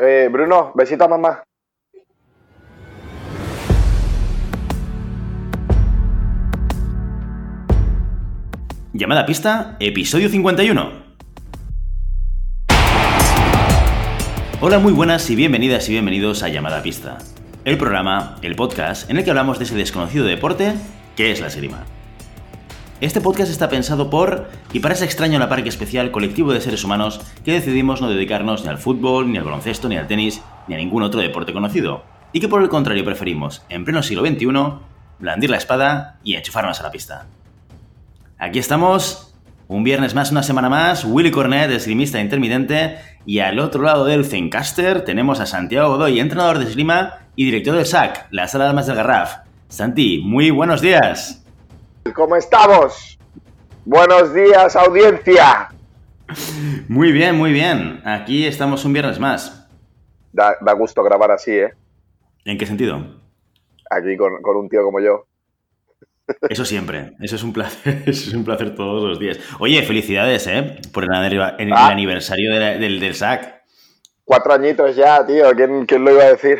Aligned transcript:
Eh, 0.00 0.28
Bruno, 0.30 0.70
besito 0.76 1.02
a 1.02 1.08
mamá. 1.08 1.42
Llamada 8.92 9.26
pista, 9.26 9.76
episodio 9.80 10.28
51. 10.28 11.08
Hola, 14.60 14.78
muy 14.78 14.92
buenas 14.92 15.28
y 15.30 15.34
bienvenidas 15.34 15.88
y 15.88 15.92
bienvenidos 15.92 16.44
a 16.44 16.48
Llamada 16.48 16.80
Pista, 16.80 17.18
el 17.64 17.76
programa, 17.76 18.36
el 18.42 18.54
podcast 18.54 19.10
en 19.10 19.16
el 19.16 19.24
que 19.24 19.30
hablamos 19.30 19.58
de 19.58 19.64
ese 19.64 19.74
desconocido 19.74 20.26
deporte 20.26 20.74
que 21.16 21.32
es 21.32 21.40
la 21.40 21.48
esgrima. 21.48 21.84
Este 23.00 23.20
podcast 23.20 23.48
está 23.48 23.68
pensado 23.68 24.10
por 24.10 24.48
y 24.72 24.80
para 24.80 24.94
ese 24.94 25.04
extraño 25.04 25.38
la 25.38 25.48
parque 25.48 25.68
especial 25.68 26.10
colectivo 26.10 26.52
de 26.52 26.60
seres 26.60 26.82
humanos 26.82 27.20
que 27.44 27.52
decidimos 27.52 28.00
no 28.00 28.08
dedicarnos 28.08 28.64
ni 28.64 28.70
al 28.70 28.78
fútbol, 28.78 29.30
ni 29.30 29.38
al 29.38 29.44
baloncesto, 29.44 29.88
ni 29.88 29.96
al 29.96 30.08
tenis, 30.08 30.42
ni 30.66 30.74
a 30.74 30.78
ningún 30.78 31.04
otro 31.04 31.20
deporte 31.20 31.52
conocido, 31.52 32.02
y 32.32 32.40
que 32.40 32.48
por 32.48 32.60
el 32.60 32.68
contrario 32.68 33.04
preferimos, 33.04 33.62
en 33.68 33.84
pleno 33.84 34.02
siglo 34.02 34.26
XXI, 34.26 34.48
blandir 35.20 35.48
la 35.48 35.58
espada 35.58 36.18
y 36.24 36.34
enchufarnos 36.34 36.80
a 36.80 36.82
la 36.82 36.90
pista. 36.90 37.26
Aquí 38.36 38.58
estamos, 38.58 39.32
un 39.68 39.84
viernes 39.84 40.16
más, 40.16 40.32
una 40.32 40.42
semana 40.42 40.68
más, 40.68 41.04
Willy 41.04 41.30
Cornet, 41.30 41.70
esgrimista 41.70 42.20
intermitente, 42.20 42.98
y 43.24 43.38
al 43.38 43.60
otro 43.60 43.84
lado 43.84 44.06
del 44.06 44.24
Zencaster 44.24 45.04
tenemos 45.04 45.38
a 45.38 45.46
Santiago 45.46 45.90
Godoy, 45.90 46.18
entrenador 46.18 46.58
de 46.58 46.64
esgrima 46.64 47.18
y 47.36 47.44
director 47.44 47.76
del 47.76 47.86
SAC, 47.86 48.26
la 48.32 48.48
Sala 48.48 48.64
de 48.64 48.70
Armas 48.70 48.88
del 48.88 48.96
Garraf. 48.96 49.36
Santi, 49.68 50.20
muy 50.24 50.50
buenos 50.50 50.80
días. 50.80 51.37
¿Cómo 52.14 52.36
estamos? 52.36 53.18
Buenos 53.84 54.34
días, 54.34 54.76
audiencia. 54.76 55.68
Muy 56.88 57.12
bien, 57.12 57.36
muy 57.36 57.52
bien. 57.52 58.00
Aquí 58.04 58.46
estamos 58.46 58.84
un 58.84 58.92
viernes 58.92 59.18
más. 59.18 59.66
Da, 60.32 60.56
da 60.60 60.72
gusto 60.72 61.02
grabar 61.02 61.30
así, 61.32 61.52
¿eh? 61.52 61.72
¿En 62.44 62.58
qué 62.58 62.66
sentido? 62.66 63.20
Aquí 63.90 64.16
con, 64.16 64.40
con 64.42 64.56
un 64.56 64.68
tío 64.68 64.82
como 64.82 65.00
yo. 65.00 65.26
Eso 66.50 66.64
siempre, 66.66 67.14
eso 67.20 67.36
es 67.36 67.42
un 67.42 67.52
placer, 67.54 68.02
eso 68.06 68.28
es 68.28 68.34
un 68.34 68.44
placer 68.44 68.74
todos 68.74 69.02
los 69.02 69.18
días. 69.18 69.38
Oye, 69.60 69.82
felicidades, 69.82 70.46
¿eh? 70.46 70.78
Por 70.92 71.04
el, 71.04 71.10
el 71.58 71.72
Ah. 71.72 71.88
aniversario 71.88 72.52
de 72.52 72.60
la- 72.60 72.76
del, 72.78 73.00
del 73.00 73.14
SAC. 73.14 73.62
Cuatro 74.24 74.52
añitos 74.52 74.94
ya, 74.94 75.24
tío. 75.26 75.50
¿Quién, 75.56 75.86
quién 75.86 76.04
lo 76.04 76.12
iba 76.12 76.24
a 76.24 76.32
decir? 76.32 76.58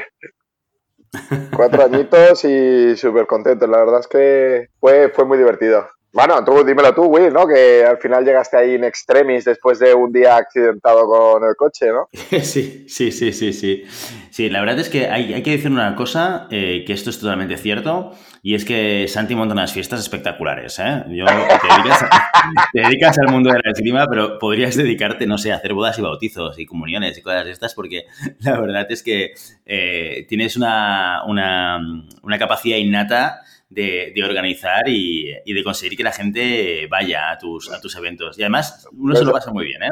Cuatro 1.54 1.84
añitos 1.84 2.44
y 2.44 2.96
súper 2.96 3.26
contento. 3.26 3.66
La 3.66 3.78
verdad 3.78 4.00
es 4.00 4.06
que 4.06 4.68
fue, 4.80 5.08
fue 5.08 5.24
muy 5.24 5.38
divertido. 5.38 5.88
Bueno, 6.12 6.42
tú 6.42 6.64
dímelo 6.64 6.94
tú, 6.94 7.04
Will, 7.04 7.32
¿no? 7.32 7.46
Que 7.46 7.84
al 7.84 7.98
final 7.98 8.24
llegaste 8.24 8.56
ahí 8.56 8.74
en 8.74 8.84
extremis 8.84 9.44
después 9.44 9.78
de 9.78 9.92
un 9.94 10.10
día 10.10 10.36
accidentado 10.36 11.06
con 11.06 11.44
el 11.44 11.54
coche, 11.54 11.86
¿no? 11.88 12.08
Sí, 12.42 12.86
sí, 12.88 13.12
sí, 13.12 13.32
sí, 13.32 13.52
sí. 13.52 13.84
Sí, 14.30 14.48
la 14.48 14.60
verdad 14.60 14.78
es 14.78 14.88
que 14.88 15.06
hay, 15.06 15.34
hay 15.34 15.42
que 15.42 15.50
decir 15.50 15.70
una 15.70 15.94
cosa, 15.96 16.48
eh, 16.50 16.84
que 16.86 16.92
esto 16.94 17.10
es 17.10 17.20
totalmente 17.20 17.56
cierto, 17.58 18.12
y 18.42 18.54
es 18.54 18.64
que 18.64 19.06
Santi 19.08 19.34
monta 19.34 19.54
unas 19.54 19.72
fiestas 19.72 20.00
espectaculares, 20.00 20.78
¿eh? 20.78 21.04
Te, 22.72 22.80
dedicas 22.80 23.18
al 23.18 23.32
mundo 23.32 23.50
de 23.50 23.60
la 23.62 24.06
pero 24.08 24.38
podrías 24.38 24.76
dedicarte, 24.76 25.26
no 25.26 25.38
sé, 25.38 25.52
a 25.52 25.56
hacer 25.56 25.74
bodas 25.74 25.98
y 25.98 26.02
bautizos 26.02 26.58
y 26.58 26.66
comuniones 26.66 27.18
y 27.18 27.22
cosas 27.22 27.44
de 27.44 27.50
estas, 27.52 27.74
porque 27.74 28.06
la 28.40 28.60
verdad 28.60 28.86
es 28.90 29.02
que 29.02 29.32
eh, 29.66 30.26
tienes 30.28 30.56
una, 30.56 31.22
una, 31.26 32.38
capacidad 32.38 32.76
innata 32.76 33.40
de, 33.68 34.12
de 34.14 34.24
organizar 34.24 34.88
y, 34.88 35.34
y 35.44 35.52
de 35.52 35.64
conseguir 35.64 35.96
que 35.96 36.04
la 36.04 36.12
gente 36.12 36.86
vaya 36.90 37.30
a 37.30 37.38
tus, 37.38 37.70
a 37.72 37.80
tus 37.80 37.96
eventos. 37.96 38.38
Y 38.38 38.42
además, 38.42 38.88
uno 38.92 39.14
se 39.14 39.24
lo 39.24 39.32
pasa 39.32 39.52
muy 39.52 39.64
bien, 39.64 39.82
¿eh? 39.82 39.90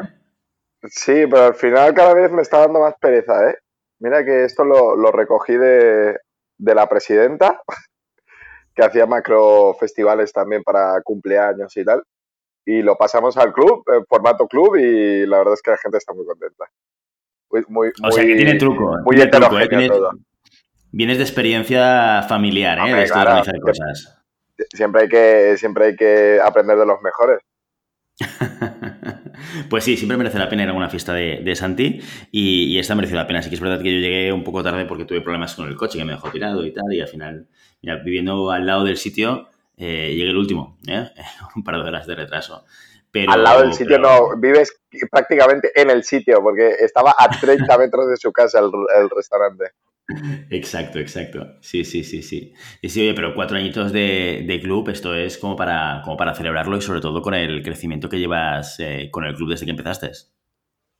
Sí, 0.89 1.27
pero 1.28 1.47
al 1.47 1.55
final 1.55 1.94
cada 1.94 2.14
vez 2.14 2.30
me 2.30 2.42
está 2.42 2.61
dando 2.61 2.80
más 2.80 2.94
pereza, 3.00 3.50
¿eh? 3.50 3.56
Mira 3.98 4.24
que 4.24 4.44
esto 4.44 4.64
lo, 4.64 4.94
lo 4.94 5.11
recogí 5.11 5.55
de, 5.55 6.19
de 6.58 6.74
la 6.74 6.89
presidenta, 6.89 7.62
que 8.77 8.83
hacía 8.85 9.07
macro 9.07 9.75
festivales 9.81 10.33
también 10.33 10.63
para 10.63 11.01
cumpleaños 11.03 11.75
y 11.77 11.85
tal. 11.85 12.03
Y 12.64 12.83
lo 12.83 12.97
pasamos 12.97 13.37
al 13.39 13.53
club, 13.53 13.83
en 13.92 14.05
formato 14.07 14.47
club, 14.47 14.77
y 14.77 15.25
la 15.27 15.39
verdad 15.39 15.55
es 15.55 15.63
que 15.63 15.70
la 15.70 15.79
gente 15.79 15.98
está 15.98 16.13
muy 16.13 16.27
contenta. 16.27 16.67
Muy, 17.51 17.65
muy, 17.69 17.92
O 18.05 18.11
sea, 18.13 18.25
que 18.25 18.35
tiene 18.35 18.55
truco. 18.57 18.97
Muy 19.05 19.17
tiene 19.17 19.31
truco, 19.31 19.59
¿eh? 19.59 19.65
heterogéneo 19.65 19.69
Tiene- 19.69 19.89
todo. 19.89 20.11
Vienes 20.92 21.19
de 21.19 21.25
experiencia 21.25 22.23
familiar, 22.29 22.79
¿eh? 22.86 22.95
De 22.95 23.03
esto 23.05 23.19
de 23.19 23.25
organizar 23.25 23.61
cosas. 23.61 24.23
Siempre 24.73 25.03
hay, 25.03 25.09
que, 25.09 25.57
siempre 25.59 25.86
hay 25.86 25.97
que 25.97 26.41
aprender 26.42 26.79
de 26.79 26.86
los 26.86 27.01
mejores. 27.03 27.41
pues 29.69 29.85
sí, 29.85 29.97
siempre 29.97 30.17
merece 30.17 30.39
la 30.39 30.48
pena 30.48 30.63
ir 30.64 30.69
a 30.69 30.73
una 30.73 30.89
fiesta 30.89 31.13
de, 31.13 31.41
de 31.42 31.57
Santi 31.57 32.01
y, 32.30 32.64
y 32.64 32.79
esta 32.79 32.95
mereció 32.95 33.17
la 33.17 33.27
pena. 33.27 33.42
Sí 33.42 33.48
que 33.48 33.55
es 33.57 33.61
verdad 33.61 33.83
que 33.83 33.92
yo 33.95 33.98
llegué 34.01 34.33
un 34.33 34.45
poco 34.45 34.63
tarde 34.63 34.85
porque 34.86 35.05
tuve 35.05 35.20
problemas 35.20 35.55
con 35.55 35.69
el 35.69 35.77
coche 35.77 35.98
que 35.98 36.05
me 36.05 36.13
dejó 36.13 36.30
tirado 36.30 36.64
y 36.64 36.73
tal 36.73 36.92
y 36.92 37.01
al 37.01 37.08
final, 37.08 37.47
mira, 37.83 37.97
viviendo 37.97 38.51
al 38.51 38.67
lado 38.67 38.85
del 38.85 38.97
sitio, 38.97 39.48
eh, 39.77 40.13
llegué 40.17 40.30
el 40.30 40.36
último, 40.36 40.79
¿eh? 40.89 41.11
un 41.57 41.63
par 41.64 41.77
de 41.77 41.83
horas 41.83 42.07
de 42.07 42.14
retraso. 42.14 42.64
Pero, 43.11 43.33
Al 43.33 43.45
lado 43.45 43.63
del 43.63 43.73
sitio 43.73 43.97
pero- 44.02 44.30
no, 44.30 44.36
vives 44.41 44.79
prácticamente 45.11 45.70
en 45.80 45.89
el 45.91 46.03
sitio, 46.05 46.42
porque 46.42 46.70
estaba 46.80 47.14
a 47.18 47.29
30 47.30 47.79
metros 47.79 48.08
de 48.11 48.17
su 48.17 48.30
casa 48.33 48.58
el, 48.58 48.67
el 49.01 49.08
restaurante. 49.08 49.70
Exacto, 50.50 50.98
exacto. 50.98 51.56
Sí, 51.61 51.84
sí, 51.84 52.05
sí, 52.05 52.22
sí. 52.22 52.55
Y 52.80 52.89
sí, 52.89 53.00
oye, 53.02 53.14
pero 53.14 53.34
cuatro 53.34 53.56
añitos 53.56 53.92
de, 53.92 54.44
de 54.46 54.61
club, 54.61 54.89
esto 54.89 55.14
es 55.14 55.36
como 55.39 55.56
para, 55.56 56.00
como 56.05 56.17
para 56.17 56.34
celebrarlo 56.34 56.77
y 56.77 56.80
sobre 56.83 57.00
todo 57.00 57.22
con 57.22 57.34
el 57.34 57.62
crecimiento 57.62 58.08
que 58.08 58.18
llevas 58.18 58.78
eh, 58.78 59.08
con 59.11 59.24
el 59.24 59.34
club 59.34 59.50
desde 59.50 59.64
que 59.67 59.72
empezaste. 59.72 60.12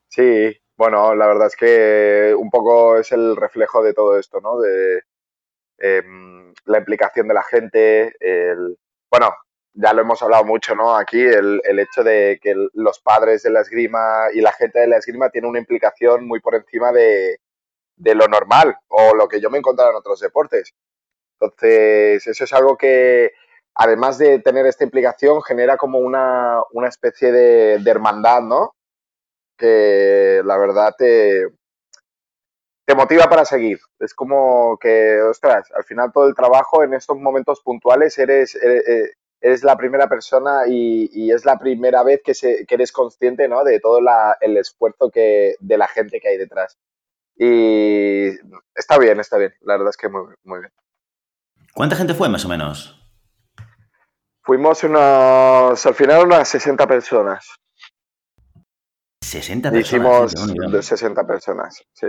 Sí, 0.09 0.57
bueno, 0.77 1.15
la 1.15 1.27
verdad 1.27 1.47
es 1.49 1.57
que 1.57 2.35
un 2.37 2.51
poco 2.51 2.99
es 2.99 3.13
el 3.13 3.37
reflejo 3.37 3.83
de 3.83 3.95
todo 3.95 4.19
esto, 4.19 4.41
¿no? 4.41 4.59
De 4.61 5.03
em, 5.79 6.53
la 6.67 6.79
implicación 6.79 7.29
de 7.29 7.35
la 7.35 7.43
gente, 7.43 8.15
el, 8.21 8.77
bueno, 9.11 9.35
ya 9.75 9.93
lo 9.93 10.03
hemos 10.03 10.23
hablado 10.23 10.45
mucho, 10.45 10.75
¿no? 10.75 10.97
Aquí, 10.97 11.21
el, 11.21 11.61
el 11.65 11.79
hecho 11.79 12.03
de 12.05 12.39
que 12.43 12.55
los 12.75 13.01
padres 13.01 13.43
de 13.43 13.51
la 13.51 13.61
esgrima 13.63 14.29
y 14.35 14.41
la 14.41 14.53
gente 14.53 14.81
de 14.81 14.89
la 14.89 14.99
esgrima 14.99 15.31
tienen 15.31 15.51
una 15.51 15.61
implicación 15.61 16.27
muy 16.27 16.41
por 16.41 16.55
encima 16.55 16.93
de, 16.93 17.39
de 17.97 18.15
lo 18.15 18.29
normal 18.29 18.77
o 18.89 19.15
lo 19.15 19.29
que 19.29 19.41
yo 19.41 19.51
me 19.51 19.59
he 19.59 19.61
encontrado 19.61 19.91
en 19.91 19.97
otros 19.97 20.21
deportes. 20.21 20.75
Entonces, 21.41 22.27
eso 22.27 22.45
es 22.45 22.53
algo 22.53 22.77
que, 22.77 23.33
además 23.75 24.19
de 24.19 24.39
tener 24.41 24.67
esta 24.67 24.85
implicación, 24.85 25.43
genera 25.43 25.77
como 25.77 25.99
una, 25.99 26.63
una 26.73 26.89
especie 26.89 27.33
de, 27.33 27.83
hermandad, 27.87 28.43
¿no? 28.43 28.75
que 29.59 30.43
la 30.45 30.59
verdad 30.59 30.95
te, 30.97 31.47
te 32.87 32.95
motiva 32.95 33.29
para 33.29 33.45
seguir. 33.45 33.79
Es 33.99 34.15
como 34.15 34.79
que, 34.79 35.21
ostras, 35.23 35.71
al 35.73 35.85
final 35.85 36.13
todo 36.13 36.29
el 36.29 36.35
trabajo 36.35 36.83
en 36.83 36.95
estos 36.95 37.19
momentos 37.19 37.63
puntuales 37.63 38.19
eres, 38.19 38.55
eres, 38.55 39.15
eres 39.41 39.65
la 39.65 39.77
primera 39.77 40.09
persona 40.09 40.63
y, 40.67 41.11
y 41.13 41.33
es 41.33 41.45
la 41.45 41.59
primera 41.59 42.03
vez 42.03 42.21
que, 42.25 42.35
se, 42.35 42.67
que 42.67 42.75
eres 42.75 42.93
consciente 42.93 43.49
¿no? 43.49 43.65
de 43.65 43.81
todo 43.81 44.01
la, 44.01 44.37
el 44.41 44.57
esfuerzo 44.57 45.11
que, 45.11 45.55
de 45.61 45.79
la 45.79 45.89
gente 45.89 46.21
que 46.21 46.29
hay 46.29 46.39
detrás. 46.39 46.77
Y 47.37 48.29
está 48.75 48.99
bien, 48.99 49.21
está 49.21 49.37
bien. 49.37 49.55
La 49.61 49.75
verdad 49.75 49.91
es 49.91 49.97
que 49.97 50.09
muy, 50.09 50.35
muy 50.45 50.61
bien. 50.61 50.73
¿Cuánta 51.75 51.97
gente 51.97 52.15
fue 52.15 52.29
más 52.29 52.45
o 52.45 52.49
menos? 52.49 52.99
Fuimos 54.43 54.83
unos, 54.85 55.85
al 55.85 55.95
final 55.95 56.25
unas 56.25 56.49
60 56.49 56.87
personas. 56.87 57.57
60 59.23 59.71
personas. 59.71 59.87
Hicimos 59.87 60.33
sí, 60.33 60.55
bueno, 60.57 60.77
de 60.77 60.83
60 60.83 61.27
personas, 61.27 61.83
sí. 61.93 62.07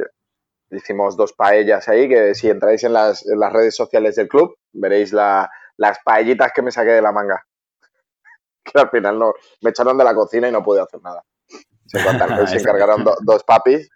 Hicimos 0.70 1.18
dos 1.18 1.34
paellas 1.34 1.88
ahí, 1.88 2.08
que 2.08 2.36
si 2.36 2.50
entráis 2.50 2.84
en 2.84 2.94
las, 2.94 3.26
en 3.26 3.40
las 3.40 3.52
redes 3.52 3.76
sociales 3.76 4.16
del 4.16 4.28
club, 4.28 4.56
veréis 4.72 5.14
la, 5.14 5.50
las 5.78 5.98
paellitas 6.04 6.52
que 6.54 6.62
me 6.62 6.72
saqué 6.72 6.92
de 6.92 7.02
la 7.02 7.12
manga. 7.12 7.44
Que 8.64 8.82
al 8.82 8.90
final 8.90 9.18
no, 9.18 9.34
me 9.62 9.70
echaron 9.70 9.98
de 9.98 10.04
la 10.04 10.14
cocina 10.14 10.50
y 10.50 10.52
no 10.52 10.62
pude 10.62 10.82
hacer 10.82 11.02
nada. 11.02 11.24
Se, 11.88 12.00
encargaron, 12.00 12.48
se 12.48 12.58
encargaron 12.58 13.04
do, 13.04 13.16
dos 13.22 13.44
papis. 13.46 13.90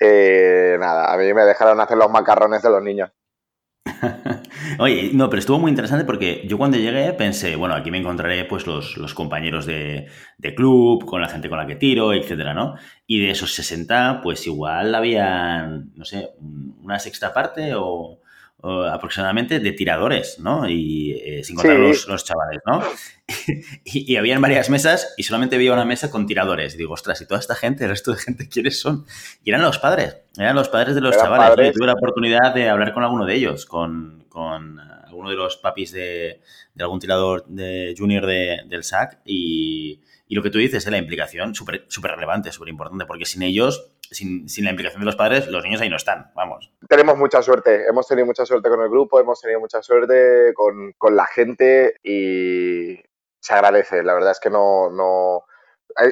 Eh, 0.00 0.76
nada, 0.78 1.12
a 1.12 1.16
mí 1.16 1.32
me 1.32 1.42
dejaron 1.42 1.80
hacer 1.80 1.96
los 1.96 2.10
macarrones 2.10 2.62
de 2.62 2.70
los 2.70 2.82
niños. 2.82 3.10
Oye, 4.78 5.10
no, 5.14 5.30
pero 5.30 5.40
estuvo 5.40 5.58
muy 5.58 5.70
interesante 5.70 6.04
porque 6.04 6.44
yo 6.46 6.58
cuando 6.58 6.76
llegué 6.76 7.12
pensé, 7.12 7.56
bueno, 7.56 7.74
aquí 7.74 7.90
me 7.90 7.98
encontraré 7.98 8.44
pues 8.44 8.66
los, 8.66 8.96
los 8.96 9.14
compañeros 9.14 9.64
de, 9.64 10.08
de, 10.38 10.54
club, 10.54 11.04
con 11.06 11.20
la 11.20 11.28
gente 11.28 11.48
con 11.48 11.58
la 11.58 11.66
que 11.66 11.76
tiro, 11.76 12.12
etcétera, 12.12 12.52
¿no? 12.52 12.74
Y 13.06 13.20
de 13.20 13.30
esos 13.30 13.54
60, 13.54 14.20
pues 14.22 14.46
igual 14.46 14.94
había, 14.94 15.66
no 15.66 16.04
sé, 16.04 16.30
una 16.82 16.98
sexta 16.98 17.32
parte 17.32 17.74
o, 17.76 18.20
o 18.66 18.82
aproximadamente 18.82 19.60
de 19.60 19.72
tiradores, 19.72 20.40
¿no? 20.40 20.68
Y 20.68 21.12
eh, 21.12 21.44
sin 21.44 21.54
contar 21.54 21.76
sí. 21.76 21.82
los, 21.82 22.08
los, 22.08 22.24
chavales, 22.24 22.60
¿no? 22.66 22.82
y, 23.84 24.12
y 24.12 24.16
habían 24.16 24.40
varias 24.40 24.70
mesas 24.70 25.14
y 25.16 25.22
solamente 25.22 25.54
había 25.54 25.72
una 25.72 25.84
mesa 25.84 26.10
con 26.10 26.26
tiradores. 26.26 26.74
Y 26.74 26.78
digo, 26.78 26.94
ostras, 26.94 27.20
y 27.20 27.26
toda 27.26 27.38
esta 27.38 27.54
gente, 27.54 27.84
el 27.84 27.90
resto 27.90 28.10
de 28.12 28.18
gente, 28.18 28.48
¿quiénes 28.52 28.80
son? 28.80 29.06
Y 29.44 29.50
eran 29.50 29.62
los 29.62 29.78
padres, 29.78 30.16
eran 30.36 30.56
los 30.56 30.68
padres 30.68 30.96
de 30.96 31.00
los 31.00 31.14
Eran 31.14 31.26
chavales. 31.26 31.48
padres. 31.50 31.66
Yo 31.68 31.72
tuve 31.74 31.86
la 31.86 31.92
oportunidad 31.92 32.54
de 32.54 32.68
hablar 32.68 32.92
con 32.92 33.04
alguno 33.04 33.24
de 33.24 33.34
ellos, 33.36 33.66
con, 33.66 34.24
con 34.28 34.80
alguno 34.80 35.30
de 35.30 35.36
los 35.36 35.58
papis 35.58 35.92
de, 35.92 36.40
de 36.74 36.82
algún 36.82 36.98
tirador 36.98 37.46
de 37.46 37.94
junior 37.96 38.26
de, 38.26 38.62
del 38.66 38.82
SAC 38.82 39.20
y, 39.24 40.00
y, 40.26 40.34
lo 40.34 40.42
que 40.42 40.50
tú 40.50 40.58
dices 40.58 40.84
es 40.84 40.90
la 40.90 40.98
implicación 40.98 41.54
súper 41.54 41.84
super 41.86 42.10
relevante, 42.10 42.50
súper 42.50 42.70
importante, 42.70 43.06
porque 43.06 43.26
sin 43.26 43.42
ellos 43.42 43.92
sin, 44.10 44.46
la 44.64 44.70
implicación 44.70 45.00
de 45.00 45.06
los 45.06 45.16
padres, 45.16 45.48
los 45.48 45.64
niños 45.64 45.80
ahí 45.80 45.88
no 45.88 45.96
están, 45.96 46.32
vamos. 46.34 46.72
Tenemos 46.88 47.16
mucha 47.16 47.42
suerte, 47.42 47.86
hemos 47.86 48.06
tenido 48.06 48.26
mucha 48.26 48.46
suerte 48.46 48.68
con 48.68 48.80
el 48.80 48.88
grupo, 48.88 49.20
hemos 49.20 49.40
tenido 49.40 49.60
mucha 49.60 49.82
suerte 49.82 50.52
con, 50.54 50.92
con 50.98 51.16
la 51.16 51.26
gente 51.26 51.96
y 52.02 53.00
se 53.40 53.54
agradece. 53.54 54.02
La 54.02 54.14
verdad 54.14 54.32
es 54.32 54.40
que 54.40 54.50
no, 54.50 54.90
no, 54.90 55.44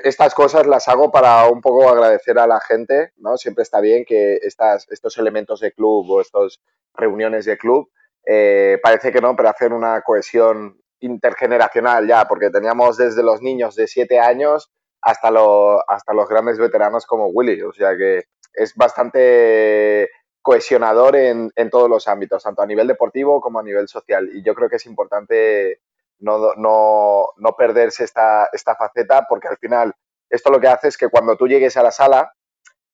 estas 0.05 0.35
cosas 0.35 0.67
las 0.67 0.89
hago 0.89 1.11
para 1.11 1.47
un 1.49 1.61
poco 1.61 1.89
agradecer 1.89 2.39
a 2.39 2.47
la 2.47 2.61
gente, 2.61 3.13
¿no? 3.17 3.37
Siempre 3.37 3.63
está 3.63 3.81
bien 3.81 4.05
que 4.05 4.39
estas, 4.43 4.87
estos 4.91 5.19
elementos 5.19 5.61
de 5.61 5.73
club 5.73 6.11
o 6.11 6.21
estas 6.21 6.61
reuniones 6.95 7.45
de 7.45 7.59
club, 7.59 7.91
eh, 8.27 8.79
parece 8.83 9.13
que 9.13 9.21
no, 9.21 9.37
pero 9.37 9.51
hacen 9.51 9.73
una 9.73 10.01
cohesión 10.03 10.81
intergeneracional 11.01 12.07
ya, 12.07 12.27
porque 12.27 12.51
teníamos 12.51 12.97
desde 12.97 13.23
los 13.23 13.43
niños 13.43 13.75
de 13.75 13.87
7 13.87 14.19
años 14.21 14.71
hasta, 15.05 15.31
lo, 15.31 15.89
hasta 15.89 16.15
los 16.15 16.29
grandes 16.29 16.59
veteranos 16.59 17.05
como 17.05 17.27
Willy, 17.27 17.61
o 17.63 17.73
sea 17.73 17.95
que 17.97 18.25
es 18.55 18.75
bastante 18.75 20.09
cohesionador 20.41 21.17
en, 21.17 21.53
en 21.57 21.71
todos 21.71 21.91
los 21.91 22.09
ámbitos, 22.09 22.43
tanto 22.43 22.63
a 22.63 22.67
nivel 22.67 22.87
deportivo 22.87 23.41
como 23.41 23.59
a 23.59 23.63
nivel 23.63 23.87
social, 23.87 24.31
y 24.33 24.43
yo 24.43 24.55
creo 24.55 24.69
que 24.69 24.77
es 24.77 24.87
importante 24.87 25.81
no, 26.21 26.55
no, 26.57 27.27
no 27.37 27.53
perderse 27.53 28.05
esta, 28.05 28.49
esta 28.53 28.77
faceta, 28.77 29.27
porque 29.29 29.49
al 29.49 29.59
final 29.59 29.93
esto 30.31 30.51
lo 30.51 30.59
que 30.59 30.69
hace 30.69 30.89
es 30.89 30.97
que 30.97 31.09
cuando 31.09 31.37
tú 31.37 31.47
llegues 31.47 31.77
a 31.77 31.83
la 31.83 31.91
sala, 31.91 32.33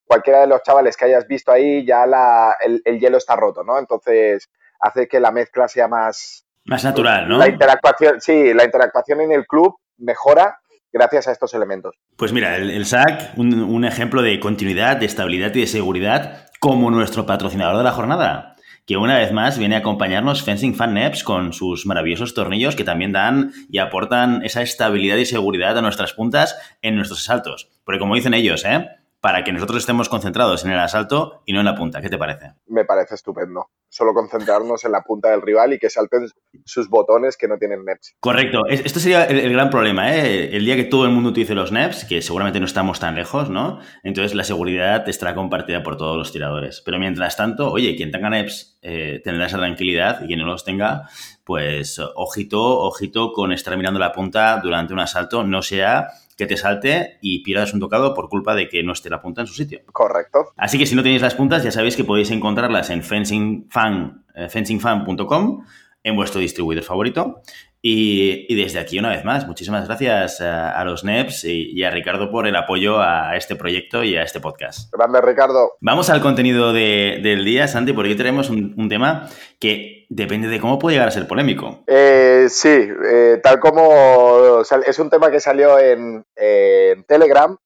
cualquiera 0.05 0.41
de 0.41 0.49
los 0.49 0.63
chavales 0.63 0.97
que 0.97 1.05
hayas 1.05 1.29
visto 1.29 1.53
ahí, 1.53 1.87
ya 1.87 2.07
la, 2.07 2.57
el, 2.61 2.83
el, 2.85 2.99
hielo 2.99 3.19
está 3.19 3.37
roto, 3.37 3.63
¿no? 3.63 3.79
Entonces 3.79 4.51
hace 4.81 5.07
que 5.07 5.21
la 5.21 5.31
mezcla 5.31 5.69
sea 5.69 5.87
más... 5.87 6.45
Más 6.65 6.83
natural, 6.83 7.29
¿no? 7.29 7.39
La 7.39 7.49
interactuación, 7.49 8.21
sí, 8.21 8.53
la 8.53 8.65
interactuación 8.65 9.21
en 9.21 9.33
el 9.33 9.47
club 9.47 9.77
mejora 9.99 10.60
gracias 10.93 11.29
a 11.29 11.33
estos 11.33 11.55
elementos. 11.55 11.97
Pues 12.17 12.33
mira, 12.33 12.57
el, 12.57 12.71
el 12.71 12.87
SAC, 12.87 13.37
un, 13.37 13.85
ejemplo 13.85 14.23
de 14.23 14.39
continuidad, 14.41 14.97
de 14.97 15.07
estabilidad 15.07 15.55
y 15.55 15.61
de 15.61 15.67
seguridad 15.67 16.47
como 16.61 16.91
nuestro 16.91 17.27
patrocinador 17.27 17.79
de 17.79 17.85
la 17.85 17.93
jornada 17.93 18.57
que 18.87 18.97
una 18.97 19.19
vez 19.19 19.31
más 19.31 19.57
viene 19.57 19.77
a 19.77 19.79
acompañarnos 19.79 20.43
Fencing 20.43 20.75
Fan 20.75 20.95
Neps 20.95 21.23
con 21.23 21.53
sus 21.53 21.87
maravillosos 21.87 22.35
tornillos 22.35 22.75
que 22.75 22.83
también 22.83 23.13
dan 23.13 23.53
y 23.71 23.79
aportan 23.79 24.45
esa 24.45 24.63
estabilidad 24.63 25.17
y 25.17 25.27
seguridad 25.27 25.79
a 25.79 25.83
nuestras 25.83 26.13
puntas 26.13 26.59
en 26.83 26.97
nuestros 26.97 27.21
asaltos. 27.21 27.69
Porque 27.85 28.01
como 28.01 28.17
dicen 28.17 28.35
ellos, 28.35 28.65
¿eh? 28.65 28.89
Para 29.21 29.45
que 29.45 29.53
nosotros 29.53 29.79
estemos 29.79 30.09
concentrados 30.09 30.65
en 30.65 30.71
el 30.71 30.79
asalto 30.79 31.43
y 31.45 31.53
no 31.53 31.61
en 31.61 31.67
la 31.67 31.75
punta. 31.75 32.01
¿Qué 32.01 32.09
te 32.09 32.17
parece? 32.17 32.55
Me 32.67 32.85
parece 32.85 33.15
estupendo. 33.15 33.69
Solo 33.89 34.15
concentrarnos 34.15 34.85
en 34.85 34.93
la 34.93 35.03
punta 35.03 35.31
del 35.31 35.43
rival 35.43 35.73
y 35.73 35.79
que 35.79 35.91
salten 35.91 36.29
sus 36.65 36.89
botones 36.89 37.37
que 37.37 37.49
no 37.49 37.59
tienen 37.59 37.85
NEPs. 37.85 38.15
Correcto. 38.21 38.63
Esto 38.69 39.01
sería 39.01 39.25
el, 39.25 39.41
el 39.41 39.53
gran 39.53 39.69
problema, 39.69 40.15
¿eh? 40.15 40.57
El 40.57 40.65
día 40.65 40.77
que 40.77 40.85
todo 40.85 41.05
el 41.05 41.11
mundo 41.11 41.31
utilice 41.31 41.55
los 41.55 41.73
NEPs, 41.73 42.05
que 42.05 42.23
seguramente 42.23 42.61
no 42.61 42.67
estamos 42.67 43.01
tan 43.01 43.17
lejos, 43.17 43.51
¿no? 43.51 43.81
Entonces 44.05 44.35
la 44.35 44.45
seguridad 44.45 45.07
estará 45.09 45.35
compartida 45.35 45.83
por 45.83 45.97
todos 45.97 46.17
los 46.17 46.33
tiradores. 46.33 46.83
Pero 46.85 46.99
mientras 46.99 47.37
tanto, 47.37 47.71
oye, 47.71 47.97
quien 47.97 48.13
tenga 48.13 48.31
NEPs 48.31 48.79
eh, 48.81 49.21
tendrá 49.23 49.47
esa 49.47 49.59
tranquilidad 49.59 50.23
y 50.23 50.29
quien 50.29 50.39
no 50.39 50.47
los 50.47 50.65
tenga, 50.65 51.09
pues 51.45 52.01
ojito, 52.15 52.79
ojito 52.81 53.33
con 53.33 53.53
estar 53.53 53.77
mirando 53.77 54.01
la 54.01 54.13
punta 54.13 54.61
durante 54.63 54.95
un 54.95 55.01
asalto, 55.01 55.45
no 55.45 55.61
sea 55.63 56.09
que 56.41 56.47
te 56.47 56.57
salte 56.57 57.19
y 57.21 57.43
pierdas 57.43 57.75
un 57.75 57.81
tocado 57.81 58.15
por 58.15 58.31
culpa 58.31 58.55
de 58.55 58.67
que 58.67 58.83
no 58.83 58.95
esté 58.95 59.11
la 59.11 59.21
punta 59.21 59.43
en 59.43 59.47
su 59.47 59.53
sitio. 59.53 59.81
Correcto. 59.93 60.53
Así 60.57 60.79
que 60.79 60.87
si 60.87 60.95
no 60.95 61.03
tenéis 61.03 61.21
las 61.21 61.35
puntas, 61.35 61.63
ya 61.63 61.71
sabéis 61.71 61.97
que 61.97 62.05
podéis 62.05 62.31
encontrarlas 62.31 62.89
en 62.89 63.03
fencingfan, 63.03 64.25
eh, 64.35 64.49
fencingfan.com, 64.49 65.67
en 66.03 66.17
vuestro 66.17 66.41
distribuidor 66.41 66.83
favorito. 66.83 67.43
Y, 67.83 68.47
y, 68.49 68.55
desde 68.57 68.79
aquí, 68.79 68.99
una 68.99 69.11
vez 69.11 69.23
más, 69.23 69.47
muchísimas 69.47 69.87
gracias 69.87 70.41
a, 70.41 70.71
a 70.71 70.85
los 70.85 71.05
NEPs 71.05 71.45
y, 71.45 71.73
y, 71.73 71.83
a 71.83 71.91
Ricardo 71.91 72.31
por 72.31 72.47
el 72.47 72.57
apoyo 72.57 73.01
a 73.01 73.37
este 73.37 73.55
proyecto 73.55 74.03
y 74.03 74.17
a 74.17 74.23
este 74.23 74.41
podcast. 74.41 74.91
Grande, 74.93 75.21
Ricardo. 75.21 75.73
Vamos 75.81 76.09
al 76.09 76.23
contenido 76.23 76.73
de, 76.73 77.21
del 77.23 77.45
día, 77.45 77.69
Santi, 77.69 77.93
porque 77.93 78.11
hoy 78.11 78.17
tenemos 78.17 78.49
un, 78.49 78.75
un, 78.79 78.89
tema 78.89 79.29
que 79.59 80.00
depende 80.11 80.49
de 80.49 80.61
cómo 80.61 80.79
puede 80.79 80.97
llegar 80.97 81.09
a 81.09 81.13
ser 81.13 81.27
polémico. 81.27 81.85
Eh, 81.87 82.49
sí, 82.51 82.69
eh, 82.69 83.41
tal 83.43 83.61
como 83.61 84.61
es 84.61 84.99
un 84.99 85.09
tema 85.09 85.31
que 85.31 85.41
salió 85.41 85.79
en, 85.79 86.27
en 86.35 87.05
Telegram 87.05 87.57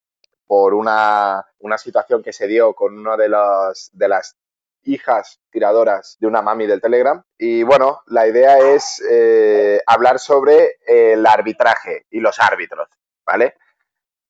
por 0.46 0.75
una, 0.75 1.44
una, 1.61 1.79
situación 1.79 2.23
que 2.23 2.35
se 2.35 2.46
dio 2.46 2.75
con 2.75 2.99
una 2.99 3.17
de, 3.17 3.31
los, 3.31 3.91
de 3.94 4.08
las 4.08 4.37
hijas 4.85 5.41
tiradoras 5.50 6.19
de 6.20 6.26
una 6.26 6.43
mami 6.43 6.67
del 6.67 6.82
Telegram. 6.82 7.23
Y 7.38 7.62
bueno, 7.62 8.02
la 8.06 8.29
idea 8.29 8.58
es 8.58 9.02
eh, 9.11 9.81
hablar 9.87 10.19
sobre 10.19 10.76
el 10.87 11.26
arbitraje 11.26 12.05
y 12.11 12.20
los 12.20 12.38
árbitros, 12.38 12.88
¿vale? 13.25 13.55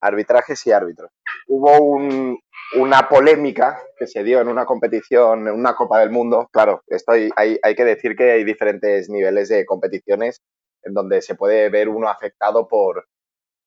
Arbitrajes 0.00 0.64
y 0.69 0.72
árbitros. 0.72 1.11
Hubo 1.49 1.81
un, 1.81 2.38
una 2.76 3.08
polémica 3.08 3.81
que 3.96 4.06
se 4.06 4.25
dio 4.25 4.40
en 4.40 4.49
una 4.49 4.66
competición, 4.66 5.46
en 5.46 5.55
una 5.55 5.75
Copa 5.75 6.00
del 6.00 6.11
Mundo. 6.11 6.49
Claro, 6.52 6.82
esto 6.87 7.12
hay, 7.12 7.31
hay, 7.37 7.75
que 7.75 7.84
decir 7.84 8.16
que 8.16 8.32
hay 8.32 8.44
diferentes 8.44 9.08
niveles 9.08 9.49
de 9.49 9.64
competiciones 9.64 10.43
en 10.82 10.94
donde 10.94 11.22
se 11.22 11.34
puede 11.34 11.69
ver 11.70 11.88
uno 11.88 12.08
afectado 12.08 12.66
por, 12.69 13.06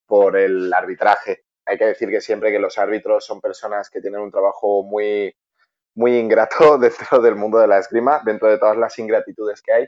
por 0.06 0.38
el 0.38 0.74
arbitraje. 0.74 1.44
Hay 1.66 1.78
que 1.78 1.86
decir 1.86 2.10
que 2.10 2.22
siempre 2.22 2.52
que 2.52 2.60
los 2.60 2.78
árbitros 2.78 3.26
son 3.26 3.42
personas 3.42 3.90
que 3.90 4.02
tienen 4.02 4.22
un 4.22 4.32
trabajo 4.32 4.84
muy, 4.84 5.36
muy 5.96 6.18
ingrato 6.18 6.78
dentro 6.80 7.20
del 7.20 7.36
mundo 7.36 7.60
de 7.60 7.68
la 7.68 7.80
esgrima, 7.80 8.22
dentro 8.26 8.50
de 8.50 8.58
todas 8.58 8.78
las 8.78 8.98
ingratitudes 9.00 9.62
que 9.62 9.74
hay. 9.74 9.84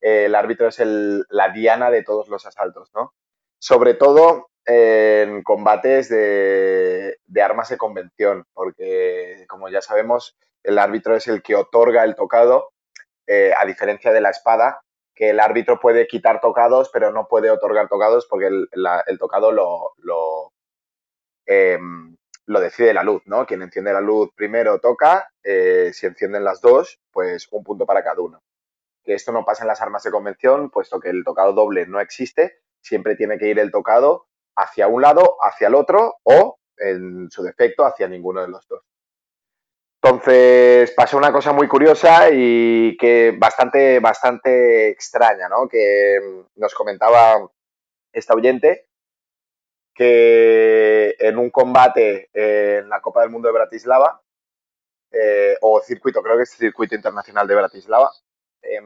Eh, 0.00 0.26
el 0.26 0.34
árbitro 0.34 0.68
es 0.68 0.78
el, 0.80 1.24
la 1.30 1.50
diana 1.50 1.90
de 1.90 2.02
todos 2.02 2.28
los 2.28 2.46
asaltos, 2.46 2.90
¿no? 2.94 3.14
Sobre 3.58 3.94
todo 3.94 4.50
en 4.66 5.42
combates 5.44 6.08
de, 6.08 7.16
armas 7.40 7.68
de 7.68 7.78
convención, 7.78 8.44
porque 8.52 9.44
como 9.48 9.68
ya 9.68 9.80
sabemos, 9.80 10.36
el 10.64 10.78
árbitro 10.78 11.14
es 11.14 11.28
el 11.28 11.42
que 11.42 11.54
otorga 11.54 12.04
el 12.04 12.16
tocado, 12.16 12.72
eh, 13.28 13.52
a 13.56 13.64
diferencia 13.64 14.12
de 14.12 14.20
la 14.20 14.30
espada, 14.30 14.82
que 15.14 15.30
el 15.30 15.40
árbitro 15.40 15.78
puede 15.80 16.06
quitar 16.08 16.40
tocados, 16.40 16.90
pero 16.92 17.12
no 17.12 17.28
puede 17.28 17.50
otorgar 17.50 17.88
tocados 17.88 18.26
porque 18.28 18.48
el, 18.48 19.18
tocado 19.18 19.52
eh, 21.46 21.78
lo 22.46 22.60
decide 22.60 22.92
la 22.92 23.04
luz, 23.04 23.22
¿no? 23.24 23.46
Quien 23.46 23.62
enciende 23.62 23.92
la 23.92 24.00
luz 24.00 24.30
primero 24.34 24.78
toca, 24.80 25.30
eh, 25.42 25.92
si 25.94 26.06
encienden 26.06 26.44
las 26.44 26.60
dos, 26.60 27.00
pues 27.12 27.48
un 27.52 27.64
punto 27.64 27.86
para 27.86 28.02
cada 28.02 28.20
uno. 28.20 28.42
Que 29.04 29.14
esto 29.14 29.32
no 29.32 29.44
pasa 29.44 29.62
en 29.62 29.68
las 29.68 29.80
armas 29.80 30.02
de 30.02 30.10
convención, 30.10 30.70
puesto 30.70 31.00
que 31.00 31.08
el 31.08 31.24
tocado 31.24 31.52
doble 31.52 31.86
no 31.86 32.00
existe, 32.00 32.58
siempre 32.80 33.16
tiene 33.16 33.38
que 33.38 33.48
ir 33.48 33.58
el 33.58 33.70
tocado 33.70 34.26
hacia 34.56 34.88
un 34.88 35.02
lado, 35.02 35.36
hacia 35.40 35.68
el 35.68 35.74
otro 35.74 36.16
o, 36.22 36.58
en 36.78 37.30
su 37.30 37.42
defecto, 37.42 37.84
hacia 37.84 38.08
ninguno 38.08 38.42
de 38.42 38.48
los 38.48 38.66
dos. 38.68 38.82
Entonces 40.02 40.92
pasó 40.92 41.16
una 41.16 41.32
cosa 41.32 41.52
muy 41.52 41.66
curiosa 41.66 42.28
y 42.30 42.96
que 42.96 43.34
bastante, 43.36 43.98
bastante 43.98 44.88
extraña, 44.88 45.48
¿no? 45.48 45.68
Que 45.68 46.44
nos 46.54 46.74
comentaba 46.74 47.48
esta 48.12 48.34
oyente 48.34 48.86
que 49.94 51.16
en 51.18 51.38
un 51.38 51.50
combate 51.50 52.28
en 52.32 52.88
la 52.88 53.00
Copa 53.00 53.22
del 53.22 53.30
Mundo 53.30 53.48
de 53.48 53.54
Bratislava, 53.54 54.22
eh, 55.10 55.56
o 55.62 55.80
circuito, 55.80 56.22
creo 56.22 56.36
que 56.36 56.42
es 56.42 56.50
circuito 56.50 56.94
internacional 56.94 57.48
de 57.48 57.54
Bratislava, 57.54 58.10
eh, 58.62 58.80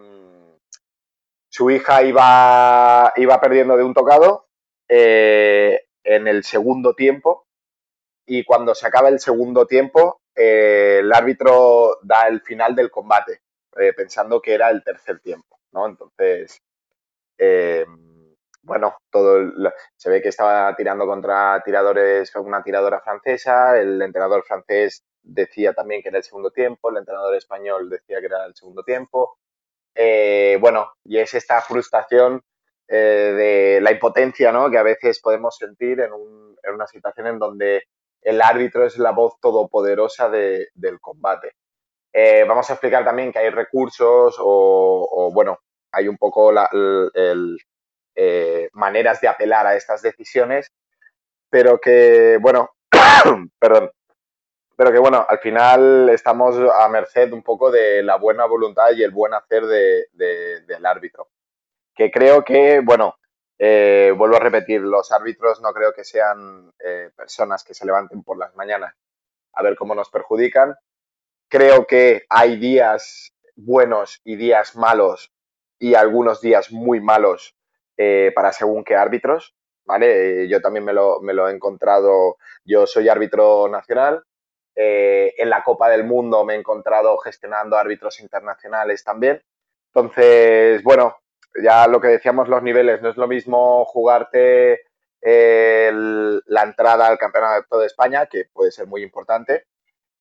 su 1.49 1.69
hija 1.71 2.03
iba, 2.03 3.12
iba 3.17 3.41
perdiendo 3.41 3.77
de 3.77 3.83
un 3.83 3.93
tocado 3.93 4.50
eh, 4.93 5.85
en 6.03 6.27
el 6.27 6.43
segundo 6.43 6.95
tiempo 6.95 7.47
y 8.27 8.45
cuando 8.45 8.75
se 8.75 8.89
acaba 8.89 9.09
el 9.09 9.21
segundo 9.21 9.65
tiempo, 9.65 10.21
eh, 10.35 10.99
el 10.99 11.13
árbitro 11.13 11.99
da 12.03 12.27
el 12.27 12.41
final 12.41 12.75
del 12.75 12.91
combate, 12.91 13.41
eh, 13.77 13.93
pensando 13.93 14.43
que 14.43 14.53
era 14.53 14.69
el 14.69 14.83
tercer 14.83 15.21
tiempo, 15.21 15.61
¿no? 15.71 15.87
Entonces, 15.87 16.61
bueno, 18.63 18.97
todo 19.11 19.53
se 19.97 20.11
ve 20.11 20.21
que 20.21 20.31
estaba 20.31 20.75
tirando 20.75 21.07
contra 21.07 21.63
tiradores, 21.65 22.35
una 22.35 22.63
tiradora 22.63 23.01
francesa, 23.01 23.79
el 23.79 24.03
entrenador 24.03 24.45
francés 24.45 25.05
decía 25.23 25.73
también 25.73 26.03
que 26.03 26.09
era 26.09 26.19
el 26.19 26.25
segundo 26.25 26.51
tiempo, 26.51 26.91
el 26.91 26.97
entrenador 26.97 27.37
español 27.37 27.89
decía 27.89 28.19
que 28.19 28.27
era 28.27 28.45
el 28.45 28.57
segundo 28.57 28.83
tiempo. 28.83 29.39
Bueno, 29.95 30.93
y 31.05 31.19
es 31.19 31.33
esta 31.35 31.61
frustración 31.61 32.43
eh, 32.93 33.77
de 33.77 33.81
la 33.81 33.93
impotencia 33.93 34.51
¿no? 34.51 34.69
que 34.69 34.77
a 34.77 34.83
veces 34.83 35.21
podemos 35.21 35.57
sentir 35.57 36.01
en, 36.01 36.13
un, 36.13 36.57
en, 36.61 36.75
una 36.75 36.89
situación 36.89 37.29
en 37.29 37.39
donde 37.39 37.85
el 38.21 38.43
árbitro 38.43 38.85
es 38.85 38.99
la 38.99 39.13
voz 39.13 39.39
todopoderosa 39.41 40.29
de, 40.29 40.71
del 40.75 40.99
combate. 40.99 41.53
Eh, 42.13 42.45
vamos 42.49 42.69
a 42.69 42.73
explicar 42.73 43.05
también 43.05 43.31
que 43.31 43.39
hay 43.39 43.51
recursos 43.51 44.35
o, 44.41 45.31
bueno, 45.33 45.61
hay 45.93 46.09
un 46.09 46.17
poco 46.17 46.51
la, 46.51 46.69
eh, 48.17 48.69
maneras 48.73 49.21
de 49.21 49.29
apelar 49.29 49.69
a 49.69 49.77
estas 49.77 50.03
decisiones, 50.03 50.73
pero 51.49 51.81
que, 51.81 52.39
bueno, 52.41 52.71
perdón, 53.61 53.93
pero 54.77 54.91
que, 54.91 54.99
bueno, 54.99 55.25
al 55.29 55.39
final 55.39 56.09
estamos 56.09 56.57
a 56.77 56.89
merced 56.89 57.33
un 57.33 57.45
poco 57.45 57.71
de 57.71 58.03
la 58.03 58.17
buena 58.17 58.47
voluntad 58.47 58.91
y 58.97 59.05
el 59.05 59.13
buen 59.13 59.33
hacer 59.33 59.65
de, 59.67 60.07
de, 60.13 60.63
del 60.63 60.85
árbitro. 60.85 61.29
Que 61.95 62.11
creo 62.11 62.45
que, 62.45 62.81
bueno, 62.81 63.17
eh, 63.63 64.15
vuelvo 64.17 64.37
a 64.37 64.41
repetir, 64.41 64.81
los 64.81 65.13
árbitros 65.13 65.61
no 65.61 65.75
creo 65.75 65.93
que 65.93 66.03
sean 66.03 66.73
eh, 66.83 67.11
personas 67.15 67.63
que 67.63 67.75
se 67.75 67.85
levanten 67.85 68.23
por 68.23 68.39
las 68.39 68.57
mañanas 68.57 68.95
a 69.53 69.63
ver 69.63 69.77
cómo 69.77 69.95
nos 69.95 70.09
perjudican. 70.09 70.77
Creo 71.47 71.87
que 71.87 72.25
hay 72.31 72.57
días 72.57 73.35
buenos 73.57 74.23
y 74.25 74.37
días 74.37 74.77
malos 74.77 75.31
y 75.79 75.95
algunos 75.95 76.41
días 76.41 76.73
muy 76.73 77.01
malos 77.01 77.55
eh, 77.99 78.33
para 78.35 78.53
según 78.53 78.83
qué 78.83 78.97
árbitros, 78.97 79.55
¿vale? 79.85 80.49
yo 80.49 80.63
también 80.63 80.87
me 80.87 80.95
lo, 80.95 81.21
me 81.21 81.35
lo, 81.35 81.47
he 81.47 81.53
encontrado, 81.53 82.39
yo 82.65 82.87
soy 82.87 83.11
árbitro 83.11 83.69
nacional, 83.69 84.25
en 84.75 85.51
la 85.51 85.63
Copa 85.63 85.91
del 85.91 86.05
Mundo 86.05 86.43
me 86.47 86.55
he 86.55 86.59
encontrado 86.59 87.19
gestionando 87.19 87.77
árbitros 87.77 88.21
internacionales 88.21 89.05
también. 89.05 89.43
Entonces, 89.93 90.83
bueno, 90.83 91.20
ya 91.62 91.87
lo 91.87 92.00
que 92.00 92.09
decíamos 92.09 92.49
los 92.49 92.62
niveles, 92.62 93.02
no 93.02 93.11
es 93.11 93.16
lo 93.16 93.28
mismo 93.28 93.85
jugarte 93.85 94.83
la 95.23 96.62
entrada 96.62 97.07
al 97.07 97.19
Campeonato 97.19 97.78
de 97.78 97.87
España, 97.87 98.26
que 98.26 98.47
puede 98.52 98.71
ser 98.71 98.87
muy 98.87 99.02
importante, 99.02 99.66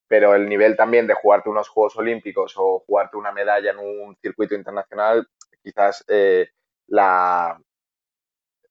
pero 0.08 0.36
el 0.36 0.50
nivel 0.50 0.76
también 0.76 1.08
de 1.08 1.14
jugarte 1.14 1.50
unos 1.50 1.70
Juegos 1.70 1.96
Olímpicos 1.98 2.54
o 2.58 2.84
jugarte 2.86 3.18
una 3.18 3.32
medalla 3.32 3.72
en 3.72 3.80
un 3.80 4.16
circuito 4.18 4.56
internacional, 4.56 5.28
quizás 5.64 6.04
eh, 6.08 6.50
la 6.88 7.62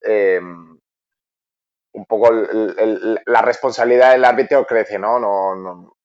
em, 0.02 0.78
un 1.92 2.06
poco 2.06 2.30
la 2.30 3.42
responsabilidad 3.42 4.12
del 4.12 4.24
árbitro 4.24 4.66
crece, 4.66 4.98
¿no? 4.98 5.18
No, 5.18 5.54
¿no? 5.54 5.96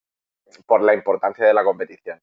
Por 0.65 0.81
la 0.81 0.93
importancia 0.93 1.45
de 1.45 1.53
la 1.53 1.63
competición. 1.63 2.19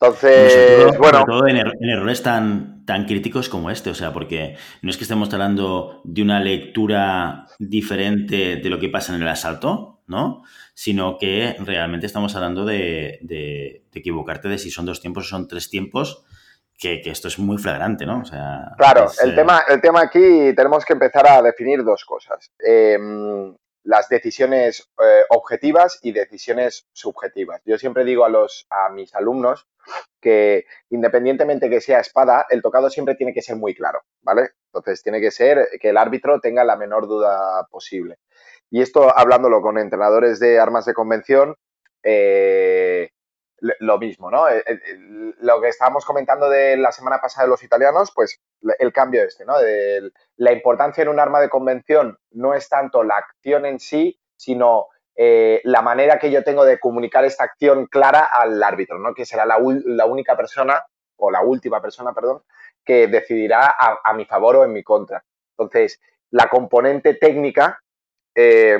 Entonces, 0.00 0.96
bueno. 0.98 1.20
Sobre 1.20 1.32
todo 1.32 1.48
en, 1.48 1.88
errores 1.90 2.22
tan, 2.22 2.84
tan 2.84 3.04
críticos 3.04 3.48
como 3.48 3.70
este, 3.70 3.90
o 3.90 3.94
sea, 3.94 4.12
porque 4.12 4.56
no 4.82 4.90
es 4.90 4.96
que 4.96 5.02
estemos 5.02 5.32
hablando 5.32 6.00
de 6.04 6.22
una 6.22 6.40
lectura 6.40 7.46
diferente 7.58 8.56
de 8.56 8.70
lo 8.70 8.78
que 8.78 8.88
pasa 8.88 9.14
en 9.14 9.22
el 9.22 9.28
asalto, 9.28 10.00
¿no? 10.06 10.42
Sino 10.74 11.18
que 11.18 11.56
realmente 11.58 12.06
estamos 12.06 12.36
hablando 12.36 12.64
de, 12.64 13.82
equivocarte 13.92 14.48
de 14.48 14.58
si 14.58 14.70
son 14.70 14.86
dos 14.86 15.00
tiempos 15.00 15.26
o 15.26 15.28
son 15.28 15.48
tres 15.48 15.68
tiempos, 15.68 16.24
que, 16.78 17.02
esto 17.04 17.26
es 17.26 17.40
muy 17.40 17.58
flagrante, 17.58 18.06
¿no? 18.06 18.20
O 18.20 18.24
sea, 18.24 18.72
claro, 18.78 19.10
el, 19.20 19.32
eh, 19.32 19.34
tema, 19.34 19.64
el 19.66 19.80
tema 19.80 20.02
aquí 20.02 20.54
tenemos 20.54 20.84
que 20.84 20.92
empezar 20.92 21.26
a 21.26 21.42
definir 21.42 21.82
dos 21.82 22.04
cosas. 22.04 22.52
Em, 22.60 23.52
las 23.82 24.08
decisiones 24.08 24.88
eh, 25.02 25.22
objetivas 25.30 25.98
y 26.02 26.12
decisiones 26.12 26.86
subjetivas. 26.92 27.62
Yo 27.64 27.78
siempre 27.78 28.04
digo 28.04 28.24
a, 28.24 28.28
los, 28.28 28.66
a 28.70 28.90
mis 28.90 29.14
alumnos 29.14 29.66
que 30.20 30.64
independientemente 30.90 31.70
que 31.70 31.80
sea 31.80 32.00
espada, 32.00 32.46
el 32.50 32.62
tocado 32.62 32.90
siempre 32.90 33.14
tiene 33.14 33.32
que 33.32 33.42
ser 33.42 33.56
muy 33.56 33.74
claro, 33.74 34.00
¿vale? 34.22 34.50
Entonces 34.66 35.02
tiene 35.02 35.20
que 35.20 35.30
ser 35.30 35.68
que 35.80 35.90
el 35.90 35.96
árbitro 35.96 36.40
tenga 36.40 36.64
la 36.64 36.76
menor 36.76 37.06
duda 37.06 37.66
posible. 37.70 38.18
Y 38.70 38.82
esto 38.82 39.16
hablándolo 39.16 39.62
con 39.62 39.78
entrenadores 39.78 40.40
de 40.40 40.58
armas 40.58 40.84
de 40.84 40.94
convención, 40.94 41.56
eh, 42.02 43.10
lo 43.60 43.98
mismo, 43.98 44.30
¿no? 44.30 44.48
Eh, 44.48 44.62
lo 45.40 45.60
que 45.60 45.68
estábamos 45.68 46.04
comentando 46.04 46.48
de 46.48 46.76
la 46.76 46.92
semana 46.92 47.18
pasada 47.20 47.46
de 47.46 47.50
los 47.50 47.62
italianos, 47.62 48.12
pues 48.14 48.40
el 48.78 48.92
cambio 48.92 49.22
este, 49.22 49.44
¿no? 49.44 49.54
la 50.36 50.52
importancia 50.52 51.02
en 51.02 51.08
un 51.08 51.20
arma 51.20 51.40
de 51.40 51.48
convención 51.48 52.18
no 52.30 52.54
es 52.54 52.68
tanto 52.68 53.02
la 53.02 53.16
acción 53.16 53.66
en 53.66 53.80
sí, 53.80 54.20
sino 54.36 54.86
eh, 55.20 55.60
la 55.64 55.82
manera 55.82 56.16
que 56.16 56.30
yo 56.30 56.44
tengo 56.44 56.64
de 56.64 56.78
comunicar 56.78 57.24
esta 57.24 57.42
acción 57.42 57.86
clara 57.86 58.20
al 58.32 58.62
árbitro, 58.62 59.00
¿no? 59.00 59.12
Que 59.14 59.26
será 59.26 59.44
la, 59.44 59.58
única 59.58 60.36
persona, 60.36 60.80
o 61.16 61.32
la 61.32 61.42
última 61.42 61.82
persona, 61.82 62.12
perdón, 62.14 62.42
que 62.84 63.08
decidirá 63.08 63.74
a, 63.76 64.14
mi 64.14 64.24
favor 64.26 64.56
o 64.56 64.64
en 64.64 64.72
mi 64.72 64.84
contra. 64.84 65.24
Entonces, 65.50 66.00
la 66.30 66.48
componente 66.48 67.14
técnica 67.14 67.82
eh, 68.32 68.78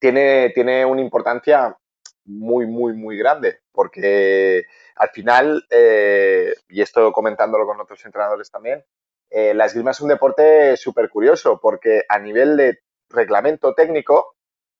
tiene, 0.00 0.50
tiene 0.50 0.84
una 0.84 1.00
importancia 1.00 1.76
muy, 2.24 2.66
muy, 2.66 2.94
muy 2.94 3.16
grande, 3.16 3.60
porque 3.70 4.64
al 4.96 5.10
final, 5.10 5.64
eh, 5.70 6.54
y 6.68 6.82
esto 6.82 7.12
comentándolo 7.12 7.66
con 7.66 7.80
otros 7.80 8.04
entrenadores 8.04 8.50
también, 8.50 8.84
eh, 9.30 9.54
la 9.54 9.66
esgrima 9.66 9.92
es 9.92 10.00
un 10.00 10.08
deporte 10.08 10.76
súper 10.76 11.08
curioso, 11.08 11.60
porque 11.62 12.02
a 12.08 12.18
nivel 12.18 12.56
de 12.56 12.80
reglamento 13.08 13.74
técnico, 13.74 14.35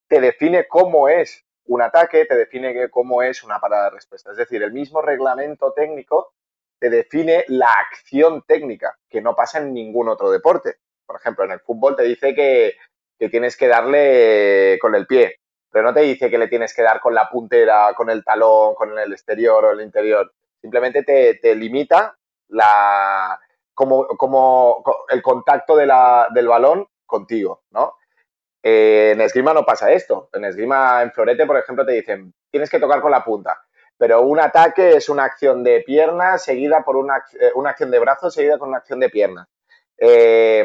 te 0.08 0.20
define 0.20 0.66
cómo 0.68 1.08
es 1.08 1.44
un 1.66 1.82
ataque, 1.82 2.25
te 2.26 2.36
define 2.36 2.88
cómo 2.90 3.22
es 3.22 3.42
una 3.42 3.58
parada 3.58 3.84
de 3.84 3.96
respuesta. 3.96 4.30
Es 4.30 4.36
decir, 4.36 4.62
el 4.62 4.72
mismo 4.72 5.02
reglamento 5.02 5.72
técnico 5.72 6.32
te 6.78 6.90
define 6.90 7.44
la 7.48 7.72
acción 7.72 8.42
técnica, 8.46 8.98
que 9.08 9.20
no 9.20 9.34
pasa 9.34 9.58
en 9.58 9.72
ningún 9.72 10.08
otro 10.08 10.30
deporte. 10.30 10.76
Por 11.06 11.16
ejemplo, 11.16 11.44
en 11.44 11.52
el 11.52 11.60
fútbol 11.60 11.96
te 11.96 12.04
dice 12.04 12.34
que, 12.34 12.75
que 13.18 13.28
tienes 13.28 13.56
que 13.56 13.68
darle 13.68 14.78
con 14.80 14.94
el 14.94 15.06
pie, 15.06 15.40
pero 15.70 15.84
no 15.84 15.94
te 15.94 16.00
dice 16.00 16.30
que 16.30 16.38
le 16.38 16.48
tienes 16.48 16.75
que 16.75 16.82
dar 16.82 17.00
con 17.00 17.14
la 17.14 17.28
puntera, 17.28 17.92
con 17.94 18.10
el 18.10 18.25
talón, 18.25 18.75
con 18.75 18.96
el 18.98 19.12
exterior 19.12 19.64
o 19.64 19.70
el 19.72 19.80
interior. 19.80 20.32
Simplemente 20.60 21.02
te, 21.02 21.54
limita 21.54 22.16
la, 22.48 23.38
como, 23.75 24.06
como 24.06 24.82
el 25.08 25.22
contacto 25.22 25.76
de 25.76 25.86
la, 25.86 26.28
del 26.32 26.48
balón 26.48 26.86
contigo, 27.06 27.62
¿no? 27.70 27.94
Eh, 28.68 29.12
en 29.12 29.20
esgrima 29.20 29.54
no 29.54 29.64
pasa 29.64 29.92
esto. 29.92 30.28
En 30.32 30.44
esgrima, 30.44 31.00
en 31.00 31.12
florete, 31.12 31.46
por 31.46 31.56
ejemplo, 31.56 31.87
te 31.87 31.92
dicen, 31.92 32.35
tienes 32.50 32.68
que 32.68 32.80
tocar 32.80 33.00
con 33.00 33.12
la 33.12 33.23
punta. 33.23 33.62
Pero 33.96 34.23
un 34.23 34.40
ataque 34.40 34.96
es 34.96 35.08
una 35.08 35.23
acción 35.23 35.62
de 35.62 35.85
pierna 35.87 36.37
seguida 36.37 36.82
por 36.85 36.96
una, 36.96 37.18
eh, 37.40 37.52
acción 37.64 37.92
de 37.92 38.00
brazo 38.00 38.28
seguida 38.28 38.58
con 38.58 38.70
una 38.70 38.78
acción 38.78 38.99
de 38.99 39.08
pierna. 39.08 39.49
Eh, 39.96 40.64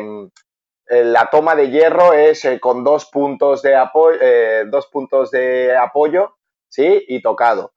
eh, 0.87 1.03
la 1.03 1.29
toma 1.29 1.55
de 1.55 1.69
hierro 1.69 2.13
es 2.13 2.43
con 2.59 2.83
dos 2.83 3.05
puntos 3.05 3.61
de 3.61 3.75
apoyo, 3.75 4.17
dos 4.65 4.87
puntos 4.87 5.29
de 5.29 5.77
apoyo, 5.77 6.37
¿sí? 6.69 7.05
Y 7.07 7.21
tocado. 7.21 7.71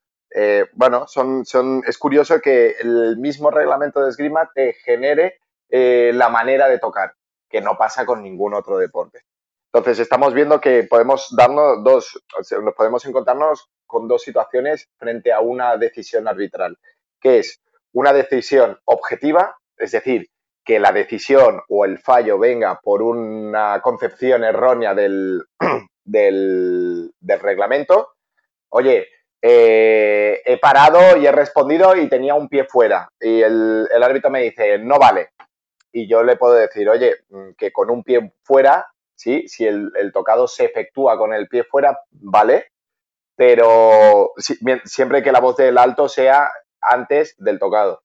bueno, 0.73 1.07
son, 1.07 1.45
es 1.87 1.99
curioso 1.99 2.41
que 2.41 2.77
el 2.81 3.19
mismo 3.19 3.51
reglamento 3.51 4.01
de 4.01 4.09
esgrima 4.09 4.51
te 4.55 4.73
genere 4.73 5.39
la 5.69 6.31
manera 6.31 6.67
de 6.69 6.79
tocar, 6.79 7.13
que 7.51 7.61
no 7.61 7.77
pasa 7.77 8.07
con 8.07 8.23
ningún 8.23 8.55
otro 8.55 8.79
deporte. 8.79 9.21
Entonces, 9.75 9.99
estamos 9.99 10.33
viendo 10.33 10.61
que 10.61 10.85
podemos 10.85 11.35
darnos 11.37 11.83
dos, 11.83 12.23
nos 12.63 12.75
podemos 12.75 13.05
encontrarnos 13.07 13.69
con 13.85 14.07
dos 14.07 14.23
situaciones 14.23 14.89
frente 14.99 15.33
a 15.33 15.41
una 15.41 15.77
decisión 15.77 16.29
arbitral, 16.29 16.79
que 17.21 17.41
es 17.41 17.61
una 17.93 18.13
decisión 18.13 18.79
objetiva, 18.85 19.57
es 19.77 19.91
decir, 19.91 20.29
que 20.65 20.79
la 20.79 20.93
decisión 20.93 21.61
o 21.69 21.85
el 21.85 21.99
fallo 21.99 22.39
venga 22.39 22.79
por 22.81 23.03
una 23.03 23.81
concepción 23.83 24.45
errónea 24.45 24.95
del, 24.95 25.43
del, 26.05 27.13
reglamento, 27.21 28.11
oye, 28.69 29.09
eh, 29.43 30.41
he 30.45 30.57
parado 30.59 31.17
y 31.17 31.27
he 31.27 31.33
respondido 31.33 31.97
y 31.97 32.09
tenía 32.09 32.37
un 32.37 32.49
pie 32.49 32.63
fuera 32.63 33.09
y 33.21 33.43
el, 33.43 33.89
árbitro 34.01 34.31
me 34.31 34.43
dice, 34.43 34.79
no 34.79 35.01
vale. 35.01 35.31
Y 35.91 36.09
yo 36.09 36.23
le 36.23 36.37
puedo 36.37 36.55
decir, 36.55 36.89
oye, 36.89 37.17
mm, 37.29 37.51
que 37.59 37.73
con 37.73 37.91
un 37.91 38.05
pie 38.05 38.35
fuera, 38.45 38.94
sí, 39.15 39.49
si 39.49 39.67
el, 39.67 39.93
tocado 40.13 40.47
se 40.47 40.65
efectúa 40.67 41.19
con 41.19 41.33
el 41.33 41.49
pie 41.49 41.65
fuera, 41.65 41.99
vale, 42.11 42.73
pero 43.37 44.33
siempre 44.85 45.23
que 45.23 45.33
la 45.33 45.41
voz 45.41 45.57
del 45.57 45.79
alto 45.79 46.09
sea 46.09 46.51
antes 46.81 47.35
del 47.39 47.59
tocado. 47.59 48.03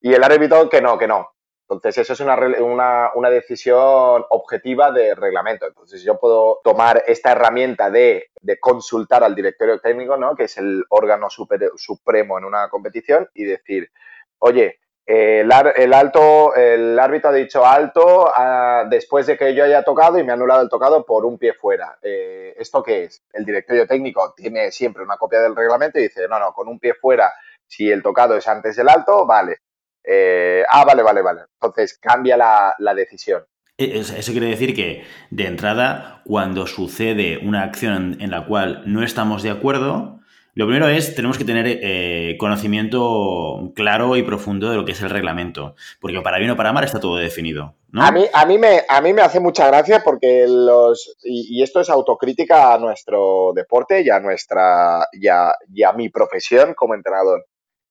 Y 0.00 0.14
el 0.14 0.22
árbitro 0.22 0.68
que 0.68 0.80
no, 0.80 0.98
que 0.98 1.06
no, 1.06 1.36
entonces, 1.68 1.98
eso 1.98 2.12
es 2.12 2.20
una, 2.20 2.36
una, 2.60 3.10
una, 3.16 3.28
decisión 3.28 4.24
objetiva 4.30 4.92
de 4.92 5.16
reglamento. 5.16 5.66
Entonces, 5.66 6.00
yo 6.02 6.16
puedo 6.16 6.60
tomar 6.62 7.02
esta 7.08 7.32
herramienta 7.32 7.90
de, 7.90 8.30
de 8.40 8.60
consultar 8.60 9.24
al 9.24 9.34
directorio 9.34 9.80
técnico, 9.80 10.16
¿no? 10.16 10.36
que 10.36 10.44
es 10.44 10.56
el 10.58 10.84
órgano 10.90 11.26
supremo 11.28 12.38
en 12.38 12.44
una 12.44 12.68
competición, 12.68 13.28
y 13.34 13.44
decir, 13.44 13.90
oye, 14.38 14.78
el, 15.06 15.52
el, 15.76 15.94
alto, 15.94 16.52
el 16.56 16.98
árbitro 16.98 17.30
ha 17.30 17.32
dicho 17.32 17.64
alto 17.64 18.28
ah, 18.34 18.84
después 18.90 19.26
de 19.26 19.38
que 19.38 19.54
yo 19.54 19.62
haya 19.62 19.84
tocado 19.84 20.18
y 20.18 20.24
me 20.24 20.32
ha 20.32 20.34
anulado 20.34 20.62
el 20.62 20.68
tocado 20.68 21.06
por 21.06 21.24
un 21.24 21.38
pie 21.38 21.52
fuera. 21.52 21.96
Eh, 22.02 22.54
¿Esto 22.58 22.82
qué 22.82 23.04
es? 23.04 23.22
El 23.32 23.44
directorio 23.44 23.86
técnico 23.86 24.34
tiene 24.36 24.72
siempre 24.72 25.04
una 25.04 25.16
copia 25.16 25.40
del 25.40 25.54
reglamento 25.54 26.00
y 26.00 26.02
dice, 26.02 26.26
no, 26.28 26.40
no, 26.40 26.52
con 26.52 26.66
un 26.66 26.80
pie 26.80 26.94
fuera, 26.94 27.32
si 27.66 27.88
el 27.88 28.02
tocado 28.02 28.36
es 28.36 28.48
antes 28.48 28.74
del 28.74 28.88
alto, 28.88 29.24
vale. 29.26 29.58
Eh, 30.02 30.64
ah, 30.68 30.84
vale, 30.84 31.02
vale, 31.04 31.22
vale. 31.22 31.42
Entonces 31.52 31.98
cambia 31.98 32.36
la, 32.36 32.94
decisión. 32.94 33.44
E, 33.78 34.00
eso 34.00 34.32
quiere 34.32 34.48
decir 34.48 34.74
que, 34.74 35.04
de 35.30 35.46
entrada, 35.46 36.22
cuando 36.24 36.66
sucede 36.66 37.38
una 37.38 37.62
acción 37.62 38.16
en 38.20 38.32
la 38.32 38.44
cual 38.46 38.82
no 38.86 39.04
estamos 39.04 39.44
de 39.44 39.50
acuerdo, 39.50 40.20
lo 40.56 40.66
primero 40.66 40.88
es, 40.88 41.14
tenemos 41.14 41.38
que 41.38 41.44
tener 41.44 41.66
eh, 41.68 42.36
conocimiento 42.38 43.72
claro 43.76 44.16
y 44.16 44.24
profundo 44.24 44.70
de 44.70 44.76
lo 44.76 44.84
que 44.84 44.92
es 44.92 45.02
el 45.02 45.10
reglamento, 45.10 45.76
porque 46.00 46.20
para 46.22 46.38
bien 46.38 46.50
o 46.50 46.56
para 46.56 46.72
mal 46.72 46.82
está 46.82 46.98
todo 46.98 47.16
definido. 47.16 47.76
A, 47.94 48.10
mí, 48.10 48.26
a, 48.32 48.44
mí 48.44 48.58
me, 48.58 48.82
a 48.88 49.00
mí 49.00 49.12
me 49.12 49.22
hace 49.22 49.38
mucha 49.38 49.68
gracia 49.68 50.02
porque 50.02 50.46
los, 50.48 51.16
y, 51.22 51.62
esto 51.62 51.80
es 51.80 51.88
autocrítica 51.88 52.74
a 52.74 52.78
nuestro 52.78 53.52
deporte 53.54 54.02
y 54.02 54.10
a, 54.10 54.18
nuestra, 54.18 55.06
y 55.12 55.28
a 55.28 55.92
mi 55.94 56.08
profesión 56.08 56.74
como 56.74 56.94
entrenador, 56.94 57.46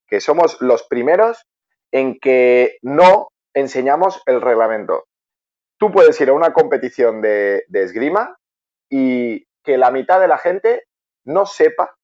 que 0.08 0.20
somos 0.20 0.58
los 0.60 0.84
primeros 0.84 1.46
en 1.92 2.20
que 2.20 2.78
no 2.82 3.30
enseñamos 3.54 4.22
el 4.26 4.42
reglamento. 4.42 5.06
Tú 5.78 5.92
puedes 5.92 6.20
ir 6.22 6.30
a 6.30 6.34
una 6.34 6.54
competición 6.54 7.22
de, 7.22 7.64
esgrima 7.74 8.38
y 8.90 9.46
que 9.64 9.78
la 9.78 9.92
mitad 9.92 10.20
de 10.20 10.28
la 10.28 10.38
gente 10.38 10.84
no 11.24 11.46
sepa, 11.46 11.96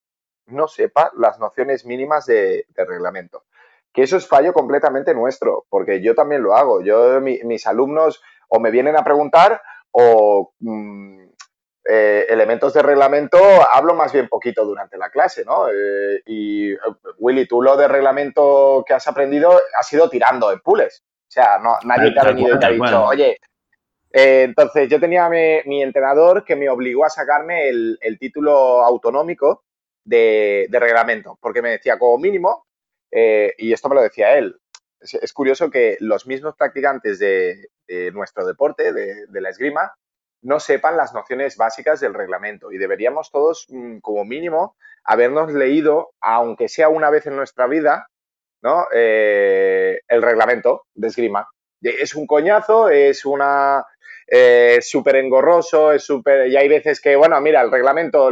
no 0.47 0.67
sepa 0.67 1.11
las 1.17 1.39
nociones 1.39 1.85
mínimas 1.85 2.25
de, 2.25 2.65
reglamento. 2.75 3.43
Que 3.93 4.03
eso 4.03 4.17
es 4.17 4.27
fallo 4.27 4.53
completamente 4.53 5.13
nuestro, 5.13 5.65
porque 5.69 6.01
yo 6.01 6.15
también 6.15 6.43
lo 6.43 6.55
hago. 6.55 6.81
Yo, 6.81 7.19
mis 7.21 7.67
alumnos 7.67 8.21
o 8.47 8.59
me 8.59 8.71
vienen 8.71 8.97
a 8.97 9.03
preguntar 9.03 9.61
o 9.91 10.53
mm, 10.59 11.23
eh, 11.83 12.25
elementos 12.29 12.73
de 12.73 12.83
reglamento 12.83 13.37
hablo 13.73 13.95
más 13.95 14.13
bien 14.13 14.29
poquito 14.29 14.63
durante 14.63 14.97
la 14.97 15.09
clase, 15.09 15.43
¿no? 15.43 15.67
Eh, 15.67 16.21
y 16.25 16.73
Willy, 17.17 17.47
tú 17.47 17.61
lo 17.61 17.75
de 17.75 17.87
reglamento 17.87 18.83
que 18.87 18.93
has 18.93 19.07
aprendido 19.07 19.59
ha 19.77 19.83
sido 19.83 20.09
tirando 20.09 20.51
en 20.51 20.59
pules. 20.59 21.03
O 21.27 21.31
sea, 21.31 21.57
no, 21.59 21.77
nadie 21.83 22.13
te 22.13 22.19
ha 22.19 22.23
venido 22.23 22.55
y 22.55 22.59
te 22.59 22.65
ha 22.65 22.69
dicho, 22.69 23.05
oye, 23.05 23.37
eh, 24.13 24.43
entonces 24.43 24.89
yo 24.89 24.99
tenía 24.99 25.29
mi, 25.29 25.81
entrenador 25.81 26.43
que 26.43 26.55
me 26.55 26.69
obligó 26.69 27.05
a 27.05 27.09
sacarme 27.09 27.69
el, 27.69 28.17
título 28.19 28.83
autonómico 28.83 29.63
de, 30.03 30.67
reglamento, 30.71 31.37
porque 31.41 31.61
me 31.61 31.71
decía 31.71 31.97
como 31.97 32.17
mínimo, 32.17 32.65
y 33.11 33.73
esto 33.73 33.89
me 33.89 33.95
lo 33.95 34.01
decía 34.01 34.37
él, 34.37 34.55
es, 35.01 35.33
curioso 35.33 35.69
que 35.69 35.97
los 35.99 36.27
mismos 36.27 36.55
practicantes 36.55 37.19
de, 37.19 37.67
nuestro 38.13 38.45
deporte, 38.45 38.93
de, 38.93 39.41
la 39.41 39.49
esgrima, 39.49 39.93
no 40.43 40.59
sepan 40.59 40.97
las 40.97 41.13
nociones 41.13 41.57
básicas 41.57 41.99
del 41.99 42.13
reglamento 42.13 42.71
y 42.71 42.77
deberíamos 42.77 43.31
todos, 43.31 43.67
mm, 43.69 43.99
como 43.99 44.25
mínimo, 44.25 44.75
habernos 45.03 45.53
leído, 45.53 46.11
aunque 46.19 46.67
sea 46.67 46.89
una 46.89 47.09
vez 47.09 47.27
en 47.27 47.35
nuestra 47.35 47.67
vida, 47.67 48.07
¿no? 48.61 48.87
Eh, 48.93 49.99
el 50.07 50.21
reglamento 50.21 50.85
de 50.95 51.07
esgrima. 51.07 51.47
Es 51.81 52.15
un 52.15 52.27
coñazo, 52.27 52.89
es 52.89 53.25
una 53.25 53.85
eh, 54.27 54.79
súper 54.81 55.17
engorroso, 55.17 55.91
es 55.91 56.03
súper... 56.03 56.47
Y 56.47 56.55
hay 56.55 56.67
veces 56.67 57.01
que, 57.01 57.15
bueno, 57.15 57.39
mira, 57.41 57.61
el 57.61 57.71
reglamento, 57.71 58.31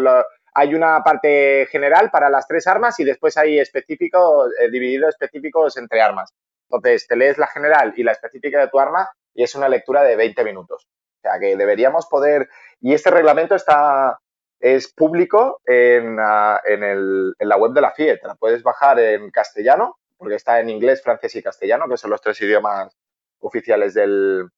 hay 0.53 0.75
una 0.75 1.01
parte 1.03 1.67
general 1.71 2.09
para 2.11 2.29
las 2.29 2.47
tres 2.47 2.67
armas 2.67 2.99
y 2.99 3.03
después 3.03 3.37
hay 3.37 3.59
específicos, 3.59 4.51
eh, 4.59 4.69
divididos 4.69 5.09
específicos 5.09 5.77
entre 5.77 6.01
armas. 6.01 6.33
Entonces, 6.69 7.07
te 7.07 7.15
lees 7.15 7.37
la 7.37 7.47
general 7.47 7.93
y 7.97 8.03
la 8.03 8.11
específica 8.11 8.59
de 8.59 8.67
tu 8.67 8.79
arma 8.79 9.09
y 9.33 9.43
es 9.43 9.55
una 9.55 9.69
lectura 9.69 10.03
de 10.03 10.15
20 10.15 10.43
minutos. 10.43 10.87
O 11.17 11.21
sea, 11.21 11.39
que 11.39 11.55
deberíamos 11.55 12.07
poder... 12.07 12.49
Y 12.79 12.93
este 12.93 13.11
reglamento 13.11 13.55
está 13.55 14.17
es 14.59 14.91
público 14.93 15.61
en, 15.65 16.17
en, 16.65 17.33
la 17.39 17.57
web 17.57 17.71
de 17.71 17.81
la 17.81 17.91
FIE. 17.91 18.17
Te 18.17 18.27
la 18.27 18.35
puedes 18.35 18.61
bajar 18.61 18.99
en 18.99 19.31
castellano, 19.31 19.97
porque 20.17 20.35
está 20.35 20.59
en 20.59 20.69
inglés, 20.69 21.01
francés 21.01 21.35
y 21.35 21.43
castellano, 21.43 21.87
que 21.87 21.97
son 21.97 22.11
los 22.11 22.21
tres 22.21 22.39
idiomas 22.41 22.95
oficiales 23.39 23.93
del, 23.93 24.49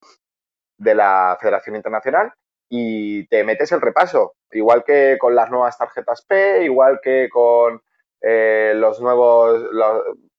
de 0.77 0.95
la 0.95 1.37
Federación 1.39 1.75
Internacional, 1.75 2.33
y 2.73 3.27
te 3.27 3.43
metes 3.43 3.69
el 3.73 3.81
repaso, 3.81 4.35
igual 4.49 4.85
que 4.85 5.17
con 5.19 5.35
las 5.35 5.51
nuevas 5.51 5.77
tarjetas 5.77 6.23
P, 6.25 6.63
igual 6.63 7.01
que 7.03 7.27
con 7.29 7.81
eh, 8.21 8.71
los 8.77 9.01
nuevos, 9.01 9.69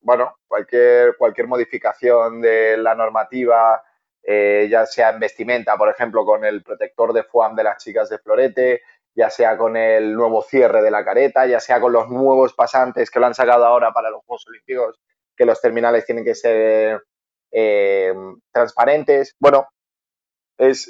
bueno, 0.01 0.37
cualquier, 0.49 1.15
cualquier 1.19 1.47
modificación 1.47 2.41
de 2.41 2.79
la 2.79 2.95
normativa 2.95 3.83
eh, 4.23 4.67
ya 4.71 4.87
sea 4.87 5.11
en 5.11 5.21
vestimenta, 5.21 5.77
por 5.77 5.91
ejemplo, 5.91 6.25
con 6.25 6.45
el 6.47 6.63
protector 6.63 7.13
de 7.13 7.25
foam 7.25 7.55
de 7.55 7.65
las 7.65 7.83
chicas 7.83 8.09
de 8.09 8.19
florete, 8.19 8.81
ya 9.15 9.29
sea 9.29 9.59
con 9.59 9.77
el 9.77 10.15
nuevo 10.15 10.43
cierre 10.43 10.81
de 10.81 10.91
la 10.91 11.05
careta, 11.05 11.45
ya 11.47 11.61
sea 11.61 11.81
con 11.83 11.93
los 11.93 12.09
nuevos 12.09 12.55
pasantes 12.55 13.11
que 13.11 13.21
lo 13.21 13.27
han 13.27 13.35
sacado 13.35 13.67
ahora 13.67 13.93
para 13.93 14.09
los 14.09 14.25
Juegos 14.25 14.47
Olímpicos, 14.49 15.01
que 15.37 15.45
los 15.45 15.61
terminales 15.61 16.07
tienen 16.07 16.25
que 16.25 16.35
ser 16.35 17.03
eh, 17.51 18.15
transparentes. 18.53 19.37
Bueno, 19.39 19.69
es, 20.57 20.89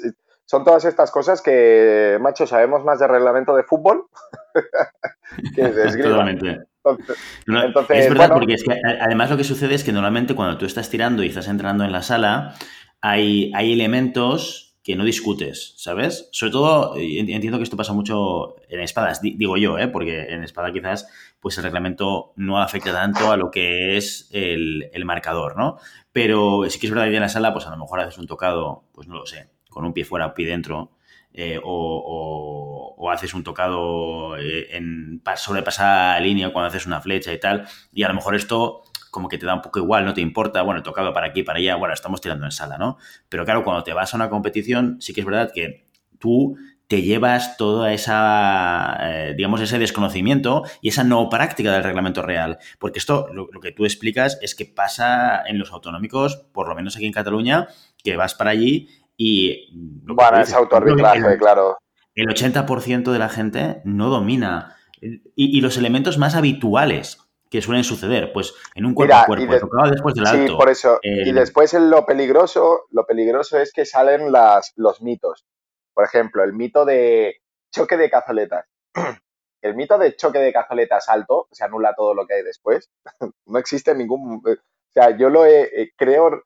son 0.53 0.63
todas 0.63 0.85
estas 0.85 1.09
cosas 1.09 1.41
que, 1.41 2.19
macho, 2.21 2.45
sabemos 2.45 2.83
más 2.83 2.99
de 2.99 3.07
reglamento 3.07 3.55
de 3.55 3.63
fútbol 3.63 4.05
que 5.55 5.63
de 5.63 5.87
esgrima. 5.87 6.29
Entonces, 6.29 7.97
es 7.97 8.09
verdad, 8.09 8.29
porque 8.31 8.55
además 9.01 9.31
lo 9.31 9.37
que 9.37 9.43
sucede 9.43 9.73
es 9.73 9.83
que 9.83 9.91
normalmente 9.91 10.35
cuando 10.35 10.59
tú 10.59 10.67
estás 10.67 10.91
tirando 10.91 11.23
y 11.23 11.29
estás 11.29 11.47
entrando 11.47 11.83
en 11.85 11.91
la 11.91 12.03
sala, 12.03 12.53
hay, 13.01 13.51
hay 13.55 13.73
elementos 13.73 14.75
que 14.83 14.95
no 14.95 15.05
discutes, 15.05 15.73
¿sabes? 15.77 16.29
Sobre 16.31 16.51
todo, 16.51 16.95
entiendo 16.97 17.57
que 17.57 17.63
esto 17.63 17.77
pasa 17.77 17.93
mucho 17.93 18.57
en 18.69 18.81
espadas, 18.81 19.21
digo 19.23 19.57
yo, 19.57 19.79
¿eh? 19.79 19.87
porque 19.87 20.25
en 20.25 20.43
espada 20.43 20.71
quizás 20.71 21.07
pues 21.39 21.57
el 21.57 21.63
reglamento 21.63 22.33
no 22.35 22.61
afecta 22.61 22.91
tanto 22.91 23.31
a 23.31 23.37
lo 23.37 23.49
que 23.49 23.97
es 23.97 24.29
el, 24.31 24.91
marcador, 25.03 25.57
¿no? 25.57 25.77
Pero 26.11 26.69
sí 26.69 26.79
que 26.79 26.85
es 26.85 26.93
verdad 26.93 27.07
que 27.09 27.15
en 27.15 27.21
la 27.21 27.29
sala, 27.29 27.53
pues 27.53 27.65
a 27.65 27.71
lo 27.71 27.77
mejor 27.77 28.01
haces 28.01 28.19
un 28.19 28.27
tocado, 28.27 28.83
pues 28.93 29.07
no 29.07 29.15
lo 29.15 29.25
sé, 29.25 29.47
con 29.73 29.85
un 29.85 29.93
pie 29.93 30.05
fuera, 30.05 30.27
un 30.27 30.33
pie 30.33 30.47
dentro, 30.47 30.91
eh, 31.33 31.59
o, 31.63 32.95
o, 32.97 33.11
haces 33.11 33.33
un 33.33 33.43
tocado 33.43 34.37
eh, 34.37 34.75
en 34.77 35.21
sobrepasada 35.35 36.19
línea 36.19 36.53
cuando 36.53 36.67
haces 36.67 36.85
una 36.85 37.01
flecha 37.01 37.33
y 37.33 37.39
tal, 37.39 37.67
y 37.91 38.03
a 38.03 38.07
lo 38.07 38.13
mejor 38.13 38.35
esto 38.35 38.83
como 39.11 39.27
que 39.27 39.37
te 39.37 39.45
da 39.45 39.53
un 39.53 39.61
poco 39.61 39.79
igual, 39.79 40.05
no 40.05 40.13
te 40.13 40.21
importa, 40.21 40.63
bueno, 40.63 40.79
he 40.79 40.83
tocado 40.83 41.13
para 41.13 41.27
aquí, 41.27 41.43
para 41.43 41.59
allá, 41.59 41.75
bueno, 41.75 41.93
estamos 41.93 42.21
tirando 42.21 42.45
en 42.45 42.51
sala, 42.51 42.77
¿no? 42.77 42.97
Pero 43.29 43.45
claro, 43.45 43.63
cuando 43.63 43.83
te 43.83 43.93
vas 43.93 44.13
a 44.13 44.17
una 44.17 44.29
competición, 44.29 44.97
sí 45.01 45.13
que 45.13 45.21
es 45.21 45.25
verdad 45.25 45.51
que 45.53 45.85
tú 46.17 46.57
te 46.87 47.01
llevas 47.01 47.57
toda 47.57 47.93
esa, 47.93 48.97
eh, 49.01 49.33
digamos, 49.35 49.61
ese 49.61 49.79
desconocimiento 49.79 50.63
y 50.81 50.89
esa 50.89 51.03
no 51.03 51.29
práctica 51.29 51.71
del 51.71 51.83
reglamento 51.83 52.21
real. 52.21 52.59
Porque 52.77 52.99
esto, 52.99 53.27
lo, 53.33 53.47
que 53.47 53.71
tú 53.71 53.85
explicas 53.85 54.37
es 54.41 54.53
que 54.53 54.65
pasa 54.65 55.43
en 55.45 55.57
los 55.57 55.71
autonómicos, 55.71 56.35
por 56.51 56.67
lo 56.67 56.75
menos 56.75 56.95
aquí 56.95 57.05
en 57.05 57.13
Cataluña, 57.13 57.67
que 58.03 58.15
vas 58.15 58.35
para 58.35 58.51
allí 58.51 58.89
y... 59.17 60.01
Bueno, 60.05 60.39
es 60.39 60.53
autoarbitraje, 60.53 61.37
claro. 61.37 61.77
El 62.15 62.27
80% 62.27 63.11
de 63.11 63.19
la 63.19 63.29
gente 63.29 63.81
no 63.85 64.09
domina. 64.09 64.75
y, 65.01 65.61
los 65.61 65.77
elementos 65.77 66.17
más 66.17 66.35
habituales 66.35 67.19
que 67.53 67.61
suelen 67.61 67.83
suceder, 67.83 68.33
pues 68.33 68.55
en 68.73 68.85
un 68.85 68.95
cuerpo 68.95 69.15
a 69.15 69.25
cuerpo, 69.25 69.59
tocado 69.59 69.91
después 69.91 70.15
del 70.15 70.25
alto. 70.25 70.53
Sí, 70.53 70.55
por 70.55 70.69
eso. 70.69 70.99
Y 71.03 71.31
después 71.31 71.71
lo 71.73 72.03
peligroso, 72.03 72.85
lo 72.89 73.05
peligroso 73.05 73.59
es 73.59 73.71
que 73.71 73.85
salen 73.85 74.31
las, 74.31 74.73
los 74.75 75.03
mitos. 75.03 75.45
Por 75.93 76.03
ejemplo, 76.03 76.43
el 76.43 76.53
mito 76.53 76.83
de 76.83 77.41
choque 77.71 77.95
de 77.95 78.09
cazoletas. 78.09 78.65
El 79.61 79.75
mito 79.75 79.97
de 79.97 80.13
choque 80.17 80.39
de 80.39 80.51
cazoletas 80.51 81.07
alto 81.07 81.47
se 81.53 81.63
anula 81.63 81.93
todo 81.95 82.13
lo 82.13 82.27
que 82.27 82.33
hay 82.33 82.43
después. 82.43 82.89
No 83.45 83.59
existe 83.59 83.95
ningún. 83.95 84.41
O 84.45 84.55
sea, 84.91 85.15
yo 85.15 85.29
lo 85.29 85.45
he, 85.45 85.93
creo, 85.95 86.43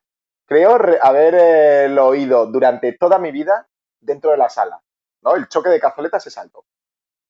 creo 0.47 0.77
haber 1.01 1.35
eh, 1.37 1.99
oído 1.99 2.47
durante 2.47 2.93
toda 2.93 3.19
mi 3.19 3.31
vida 3.31 3.67
dentro 3.99 4.31
de 4.31 4.37
la 4.37 4.49
sala. 4.49 4.81
¿no? 5.21 5.35
El 5.35 5.47
choque 5.47 5.69
de 5.69 5.79
cazoletas 5.79 6.25
es 6.25 6.37
alto. 6.37 6.65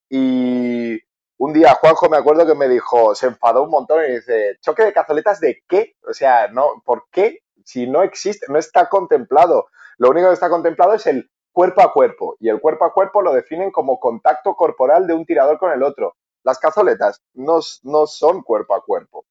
Y 0.10 0.98
un 1.38 1.54
día 1.54 1.74
Juanjo 1.74 2.10
me 2.10 2.18
acuerdo 2.18 2.46
que 2.46 2.56
me 2.56 2.70
dijo, 2.70 3.16
se 3.16 3.28
enfadó 3.28 3.64
un 3.64 3.72
montón 3.72 4.06
y 4.06 4.14
dice, 4.14 4.58
¿choque 4.62 4.84
de 4.84 4.94
cazoletas 4.94 5.40
de 5.40 5.64
qué? 5.68 5.96
O 6.08 6.14
sea, 6.14 6.48
no, 6.48 6.82
¿por 6.86 7.08
qué? 7.12 7.40
Si 7.66 7.88
no 7.88 8.04
existe, 8.04 8.46
no 8.50 8.58
está 8.60 8.88
contemplado. 8.88 9.68
Lo 9.98 10.10
único 10.10 10.28
que 10.28 10.36
está 10.36 10.50
contemplado 10.50 10.94
es 10.94 11.08
el 11.08 11.30
cuerpo 11.52 11.82
a 11.82 11.92
cuerpo. 11.92 12.38
Y 12.40 12.50
el 12.50 12.62
cuerpo 12.62 12.86
a 12.86 12.94
cuerpo 12.94 13.22
lo 13.22 13.34
definen 13.34 13.72
como 13.72 14.00
contacto 14.00 14.56
corporal 14.56 15.08
de 15.08 15.14
un 15.14 15.26
tirador 15.26 15.58
con 15.58 15.72
el 15.72 15.84
otro. 15.84 16.16
Las 16.44 16.60
cazoletas 16.60 17.22
no 17.34 17.62
son 18.08 18.44
cuerpo 18.44 18.76
a 18.76 18.84
cuerpo. 18.86 19.26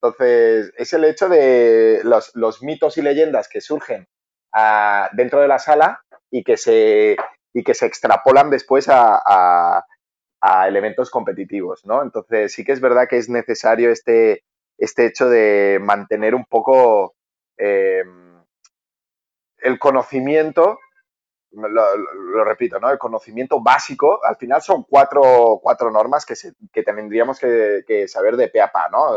Entonces, 0.00 0.72
es 0.76 0.92
el 0.92 1.04
hecho 1.04 1.28
de 1.28 2.02
los, 2.04 2.62
mitos 2.62 2.98
y 2.98 3.02
leyendas 3.02 3.48
que 3.48 3.60
surgen 3.60 4.06
ah, 4.52 5.08
dentro 5.12 5.40
de 5.40 5.48
la 5.48 5.58
sala 5.58 6.02
y 6.30 6.44
que 6.44 6.56
se, 6.56 7.16
y 7.52 7.64
que 7.64 7.74
se 7.74 7.86
extrapolan 7.86 8.50
después 8.50 8.88
a 8.88 9.84
a 10.40 10.68
elementos 10.68 11.10
competitivos, 11.10 11.84
¿no? 11.86 12.02
Entonces 12.02 12.52
sí 12.52 12.64
que 12.64 12.72
es 12.72 12.80
verdad 12.80 13.08
que 13.08 13.16
es 13.16 13.28
necesario 13.28 13.90
este, 13.90 14.44
este 14.78 15.06
hecho 15.06 15.28
de 15.28 15.78
mantener 15.80 16.34
un 16.34 16.44
poco 16.44 17.14
em, 17.56 18.44
el 19.58 19.78
conocimiento, 19.78 20.78
lo, 21.50 22.44
repito, 22.44 22.78
¿no? 22.78 22.90
El 22.90 22.98
conocimiento 22.98 23.60
básico, 23.62 24.20
al 24.24 24.36
final 24.36 24.62
son 24.62 24.84
cuatro, 24.84 25.58
cuatro 25.62 25.90
normas 25.90 26.26
que, 26.26 26.34
que 26.72 26.82
tendríamos 26.82 27.40
que, 27.40 28.06
saber 28.06 28.36
de 28.36 28.48
pe 28.48 28.60
a 28.60 28.70
pa, 28.70 28.88
¿no? 28.90 29.16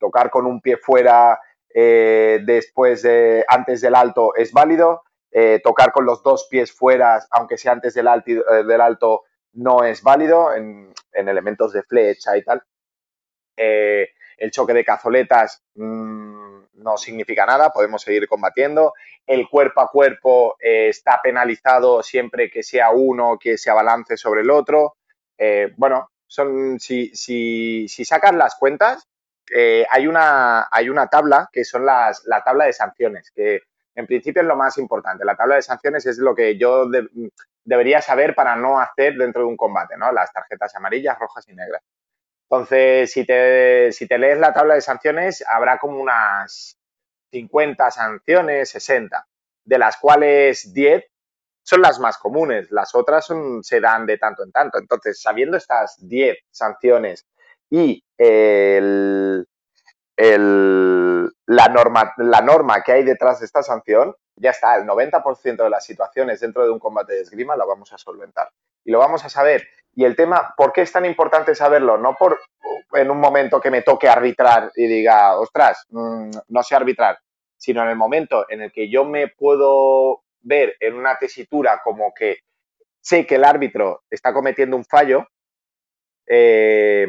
Tocar 0.00 0.30
con 0.30 0.46
un 0.46 0.60
pie 0.60 0.78
fuera 0.78 1.38
eh, 1.72 2.40
después 2.44 3.02
de, 3.02 3.44
antes 3.46 3.80
del 3.80 3.94
alto 3.94 4.34
es 4.34 4.52
válido, 4.52 5.02
eh, 5.30 5.60
tocar 5.62 5.92
con 5.92 6.04
los 6.04 6.22
dos 6.22 6.48
pies 6.50 6.72
fuera, 6.72 7.20
aunque 7.30 7.56
sea 7.56 7.72
antes 7.72 7.94
del 7.94 8.08
alto, 8.08 8.30
eh, 8.30 8.64
del 8.64 8.80
alto 8.80 9.22
no 9.52 9.84
es 9.84 10.02
válido 10.02 10.52
en, 10.52 10.92
elementos 11.12 11.72
de 11.72 11.82
flecha 11.82 12.36
y 12.36 12.42
tal. 12.42 12.62
El 13.56 14.50
choque 14.50 14.72
de 14.72 14.84
cazoletas 14.84 15.62
mm, 15.74 16.60
no 16.74 16.96
significa 16.96 17.44
nada, 17.44 17.70
podemos 17.70 18.00
seguir 18.00 18.26
combatiendo. 18.26 18.94
El 19.26 19.48
cuerpo 19.48 19.82
a 19.82 19.90
cuerpo 19.90 20.56
está 20.58 21.20
penalizado 21.22 22.02
siempre 22.02 22.50
que 22.50 22.62
sea 22.62 22.90
uno 22.90 23.38
que 23.38 23.58
se 23.58 23.70
abalance 23.70 24.16
sobre 24.16 24.40
el 24.40 24.50
otro. 24.50 24.96
Bueno, 25.76 26.10
son, 26.26 26.80
si, 26.80 27.14
si, 27.14 27.86
si 27.88 28.04
sacas 28.06 28.34
las 28.34 28.54
cuentas, 28.54 29.09
hay, 29.90 30.06
una, 30.06 30.68
hay 30.70 30.88
una 30.88 31.06
tabla 31.08 31.48
que 31.52 31.64
son 31.64 31.84
las, 31.86 32.24
la 32.26 32.42
tabla 32.42 32.66
de 32.66 32.72
sanciones, 32.72 33.30
que 33.30 33.62
en 33.94 34.06
principio 34.06 34.42
es 34.42 34.48
lo 34.48 34.56
más 34.56 34.78
importante. 34.78 35.24
La 35.24 35.36
tabla 35.36 35.56
de 35.56 35.62
sanciones 35.62 36.06
es 36.06 36.18
lo 36.18 36.34
que 36.34 36.56
yo 36.56 36.86
debería 37.64 38.00
saber 38.00 38.34
para 38.34 38.56
no 38.56 38.80
hacer 38.80 39.14
dentro 39.16 39.42
de 39.42 39.48
un 39.48 39.56
combate, 39.56 39.96
¿no? 39.96 40.12
Las 40.12 40.32
tarjetas 40.32 40.74
amarillas, 40.76 41.18
rojas 41.18 41.48
y 41.48 41.54
negras. 41.54 41.82
Entonces, 42.50 43.12
si 43.12 43.24
te, 43.24 43.92
si 43.92 44.08
te 44.08 44.18
lees 44.18 44.38
la 44.38 44.52
tabla 44.52 44.74
de 44.74 44.80
sanciones, 44.80 45.44
habrá 45.48 45.78
como 45.78 46.00
unas 46.00 46.76
50 47.30 47.90
sanciones, 47.90 48.70
60, 48.70 49.24
de 49.64 49.78
las 49.78 49.96
cuales 49.98 50.72
10 50.74 51.04
son 51.62 51.82
las 51.82 52.00
más 52.00 52.18
comunes, 52.18 52.70
las 52.72 52.94
otras 52.94 53.28
se 53.62 53.80
dan 53.80 54.06
de 54.06 54.18
tanto 54.18 54.42
en 54.42 54.50
tanto. 54.50 54.78
Entonces, 54.78 55.20
sabiendo 55.22 55.56
estas 55.56 55.96
10 56.00 56.38
sanciones 56.50 57.26
y 57.70 58.02
el, 58.18 59.46
la, 61.46 61.68
norma, 61.68 62.12
la 62.18 62.40
norma 62.40 62.82
que 62.82 62.92
hay 62.92 63.04
detrás 63.04 63.40
de 63.40 63.46
esta 63.46 63.62
sanción, 63.62 64.14
ya 64.36 64.50
está, 64.50 64.76
el 64.76 64.86
90% 64.86 65.62
de 65.62 65.70
las 65.70 65.84
situaciones 65.84 66.40
dentro 66.40 66.64
de 66.64 66.70
un 66.70 66.78
combate 66.78 67.14
de 67.14 67.22
esgrima 67.22 67.56
lo 67.56 67.66
vamos 67.66 67.92
a 67.92 67.98
solventar. 67.98 68.50
Y 68.84 68.90
lo 68.90 68.98
vamos 68.98 69.24
a 69.24 69.28
saber. 69.28 69.66
Y 69.94 70.04
el 70.04 70.16
tema, 70.16 70.54
¿por 70.56 70.72
qué 70.72 70.82
es 70.82 70.92
tan 70.92 71.04
importante 71.04 71.54
saberlo? 71.54 71.98
No 71.98 72.14
por 72.14 72.40
en 72.92 73.10
un 73.10 73.18
momento 73.18 73.60
que 73.60 73.70
me 73.70 73.82
toque 73.82 74.08
arbitrar 74.08 74.72
y 74.74 74.86
diga, 74.86 75.38
ostras, 75.38 75.84
mm, 75.90 76.30
no 76.48 76.62
sé 76.62 76.74
arbitrar, 76.74 77.18
sino 77.56 77.82
en 77.82 77.88
el 77.88 77.96
momento 77.96 78.46
en 78.48 78.62
el 78.62 78.72
que 78.72 78.90
yo 78.90 79.04
me 79.04 79.28
puedo 79.28 80.22
ver 80.42 80.76
en 80.80 80.94
una 80.94 81.18
tesitura 81.18 81.80
como 81.84 82.12
que 82.14 82.38
sé 83.00 83.26
que 83.26 83.36
el 83.36 83.44
árbitro 83.44 84.02
está 84.10 84.32
cometiendo 84.32 84.76
un 84.76 84.84
fallo, 84.84 85.26
eh, 86.26 87.06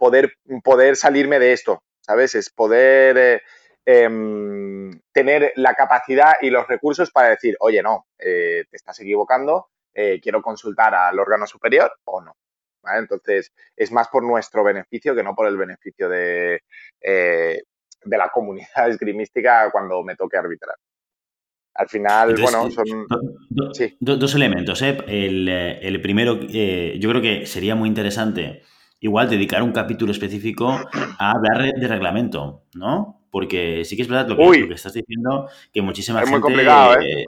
poder, 0.00 0.32
poder 0.64 0.96
salirme 0.96 1.38
de 1.38 1.52
esto, 1.52 1.84
¿sabes? 2.00 2.34
Es 2.34 2.50
poder 2.50 3.16
eh, 3.18 3.42
em, 3.86 5.00
tener 5.12 5.52
la 5.54 5.74
capacidad 5.74 6.32
y 6.40 6.50
los 6.50 6.66
recursos 6.66 7.12
para 7.12 7.28
decir, 7.28 7.56
oye, 7.60 7.82
no, 7.82 8.06
eh, 8.18 8.64
te 8.68 8.76
estás 8.76 8.98
equivocando, 9.00 9.68
quiero 9.92 10.40
consultar 10.40 10.94
al 10.94 11.18
órgano 11.18 11.46
superior 11.46 11.92
o 12.04 12.22
no. 12.22 12.34
Entonces, 12.96 13.52
es 13.76 13.92
más 13.92 14.08
por 14.08 14.24
nuestro 14.24 14.64
beneficio 14.64 15.14
que 15.14 15.22
no 15.22 15.34
por 15.34 15.46
el 15.46 15.58
beneficio 15.58 16.08
de, 16.08 16.62
de 17.00 18.18
la 18.18 18.30
comunidad 18.30 18.88
esgrimística 18.88 19.70
cuando 19.70 20.02
me 20.02 20.16
toque 20.16 20.36
arbitrar. 20.36 20.76
Al 21.74 21.88
final, 21.88 22.34
bueno, 22.40 22.68
son... 22.70 23.06
dos 24.00 24.34
elementos. 24.34 24.82
¿eh? 24.82 24.98
El, 25.06 26.02
primero, 26.02 26.38
eh, 26.52 26.98
yo 27.00 27.08
creo 27.10 27.22
que 27.22 27.46
sería 27.46 27.74
muy 27.74 27.88
interesante 27.88 28.62
igual 29.00 29.28
dedicar 29.28 29.62
un 29.62 29.72
capítulo 29.72 30.12
específico 30.12 30.78
a 31.18 31.30
hablar 31.32 31.74
de 31.74 31.88
reglamento, 31.88 32.64
¿no? 32.74 33.22
Porque 33.30 33.84
sí 33.84 33.96
que 33.96 34.02
es 34.02 34.08
verdad 34.08 34.28
lo 34.28 34.36
que, 34.36 34.74
estás 34.74 34.92
diciendo, 34.92 35.48
que 35.72 35.82
muchísima 35.82 36.20
gente... 36.20 36.30
Es 36.30 36.32
muy 36.32 36.40
complicado, 36.40 37.00
¿eh? 37.00 37.24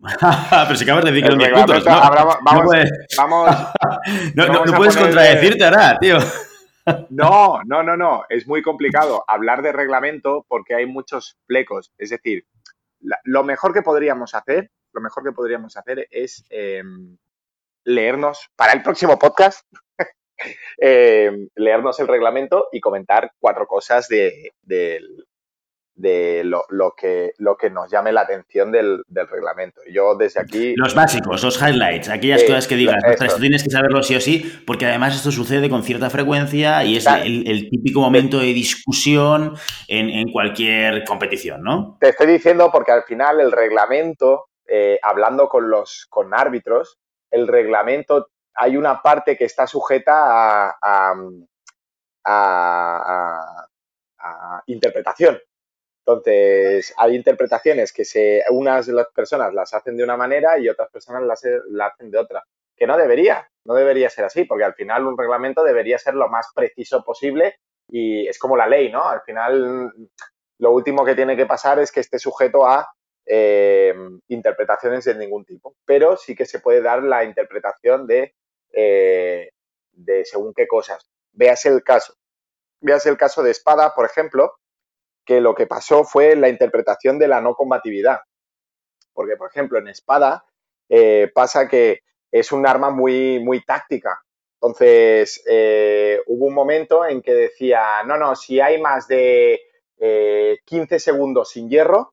Pero 0.66 0.76
si 0.76 0.84
acabas 0.84 1.04
de 1.04 1.12
decir 1.12 1.28
que 1.28 1.36
¿no? 1.36 1.66
vamos, 1.66 2.38
no 2.44 2.62
puedes, 2.64 2.90
vamos, 3.16 3.50
no, 4.34 4.76
puedes 4.76 4.96
contradecirte 4.96 5.64
ahora, 5.64 5.98
tío. 5.98 6.18
No, 7.10 7.64
no, 7.64 7.82
no, 7.82 7.96
no. 7.96 8.22
Es 8.28 8.46
muy 8.46 8.62
complicado 8.62 9.24
hablar 9.26 9.60
de 9.60 9.72
reglamento 9.72 10.46
porque 10.46 10.76
hay 10.76 10.86
muchos 10.86 11.36
flecos. 11.48 11.92
Es 11.98 12.10
decir, 12.10 12.46
lo 13.24 13.42
mejor 13.42 13.74
que 13.74 13.82
podríamos 13.82 14.36
hacer, 14.36 14.70
lo 14.92 15.00
mejor 15.00 15.24
que 15.24 15.32
podríamos 15.32 15.76
hacer 15.76 16.06
es 16.12 16.44
em, 16.48 17.16
leernos 17.82 18.50
para 18.54 18.72
el 18.72 18.84
próximo 18.84 19.18
podcast, 19.18 19.66
em, 20.78 21.48
leernos 21.54 21.98
el 22.00 22.08
reglamento 22.08 22.68
y 22.72 22.80
comentar 22.80 23.32
cuatro 23.38 23.66
cosas 23.66 24.08
de, 24.08 24.52
del, 24.62 25.26
de 25.96 26.42
lo, 26.44 26.94
que, 26.94 27.32
lo 27.38 27.56
que 27.56 27.70
nos 27.70 27.90
llame 27.90 28.12
la 28.12 28.20
atención 28.20 28.70
del, 28.70 29.02
reglamento. 29.08 29.80
Yo 29.90 30.14
desde 30.14 30.40
aquí... 30.40 30.74
Los 30.76 30.94
básicos, 30.94 31.42
los 31.42 31.60
highlights, 31.60 32.10
aquellas 32.10 32.44
cosas 32.44 32.66
que 32.66 32.76
digas, 32.76 33.02
esto 33.04 33.36
tienes 33.40 33.64
que 33.64 33.70
saberlo 33.70 34.02
sí 34.02 34.14
o 34.14 34.20
sí, 34.20 34.62
porque 34.66 34.86
además 34.86 35.16
esto 35.16 35.32
sucede 35.32 35.70
con 35.70 35.82
cierta 35.82 36.10
frecuencia 36.10 36.84
y 36.84 36.96
es 36.96 37.06
el, 37.06 37.70
típico 37.70 38.00
momento 38.00 38.38
de 38.38 38.46
discusión 38.46 39.54
en, 39.88 40.30
cualquier 40.30 41.04
competición, 41.04 41.62
¿no? 41.62 41.96
Te 41.98 42.10
estoy 42.10 42.26
diciendo 42.26 42.68
porque 42.70 42.92
al 42.92 43.04
final 43.04 43.40
el 43.40 43.50
reglamento, 43.50 44.48
eh, 44.68 44.98
hablando 45.02 45.48
con 45.48 45.70
los 45.70 46.06
con 46.10 46.34
árbitros, 46.34 46.98
el 47.30 47.48
reglamento 47.48 48.28
hay 48.56 48.76
una 48.76 49.02
parte 49.02 49.36
que 49.36 49.44
está 49.44 49.66
sujeta 49.66 50.76
a, 50.82 51.14
interpretación. 54.66 55.38
Entonces, 56.04 56.94
hay 56.96 57.14
interpretaciones 57.14 57.92
que 57.92 58.04
se, 58.04 58.42
unas 58.50 58.88
las 58.88 59.08
personas 59.14 59.52
las 59.54 59.74
hacen 59.74 59.96
de 59.96 60.04
una 60.04 60.16
manera 60.16 60.58
y 60.58 60.68
otras 60.68 60.90
personas 60.90 61.22
las, 61.22 61.44
hacen 61.44 62.10
de 62.10 62.18
otra. 62.18 62.44
Que 62.76 62.86
no 62.86 62.96
debería, 62.96 63.48
no 63.64 63.74
debería 63.74 64.10
ser 64.10 64.24
así, 64.24 64.44
porque 64.44 64.64
al 64.64 64.74
final 64.74 65.06
un 65.06 65.16
reglamento 65.16 65.62
debería 65.62 65.98
ser 65.98 66.14
lo 66.14 66.28
más 66.28 66.48
preciso 66.54 67.04
posible 67.04 67.56
y 67.88 68.26
es 68.26 68.38
como 68.38 68.56
la 68.56 68.66
ley, 68.66 68.90
¿no? 68.90 69.08
Al 69.08 69.22
final, 69.22 69.92
lo 70.58 70.70
último 70.72 71.04
que 71.04 71.14
tiene 71.14 71.36
que 71.36 71.46
pasar 71.46 71.78
es 71.78 71.92
que 71.92 72.00
esté 72.00 72.18
sujeto 72.18 72.66
a 72.66 72.88
eh, 73.24 73.94
interpretaciones 74.28 75.04
de 75.04 75.14
ningún 75.14 75.44
tipo. 75.44 75.76
Pero 75.84 76.16
sí 76.16 76.34
que 76.34 76.46
se 76.46 76.60
puede 76.60 76.82
dar 76.82 77.02
la 77.02 77.24
interpretación 77.24 78.06
de, 78.06 78.34
eh, 78.76 79.48
de 79.92 80.24
según 80.26 80.52
qué 80.54 80.68
cosas. 80.68 81.08
Véase 81.32 81.70
el 81.70 81.82
caso. 81.82 82.14
Véase 82.80 83.08
el 83.08 83.16
caso 83.16 83.42
de 83.42 83.50
espada, 83.50 83.94
por 83.94 84.04
ejemplo, 84.04 84.52
que 85.24 85.40
lo 85.40 85.54
que 85.54 85.66
pasó 85.66 86.04
fue 86.04 86.36
la 86.36 86.50
interpretación 86.50 87.18
de 87.18 87.26
la 87.26 87.40
no 87.40 87.54
combatividad. 87.54 88.20
Porque, 89.14 89.36
por 89.36 89.48
ejemplo, 89.48 89.78
en 89.78 89.88
espada 89.88 90.44
eh, 90.90 91.30
pasa 91.34 91.68
que 91.68 92.02
es 92.30 92.52
un 92.52 92.66
arma 92.66 92.90
muy, 92.90 93.40
muy 93.40 93.64
táctica. 93.64 94.20
Entonces, 94.60 95.42
eh, 95.48 96.20
hubo 96.26 96.46
un 96.46 96.54
momento 96.54 97.06
en 97.06 97.22
que 97.22 97.32
decía, 97.32 98.02
no, 98.04 98.18
no, 98.18 98.36
si 98.36 98.60
hay 98.60 98.80
más 98.80 99.08
de 99.08 99.60
15 100.64 100.96
eh, 100.96 100.98
segundos 100.98 101.50
sin 101.50 101.70
hierro, 101.70 102.12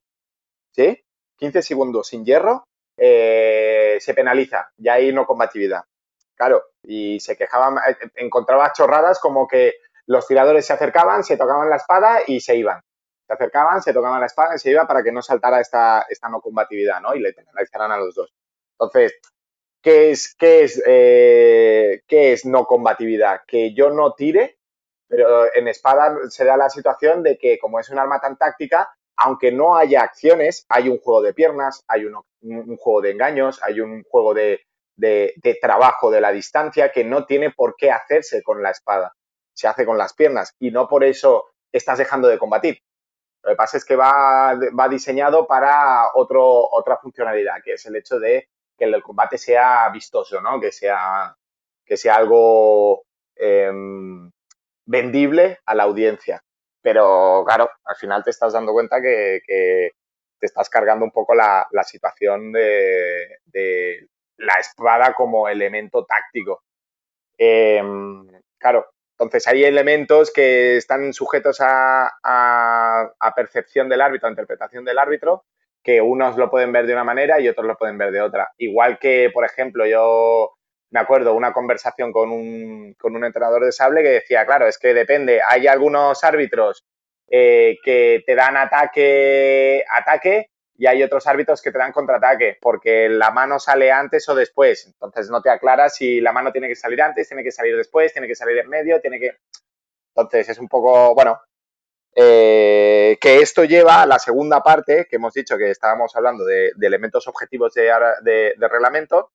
¿sí? 0.71 0.97
15 1.37 1.61
segundos 1.61 2.07
sin 2.07 2.23
hierro, 2.23 2.63
se 2.95 4.13
penaliza, 4.15 4.71
ya 4.77 4.93
hay 4.93 5.11
no 5.11 5.25
combatividad. 5.25 5.83
Claro, 6.35 6.63
y 6.83 7.19
se 7.19 7.37
quejaban, 7.37 7.77
encontraba 8.15 8.73
chorradas 8.73 9.19
como 9.19 9.47
que 9.47 9.75
los 10.05 10.27
tiradores 10.27 10.65
se 10.65 10.73
acercaban, 10.73 11.23
se 11.23 11.37
tocaban 11.37 11.69
la 11.69 11.77
espada 11.77 12.19
y 12.25 12.39
se 12.39 12.55
iban 12.55 12.81
se 13.27 13.33
acercaban, 13.33 13.81
se 13.81 13.93
tocaban 13.93 14.19
la 14.19 14.25
espada 14.25 14.55
y 14.55 14.59
se 14.59 14.71
iba 14.71 14.85
para 14.85 15.03
que 15.03 15.11
no 15.11 15.21
saltara 15.21 15.61
esta, 15.61 16.05
esta 16.09 16.29
no 16.29 16.41
combatividad, 16.41 17.01
¿no? 17.01 17.15
Y 17.15 17.19
le 17.19 17.33
penalizaran 17.33 17.91
a 17.91 17.97
los 17.97 18.15
dos. 18.15 18.33
Entonces, 18.73 19.13
¿qué 19.81 20.11
es, 20.11 20.35
qué 20.35 20.63
es, 20.63 20.81
eh, 20.85 22.01
¿qué 22.07 22.33
es 22.33 22.45
no 22.45 22.65
combatividad? 22.65 23.41
Que 23.47 23.73
yo 23.73 23.91
no 23.91 24.13
tire, 24.13 24.57
pero 25.07 25.53
en 25.53 25.67
espada 25.67 26.17
se 26.29 26.45
da 26.45 26.57
la 26.57 26.69
situación 26.69 27.23
de 27.23 27.37
que 27.37 27.59
como 27.59 27.79
es 27.79 27.89
un 27.89 27.99
arma 27.99 28.19
tan 28.19 28.37
táctica, 28.37 28.93
aunque 29.15 29.51
no 29.51 29.75
haya 29.77 30.01
acciones, 30.01 30.65
hay 30.69 30.89
un 30.89 30.97
juego 30.97 31.21
de 31.21 31.33
piernas, 31.33 31.83
hay 31.87 32.05
un, 32.05 32.15
juego 32.77 33.01
de 33.01 33.11
engaños, 33.11 33.61
hay 33.63 33.79
un 33.79 34.03
juego 34.03 34.33
de, 34.33 34.61
de, 34.95 35.33
trabajo 35.61 36.11
de 36.11 36.21
la 36.21 36.31
distancia 36.31 36.91
que 36.91 37.03
no 37.03 37.25
tiene 37.25 37.51
por 37.51 37.75
qué 37.75 37.91
hacerse 37.91 38.43
con 38.43 38.61
la 38.61 38.71
espada, 38.71 39.13
se 39.53 39.67
hace 39.67 39.85
con 39.85 39.97
las 39.97 40.13
piernas 40.13 40.55
y 40.59 40.71
no 40.71 40.87
por 40.87 41.03
eso 41.03 41.45
estás 41.71 41.97
dejando 41.97 42.27
de 42.27 42.37
combatir. 42.37 42.79
Lo 43.43 43.51
que 43.51 43.55
pasa 43.55 43.77
es 43.77 43.85
que 43.85 43.95
va, 43.95 44.53
va 44.79 44.87
diseñado 44.87 45.45
para 45.45 46.07
otro, 46.13 46.69
otra 46.71 46.97
funcionalidad, 46.97 47.61
que 47.63 47.73
es 47.73 47.85
el 47.85 47.95
hecho 47.95 48.19
de 48.19 48.47
que 48.77 48.85
el 48.85 49.03
combate 49.03 49.37
sea 49.37 49.89
vistoso, 49.89 50.41
¿no? 50.41 50.59
Que 50.61 50.71
sea, 50.71 51.35
que 51.85 51.97
sea 51.97 52.15
algo 52.15 53.03
em, 53.35 54.31
vendible 54.85 55.59
a 55.65 55.75
la 55.75 55.83
audiencia. 55.83 56.41
Pero 56.81 57.43
claro, 57.45 57.69
al 57.85 57.95
final 57.95 58.23
te 58.23 58.29
estás 58.29 58.53
dando 58.53 58.73
cuenta 58.73 59.01
que, 59.01 59.41
te 59.45 60.45
estás 60.45 60.69
cargando 60.69 61.05
un 61.05 61.11
poco 61.11 61.33
la, 61.35 61.65
situación 61.83 62.51
de, 62.51 63.39
de, 63.45 64.09
la 64.37 64.53
espada 64.59 65.13
como 65.13 65.47
elemento 65.47 66.05
táctico. 66.05 66.63
Em, 67.37 68.27
claro, 68.57 68.87
entonces, 69.13 69.47
hay 69.47 69.63
elementos 69.63 70.31
que 70.31 70.77
están 70.77 71.13
sujetos 71.13 71.57
a, 71.61 72.11
percepción 73.35 73.89
del 73.89 74.01
árbitro, 74.01 74.27
a 74.27 74.31
interpretación 74.31 74.83
del 74.85 74.99
árbitro, 74.99 75.45
que 75.83 76.01
unos 76.01 76.37
lo 76.37 76.49
pueden 76.49 76.71
ver 76.71 76.87
de 76.87 76.93
una 76.93 77.03
manera 77.03 77.39
y 77.39 77.47
otros 77.47 77.67
lo 77.67 77.77
pueden 77.77 77.97
ver 77.97 78.11
de 78.11 78.21
otra. 78.21 78.51
Igual 78.57 78.99
que, 78.99 79.29
por 79.33 79.45
ejemplo, 79.45 79.85
yo 79.85 80.51
me 80.91 80.99
acuerdo 80.99 81.33
una 81.35 81.53
conversación 81.53 82.11
con 82.11 82.31
un, 82.31 82.95
con 82.99 83.15
un 83.15 83.25
entrenador 83.25 83.65
de 83.65 83.71
sable 83.71 84.03
que 84.03 84.09
decía, 84.09 84.45
claro, 84.45 84.67
es 84.67 84.77
que 84.77 84.93
depende, 84.93 85.41
hay 85.47 85.67
algunos 85.67 86.23
árbitros 86.23 86.85
eh, 87.29 87.77
que 87.83 88.23
te 88.25 88.35
dan 88.35 88.57
ataque, 88.57 89.83
ataque 89.89 90.49
y 90.75 90.87
hay 90.87 91.03
otros 91.03 91.27
árbitros 91.27 91.61
que 91.61 91.71
te 91.71 91.77
dan 91.77 91.91
contraataque, 91.91 92.57
porque 92.61 93.07
la 93.09 93.31
mano 93.31 93.59
sale 93.59 93.91
antes 93.91 94.27
o 94.29 94.35
después. 94.35 94.87
Entonces 94.87 95.29
no 95.29 95.41
te 95.41 95.49
aclaras 95.49 95.95
si 95.95 96.19
la 96.19 96.31
mano 96.31 96.51
tiene 96.51 96.67
que 96.67 96.75
salir 96.75 97.01
antes, 97.01 97.27
tiene 97.27 97.43
que 97.43 97.51
salir 97.51 97.77
después, 97.77 98.11
tiene 98.11 98.27
que 98.27 98.35
salir 98.35 98.57
en 98.57 98.69
medio, 98.69 98.99
tiene 99.01 99.19
que. 99.19 99.37
Entonces 100.15 100.49
es 100.49 100.59
un 100.59 100.67
poco, 100.67 101.13
bueno, 101.15 101.39
Eh, 102.15 103.17
que 103.19 103.39
esto 103.39 103.63
lleva 103.65 104.03
a 104.03 104.05
la 104.05 104.19
segunda 104.19 104.61
parte, 104.61 105.07
que 105.09 105.15
hemos 105.15 105.33
dicho 105.33 105.57
que 105.57 105.71
estábamos 105.71 106.15
hablando 106.15 106.45
de, 106.45 106.71
elementos 106.81 107.27
objetivos 107.27 107.73
de, 107.73 108.53
reglamento, 108.59 109.31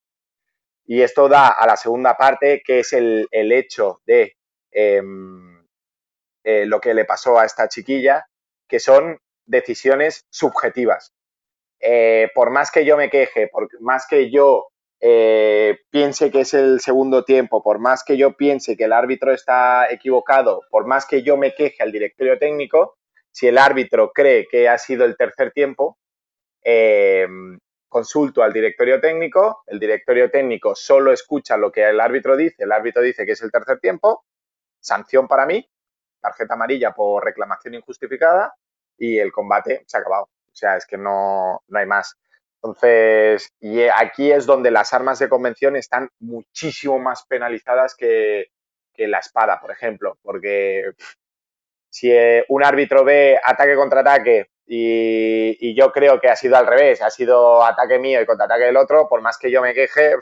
y 0.85 1.01
esto 1.01 1.27
da 1.27 1.49
a 1.49 1.67
la 1.67 1.75
segunda 1.75 2.15
parte, 2.15 2.61
que 2.65 2.79
es 2.79 2.93
el, 2.93 3.27
hecho 3.31 4.01
de 4.05 4.37
em, 4.71 5.65
eh, 6.43 6.65
lo 6.65 6.79
que 6.79 6.93
le 6.93 7.05
pasó 7.05 7.37
a 7.37 7.45
esta 7.45 7.67
chiquilla, 7.67 8.25
que 8.67 8.79
son 8.79 9.19
decisiones 9.45 10.25
subjetivas. 10.29 11.11
Eh, 11.79 12.29
por 12.35 12.51
más 12.51 12.71
que 12.71 12.85
yo 12.85 12.97
me 12.97 13.09
queje, 13.09 13.47
por 13.47 13.69
más 13.81 14.05
que 14.07 14.29
yo 14.29 14.67
eh, 15.01 15.79
piense 15.89 16.29
que 16.29 16.41
es 16.41 16.53
el 16.53 16.81
segundo 16.81 17.23
tiempo, 17.23 17.63
por 17.63 17.79
más 17.79 18.03
que 18.03 18.17
yo 18.17 18.35
piense 18.35 18.75
que 18.75 18.83
el 18.83 18.93
árbitro 18.93 19.31
está 19.31 19.89
equivocado, 19.91 20.61
por 20.69 20.85
más 20.85 21.05
que 21.05 21.23
yo 21.23 21.37
me 21.37 21.55
queje 21.55 21.81
al 21.81 21.91
directorio 21.91 22.37
técnico, 22.37 22.97
si 23.31 23.47
el 23.47 23.57
árbitro 23.57 24.11
cree 24.11 24.47
que 24.49 24.67
ha 24.67 24.77
sido 24.77 25.05
el 25.05 25.15
tercer 25.15 25.51
tiempo, 25.51 25.97
eh, 26.63 27.27
consulto 27.87 28.43
al 28.43 28.51
directorio 28.53 28.99
técnico, 28.99 29.63
el 29.67 29.79
directorio 29.79 30.29
técnico 30.29 30.75
solo 30.75 31.13
escucha 31.13 31.57
lo 31.57 31.71
que 31.71 31.83
el 31.87 31.99
árbitro 31.99 32.35
dice, 32.35 32.63
el 32.63 32.71
árbitro 32.71 33.01
dice 33.01 33.25
que 33.25 33.31
es 33.33 33.41
el 33.41 33.51
tercer 33.51 33.79
tiempo, 33.79 34.25
sanción 34.79 35.27
para 35.27 35.45
mí, 35.45 35.67
tarjeta 36.21 36.55
amarilla 36.55 36.91
por 36.93 37.23
reclamación 37.23 37.75
injustificada 37.75 38.53
y 38.97 39.17
el 39.17 39.31
combate 39.31 39.83
se 39.87 39.97
ha 39.97 40.01
acabado. 40.01 40.29
O 40.59 40.61
sea, 40.61 40.75
es 40.75 40.85
que 40.85 40.97
no, 40.97 41.61
no 41.67 41.79
hay 41.79 41.85
más. 41.85 42.17
Entonces, 42.61 43.53
y 43.61 43.83
aquí 43.83 44.29
es 44.31 44.45
donde 44.45 44.71
las 44.71 44.93
armas 44.93 45.19
de 45.19 45.29
convención 45.29 45.77
están 45.77 46.09
muchísimo 46.19 46.99
más 46.99 47.25
penalizadas 47.25 47.95
que, 47.95 48.47
la 48.97 49.19
espada, 49.19 49.61
por 49.61 49.71
ejemplo, 49.71 50.17
porque 50.21 50.91
si 51.89 52.11
eh, 52.11 52.43
un 52.49 52.65
árbitro 52.65 53.05
ve 53.05 53.39
ataque 53.41 53.75
contra 53.75 54.01
ataque 54.01 54.49
y, 54.65 55.73
yo 55.73 55.93
creo 55.93 56.19
que 56.19 56.27
ha 56.27 56.35
sido 56.35 56.57
al 56.57 56.67
revés, 56.67 57.01
ha 57.01 57.09
sido 57.09 57.63
ataque 57.63 57.97
mío 57.97 58.21
y 58.21 58.25
contraataque 58.25 58.65
del 58.65 58.75
otro, 58.75 59.07
por 59.07 59.21
más 59.21 59.37
que 59.37 59.49
yo 59.49 59.61
me 59.61 59.73
queje, 59.73 60.15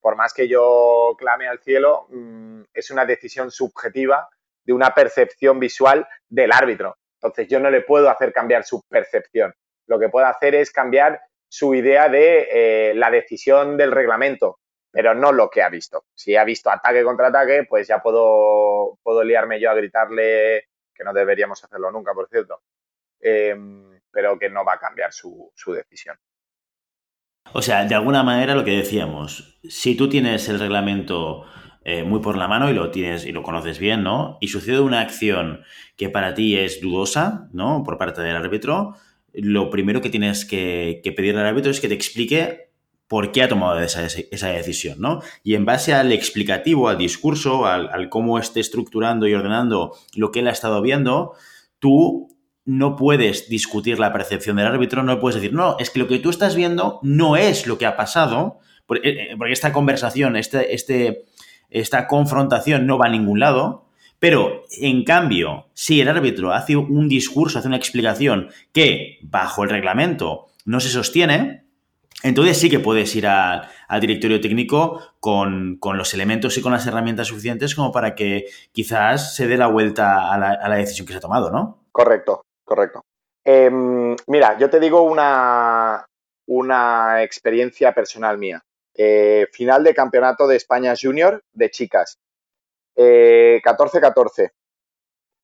por 0.00 0.16
más 0.16 0.32
que 0.32 0.48
yo 0.48 1.14
clame 1.18 1.46
al 1.46 1.58
cielo, 1.58 2.06
mm, 2.08 2.62
es 2.72 2.90
una 2.90 3.04
decisión 3.04 3.50
subjetiva 3.50 4.30
de 4.64 4.72
una 4.72 4.94
percepción 4.94 5.60
visual 5.60 6.08
del 6.26 6.52
árbitro. 6.52 6.96
Entonces 7.16 7.48
yo 7.48 7.60
no 7.60 7.70
le 7.70 7.82
puedo 7.82 8.08
hacer 8.08 8.32
cambiar 8.32 8.64
su 8.64 8.80
percepción. 8.88 9.52
Lo 9.86 9.98
que 9.98 10.08
puedo 10.08 10.26
hacer 10.26 10.54
es 10.54 10.70
cambiar 10.70 11.20
su 11.48 11.74
idea 11.74 12.08
de 12.08 12.48
eh, 12.52 12.94
la 12.94 13.10
decisión 13.10 13.76
del 13.76 13.92
reglamento, 13.92 14.58
pero 14.90 15.14
no 15.14 15.32
lo 15.32 15.48
que 15.50 15.62
ha 15.62 15.68
visto. 15.68 16.04
Si 16.14 16.36
ha 16.36 16.44
visto 16.44 16.70
ataque 16.70 17.04
contra 17.04 17.28
ataque, 17.28 17.66
pues 17.68 17.86
ya 17.86 18.00
puedo, 18.00 18.98
puedo 19.02 19.22
liarme 19.22 19.60
yo 19.60 19.70
a 19.70 19.74
gritarle, 19.74 20.68
que 20.94 21.04
no 21.04 21.12
deberíamos 21.12 21.62
hacerlo 21.62 21.90
nunca, 21.90 22.14
por 22.14 22.28
cierto, 22.28 22.62
em, 23.20 24.00
pero 24.10 24.38
que 24.38 24.48
no 24.48 24.64
va 24.64 24.74
a 24.74 24.78
cambiar 24.78 25.12
su, 25.12 25.52
decisión. 25.68 26.16
O 27.52 27.62
sea, 27.62 27.84
de 27.84 27.94
alguna 27.94 28.22
manera 28.22 28.54
lo 28.54 28.64
que 28.64 28.76
decíamos, 28.76 29.60
si 29.68 29.96
tú 29.96 30.08
tienes 30.08 30.48
el 30.48 30.58
reglamento 30.58 31.44
eh, 31.84 32.02
muy 32.02 32.20
por 32.20 32.36
la 32.36 32.48
mano 32.48 32.68
y 32.70 32.74
lo 32.74 32.90
tienes 32.90 33.24
y 33.24 33.32
lo 33.32 33.42
conoces 33.42 33.78
bien, 33.78 34.02
¿no? 34.02 34.38
Y 34.40 34.48
sucede 34.48 34.80
una 34.80 35.00
acción 35.00 35.62
que 35.96 36.08
para 36.08 36.34
ti 36.34 36.58
es 36.58 36.80
dudosa, 36.80 37.48
¿no? 37.52 37.84
Por 37.84 37.98
parte 37.98 38.22
del 38.22 38.34
árbitro, 38.34 38.96
lo 39.36 39.70
primero 39.70 40.00
que 40.00 40.10
tienes 40.10 40.44
que, 40.44 41.00
pedirle 41.16 41.40
al 41.40 41.46
árbitro 41.46 41.70
es 41.70 41.80
que 41.80 41.88
te 41.88 41.94
explique 41.94 42.70
por 43.06 43.30
qué 43.30 43.42
ha 43.42 43.48
tomado 43.48 43.78
esa, 43.78 44.02
decisión, 44.48 45.00
¿no? 45.00 45.20
Y 45.44 45.54
en 45.54 45.64
base 45.64 45.94
al 45.94 46.10
explicativo, 46.10 46.88
al 46.88 46.98
discurso, 46.98 47.66
al, 47.66 48.08
cómo 48.08 48.38
esté 48.38 48.60
estructurando 48.60 49.28
y 49.28 49.34
ordenando 49.34 49.92
lo 50.16 50.32
que 50.32 50.40
él 50.40 50.48
ha 50.48 50.52
estado 50.52 50.82
viendo, 50.82 51.34
tú 51.78 52.36
no 52.64 52.96
puedes 52.96 53.48
discutir 53.48 54.00
la 54.00 54.12
percepción 54.12 54.56
del 54.56 54.66
árbitro, 54.66 55.04
no 55.04 55.20
puedes 55.20 55.36
decir, 55.36 55.54
no, 55.54 55.76
es 55.78 55.90
que 55.90 56.00
lo 56.00 56.08
que 56.08 56.18
tú 56.18 56.30
estás 56.30 56.56
viendo 56.56 56.98
no 57.02 57.36
es 57.36 57.68
lo 57.68 57.78
que 57.78 57.86
ha 57.86 57.96
pasado, 57.96 58.58
porque, 58.86 59.08
eh, 59.08 59.36
esta 59.50 59.72
conversación, 59.72 60.34
este, 60.34 60.74
este, 60.74 61.26
esta 61.70 62.08
confrontación 62.08 62.86
no 62.86 62.98
va 62.98 63.06
a 63.06 63.10
ningún 63.10 63.38
lado, 63.38 63.85
pero, 64.18 64.64
en 64.70 65.04
cambio, 65.04 65.66
si 65.74 66.00
el 66.00 66.08
árbitro 66.08 66.52
hace 66.52 66.76
un 66.76 67.08
discurso, 67.08 67.58
hace 67.58 67.68
una 67.68 67.76
explicación 67.76 68.48
que, 68.72 69.18
bajo 69.22 69.64
el 69.64 69.70
reglamento, 69.70 70.46
no 70.64 70.80
se 70.80 70.88
sostiene, 70.88 71.66
entonces 72.22 72.58
sí 72.58 72.70
que 72.70 72.80
puedes 72.80 73.14
ir 73.14 73.26
al 73.26 74.00
directorio 74.00 74.40
técnico 74.40 75.00
con, 75.20 75.78
los 75.94 76.14
elementos 76.14 76.56
y 76.56 76.62
con 76.62 76.72
las 76.72 76.86
herramientas 76.86 77.28
suficientes 77.28 77.74
como 77.74 77.92
para 77.92 78.14
que 78.14 78.46
quizás 78.72 79.34
se 79.36 79.46
dé 79.46 79.56
la 79.56 79.66
vuelta 79.66 80.32
a 80.32 80.68
la, 80.68 80.76
decisión 80.76 81.06
que 81.06 81.12
se 81.12 81.18
ha 81.18 81.22
tomado, 81.22 81.50
¿no? 81.50 81.84
Correcto, 81.92 82.42
correcto. 82.64 83.04
Em, 83.44 84.16
mira, 84.26 84.58
yo 84.58 84.70
te 84.70 84.80
digo 84.80 85.02
una, 85.02 86.04
una 86.46 87.22
experiencia 87.22 87.92
personal 87.92 88.38
mía. 88.38 88.62
Eh, 88.94 89.46
final 89.52 89.84
de 89.84 89.94
campeonato 89.94 90.46
de 90.46 90.56
España 90.56 90.94
Junior 91.00 91.42
de 91.52 91.70
chicas. 91.70 92.18
14-14. 92.96 94.44
Eh, 94.44 94.50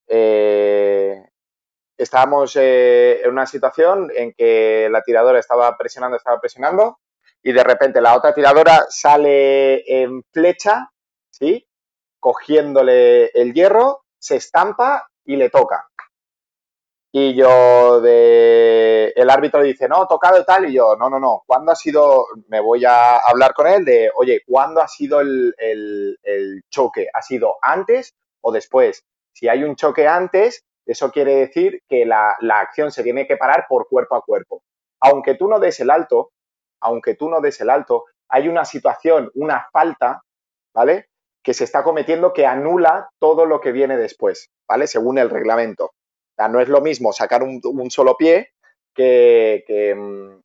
eh, 0.08 1.24
estábamos 1.96 2.56
eh, 2.56 3.20
en 3.22 3.30
una 3.30 3.46
situación 3.46 4.10
en 4.14 4.32
que 4.32 4.88
la 4.90 5.02
tiradora 5.02 5.38
estaba 5.38 5.76
presionando, 5.76 6.16
estaba 6.16 6.40
presionando, 6.40 6.98
y 7.42 7.52
de 7.52 7.64
repente 7.64 8.00
la 8.00 8.16
otra 8.16 8.34
tiradora 8.34 8.86
sale 8.88 9.82
en 9.86 10.22
flecha, 10.32 10.90
¿sí? 11.30 11.66
Cogiéndole 12.20 13.26
el 13.26 13.52
hierro, 13.52 14.04
se 14.18 14.36
estampa 14.36 15.08
y 15.24 15.36
le 15.36 15.50
toca. 15.50 15.88
Y 17.14 17.34
yo, 17.34 18.00
de, 18.00 18.51
el 19.22 19.30
árbitro 19.30 19.62
dice, 19.62 19.88
no, 19.88 20.06
tocado 20.06 20.40
y 20.40 20.44
tal, 20.44 20.68
y 20.68 20.74
yo, 20.74 20.96
no, 20.96 21.08
no, 21.08 21.18
no, 21.18 21.42
¿cuándo 21.46 21.72
ha 21.72 21.76
sido, 21.76 22.26
me 22.48 22.60
voy 22.60 22.84
a 22.84 23.16
hablar 23.16 23.54
con 23.54 23.66
él 23.66 23.84
de, 23.84 24.10
oye, 24.14 24.42
¿cuándo 24.46 24.80
ha 24.80 24.88
sido 24.88 25.20
el, 25.20 25.54
choque? 26.70 27.08
¿Ha 27.12 27.22
sido 27.22 27.56
antes 27.62 28.14
o 28.40 28.52
después? 28.52 29.04
Si 29.32 29.48
hay 29.48 29.64
un 29.64 29.76
choque 29.76 30.06
antes, 30.06 30.64
eso 30.86 31.10
quiere 31.10 31.36
decir 31.36 31.82
que 31.88 32.04
la, 32.04 32.36
la 32.40 32.60
acción 32.60 32.90
se 32.90 33.02
tiene 33.02 33.26
que 33.26 33.36
parar 33.36 33.66
por 33.68 33.88
cuerpo 33.88 34.16
a 34.16 34.22
cuerpo. 34.22 34.62
Aunque 35.00 35.34
tú 35.34 35.48
no 35.48 35.58
des 35.58 35.80
el 35.80 35.90
alto, 35.90 36.30
aunque 36.80 37.14
tú 37.14 37.28
no 37.28 37.40
des 37.40 37.60
el 37.60 37.70
alto, 37.70 38.04
hay 38.28 38.48
una 38.48 38.64
situación, 38.64 39.30
una 39.34 39.68
falta, 39.72 40.22
¿vale? 40.74 41.08
Que 41.42 41.54
se 41.54 41.64
está 41.64 41.82
cometiendo 41.82 42.32
que 42.32 42.46
anula 42.46 43.10
todo 43.18 43.46
lo 43.46 43.60
que 43.60 43.72
viene 43.72 43.96
después, 43.96 44.50
¿vale? 44.68 44.86
Según 44.86 45.18
el 45.18 45.30
reglamento 45.30 45.92
no 46.48 46.60
es 46.60 46.68
lo 46.68 46.80
mismo 46.80 47.12
sacar 47.12 47.42
un, 47.42 47.90
solo 47.90 48.16
pie 48.16 48.52
que, 48.94 49.94
mm, 49.96 50.40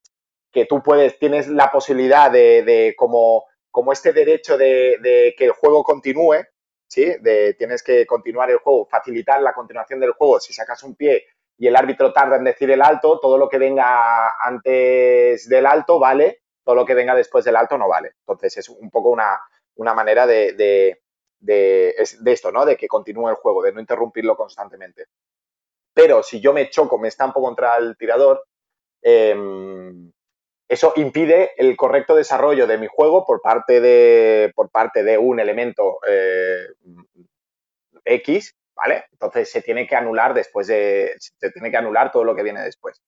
que, 0.51 0.65
tú 0.65 0.81
puedes, 0.81 1.19
tienes 1.19 1.47
la 1.47 1.71
posibilidad 1.71 2.31
de, 2.31 2.93
como, 2.97 3.45
como 3.71 3.91
este 3.91 4.13
derecho 4.13 4.57
de, 4.57 5.33
que 5.37 5.45
el 5.45 5.51
juego 5.51 5.83
continúe, 5.83 6.45
¿sí? 6.87 7.05
De, 7.21 7.53
tienes 7.55 7.83
que 7.83 8.05
continuar 8.05 8.49
el 8.49 8.57
juego, 8.57 8.85
facilitar 8.85 9.41
la 9.41 9.53
continuación 9.53 9.99
del 9.99 10.13
juego. 10.13 10.39
Si 10.39 10.53
sacas 10.53 10.83
un 10.83 10.95
pie 10.95 11.25
y 11.57 11.67
el 11.67 11.75
árbitro 11.75 12.13
tarda 12.13 12.37
en 12.37 12.43
decir 12.43 12.71
el 12.71 12.81
alto, 12.81 13.19
todo 13.19 13.37
lo 13.37 13.49
que 13.49 13.57
venga 13.57 14.33
antes 14.41 15.47
del 15.49 15.65
alto 15.65 15.99
vale, 15.99 16.41
todo 16.63 16.75
lo 16.75 16.85
que 16.85 16.93
venga 16.93 17.15
después 17.15 17.45
del 17.45 17.55
alto 17.55 17.77
no 17.77 17.87
vale. 17.87 18.13
Entonces 18.19 18.57
es 18.57 18.69
un 18.69 18.89
poco 18.91 19.09
una, 19.09 19.39
una 19.75 19.93
manera 19.93 20.27
de, 20.27 20.53
de, 20.53 21.01
de, 21.39 21.95
esto, 22.25 22.51
¿no? 22.51 22.65
De 22.65 22.75
que 22.75 22.87
continúe 22.87 23.29
el 23.29 23.35
juego, 23.35 23.63
de 23.63 23.71
no 23.71 23.79
interrumpirlo 23.79 24.35
constantemente. 24.35 25.05
Pero 25.97 26.21
si 26.21 26.39
yo 26.39 26.53
me 26.53 26.69
choco, 26.69 26.99
me 26.99 27.07
estampo 27.07 27.41
contra 27.41 27.75
el 27.77 27.97
tirador, 27.97 28.45
em, 29.01 30.11
eso 30.69 30.93
impide 30.95 31.53
el 31.57 31.75
correcto 31.75 32.15
desarrollo 32.15 32.67
de 32.67 32.77
mi 32.77 32.85
juego 32.85 33.25
por 33.25 33.41
parte 33.41 33.81
de, 33.81 34.51
por 34.55 34.69
parte 34.69 35.03
de 35.03 35.17
un 35.17 35.39
elemento 35.39 35.97
eh, 36.07 36.67
X, 38.05 38.55
¿vale? 38.75 39.05
Entonces 39.11 39.49
se 39.49 39.63
tiene 39.63 39.87
que 39.87 39.95
anular 39.95 40.35
después 40.35 40.67
de, 40.67 41.15
se 41.17 41.49
tiene 41.49 41.71
que 41.71 41.77
anular 41.77 42.11
todo 42.11 42.23
lo 42.23 42.35
que 42.35 42.43
viene 42.43 42.61
después. 42.61 43.01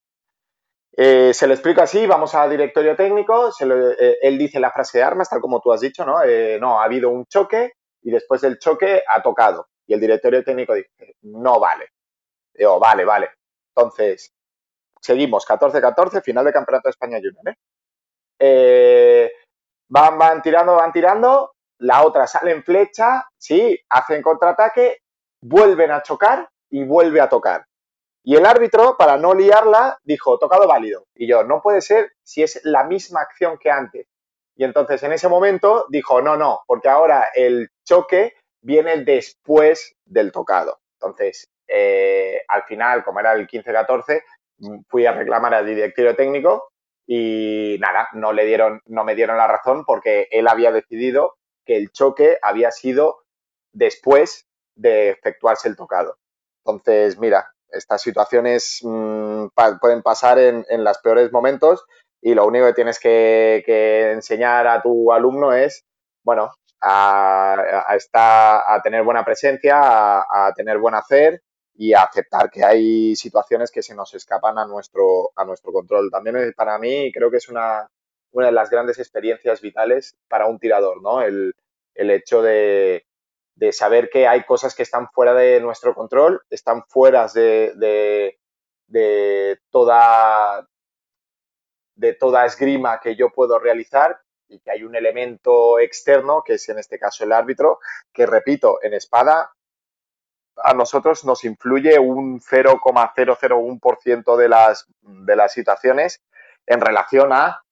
Eh, 0.97 1.31
se 1.35 1.45
lo 1.45 1.53
explico 1.53 1.81
así, 1.81 2.07
vamos 2.07 2.33
al 2.33 2.49
directorio 2.49 2.95
técnico, 2.95 3.51
eh, 3.61 4.17
él 4.19 4.39
dice 4.39 4.59
la 4.59 4.71
frase 4.71 4.97
de 4.97 5.03
armas, 5.03 5.29
tal 5.29 5.41
como 5.41 5.61
tú 5.61 5.71
has 5.71 5.81
dicho, 5.81 6.03
¿no? 6.07 6.15
no, 6.59 6.81
ha 6.81 6.85
habido 6.85 7.11
un 7.11 7.27
choque 7.27 7.73
y 8.01 8.09
después 8.09 8.41
del 8.41 8.57
choque 8.57 9.03
ha 9.07 9.21
tocado. 9.21 9.67
Y 9.85 9.93
el 9.93 9.99
directorio 9.99 10.43
técnico 10.43 10.73
dice, 10.73 11.15
no 11.21 11.59
vale. 11.59 11.85
Digo, 12.59 12.77
vale, 12.77 13.05
vale. 13.05 13.29
Entonces, 13.73 14.33
seguimos, 15.01 15.47
14-14, 15.47 16.21
final 16.21 16.43
de 16.43 16.51
Campeonato 16.51 16.89
de 16.89 16.91
España 16.91 17.17
Junior. 17.17 17.47
¿eh? 17.47 17.55
¿eh? 18.39 19.31
van, 19.89 20.17
van 20.17 20.41
tirando, 20.41 20.75
van 20.75 20.91
tirando, 20.91 21.53
la 21.79 22.03
otra 22.03 22.27
sale 22.27 22.51
en 22.51 22.63
flecha, 22.65 23.25
sí, 23.37 23.79
hacen 23.89 24.21
contraataque, 24.21 24.97
vuelven 25.41 25.91
a 25.91 26.03
chocar 26.03 26.49
y 26.69 26.83
vuelve 26.83 27.21
a 27.21 27.29
tocar. 27.29 27.65
Y 28.25 28.35
el 28.35 28.45
árbitro, 28.45 28.97
para 28.97 29.15
no 29.15 29.33
liarla, 29.33 29.97
dijo, 30.03 30.37
tocado 30.37 30.67
válido. 30.67 31.05
Y 31.15 31.29
yo, 31.29 31.45
no 31.45 31.61
puede 31.61 31.79
ser 31.79 32.11
si 32.21 32.43
es 32.43 32.59
la 32.65 32.83
misma 32.83 33.21
acción 33.21 33.57
que 33.57 33.71
antes. 33.71 34.05
Y 34.57 34.65
entonces 34.65 35.01
en 35.03 35.13
ese 35.13 35.29
momento 35.29 35.85
dijo, 35.87 36.21
no, 36.21 36.35
no, 36.35 36.61
porque 36.67 36.89
ahora 36.89 37.29
el 37.33 37.69
choque 37.87 38.33
viene 38.61 39.05
después 39.05 39.95
del 40.03 40.33
tocado. 40.33 40.81
Entonces, 40.99 41.47
eh, 41.69 42.41
al 42.47 42.63
final, 42.63 43.03
como 43.03 43.19
era 43.19 43.33
el 43.33 43.47
15-14, 43.47 44.23
fui 44.87 45.05
a 45.05 45.13
reclamar 45.13 45.53
al 45.53 45.65
directivo 45.65 46.15
técnico 46.15 46.71
y 47.07 47.77
nada, 47.79 48.07
no 48.13 48.33
le 48.33 48.45
dieron, 48.45 48.81
no 48.85 49.03
me 49.03 49.15
dieron 49.15 49.37
la 49.37 49.47
razón 49.47 49.83
porque 49.85 50.27
él 50.31 50.47
había 50.47 50.71
decidido 50.71 51.35
que 51.65 51.77
el 51.77 51.91
choque 51.91 52.37
había 52.41 52.71
sido 52.71 53.23
después 53.73 54.47
de 54.75 55.09
efectuarse 55.09 55.67
el 55.67 55.75
tocado. 55.75 56.17
Entonces, 56.65 57.17
mira, 57.19 57.51
estas 57.69 58.01
situaciones 58.01 58.79
mm, 58.83 59.47
pueden 59.79 60.01
pasar 60.01 60.39
en, 60.39 60.65
los 60.83 60.97
peores 60.99 61.31
momentos 61.31 61.85
y 62.21 62.33
lo 62.33 62.45
único 62.45 62.65
que 62.65 62.73
tienes 62.73 62.99
que, 62.99 64.11
enseñar 64.11 64.67
a 64.67 64.81
tu 64.81 65.11
alumno 65.11 65.53
es, 65.53 65.85
bueno, 66.23 66.51
a, 66.81 67.55
a, 68.13 68.75
a 68.75 68.81
tener 68.81 69.03
buena 69.03 69.23
presencia, 69.25 69.79
a, 70.19 70.53
tener 70.55 70.77
buen 70.77 70.95
hacer 70.95 71.41
y 71.81 71.93
aceptar 71.93 72.51
que 72.51 72.61
hay 72.61 73.15
situaciones 73.15 73.71
que 73.71 73.81
se 73.81 73.95
nos 73.95 74.13
escapan 74.13 74.57
a 74.57 74.65
nuestro, 74.65 75.31
a 75.33 75.45
nuestro 75.45 75.71
control. 75.71 76.11
También 76.11 76.53
para 76.53 76.77
mí 76.77 77.09
creo 77.13 77.31
que 77.31 77.37
es 77.37 77.47
una, 77.47 77.89
una 78.33 78.47
de 78.47 78.51
las 78.51 78.69
grandes 78.69 78.99
experiencias 78.99 79.61
vitales 79.61 80.17
para 80.27 80.47
un 80.47 80.59
tirador, 80.59 81.01
¿no? 81.01 81.21
El, 81.21 81.53
hecho 81.95 82.41
de, 82.41 83.05
saber 83.71 84.09
que 84.09 84.27
hay 84.27 84.43
cosas 84.43 84.75
que 84.75 84.83
están 84.83 85.07
fuera 85.09 85.33
de 85.33 85.61
nuestro 85.61 85.95
control, 85.95 86.41
están 86.49 86.83
fuera 86.83 87.25
de, 87.33 87.71
de, 87.77 88.37
de, 88.87 89.59
toda, 89.69 90.67
de 91.95 92.13
toda 92.13 92.45
esgrima 92.45 92.99
que 92.99 93.15
yo 93.15 93.29
puedo 93.29 93.57
realizar 93.57 94.19
y 94.49 94.59
que 94.59 94.71
hay 94.71 94.83
un 94.83 94.95
elemento 94.97 95.79
externo, 95.79 96.43
que 96.45 96.55
es 96.55 96.67
en 96.67 96.77
este 96.77 96.99
caso 96.99 97.23
el 97.23 97.31
árbitro, 97.31 97.79
que 98.11 98.25
repito, 98.25 98.79
en 98.83 98.95
espada 98.95 99.53
a 100.63 100.73
nosotros 100.73 101.25
nos 101.25 101.43
influye 101.43 101.99
un 101.99 102.39
0,001% 102.39 104.37
de 104.37 104.49
las, 104.49 104.85
de 105.01 105.35
las 105.35 105.53
situaciones 105.53 106.21
en 106.65 106.81
relación 106.81 107.33
a 107.33 107.63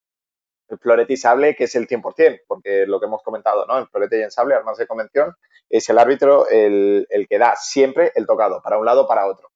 el 0.70 0.80
florete 0.80 1.14
y 1.14 1.18
sable, 1.18 1.56
que 1.56 1.64
es 1.64 1.76
el 1.76 1.88
100%, 1.88 2.42
porque 2.48 2.86
lo 2.86 3.00
que 3.00 3.06
hemos 3.06 3.24
comentado, 3.24 3.66
¿no? 3.66 3.78
En 3.78 3.88
florete 3.88 4.20
y 4.20 4.24
en 4.24 4.32
sable, 4.32 4.56
armas 4.56 4.78
de 4.78 4.88
convención, 4.88 5.34
es 5.70 5.90
el 5.90 5.98
árbitro 5.98 6.50
el, 6.50 7.08
el 7.10 7.28
que 7.28 7.38
da 7.38 7.56
siempre 7.56 8.12
el 8.16 8.26
tocado, 8.26 8.62
para 8.62 8.78
un 8.78 8.86
lado 8.86 9.04
o 9.04 9.08
para 9.08 9.28
otro. 9.28 9.50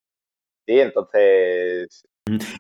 ¿Sí? 0.65 0.79
Entonces, 0.79 2.05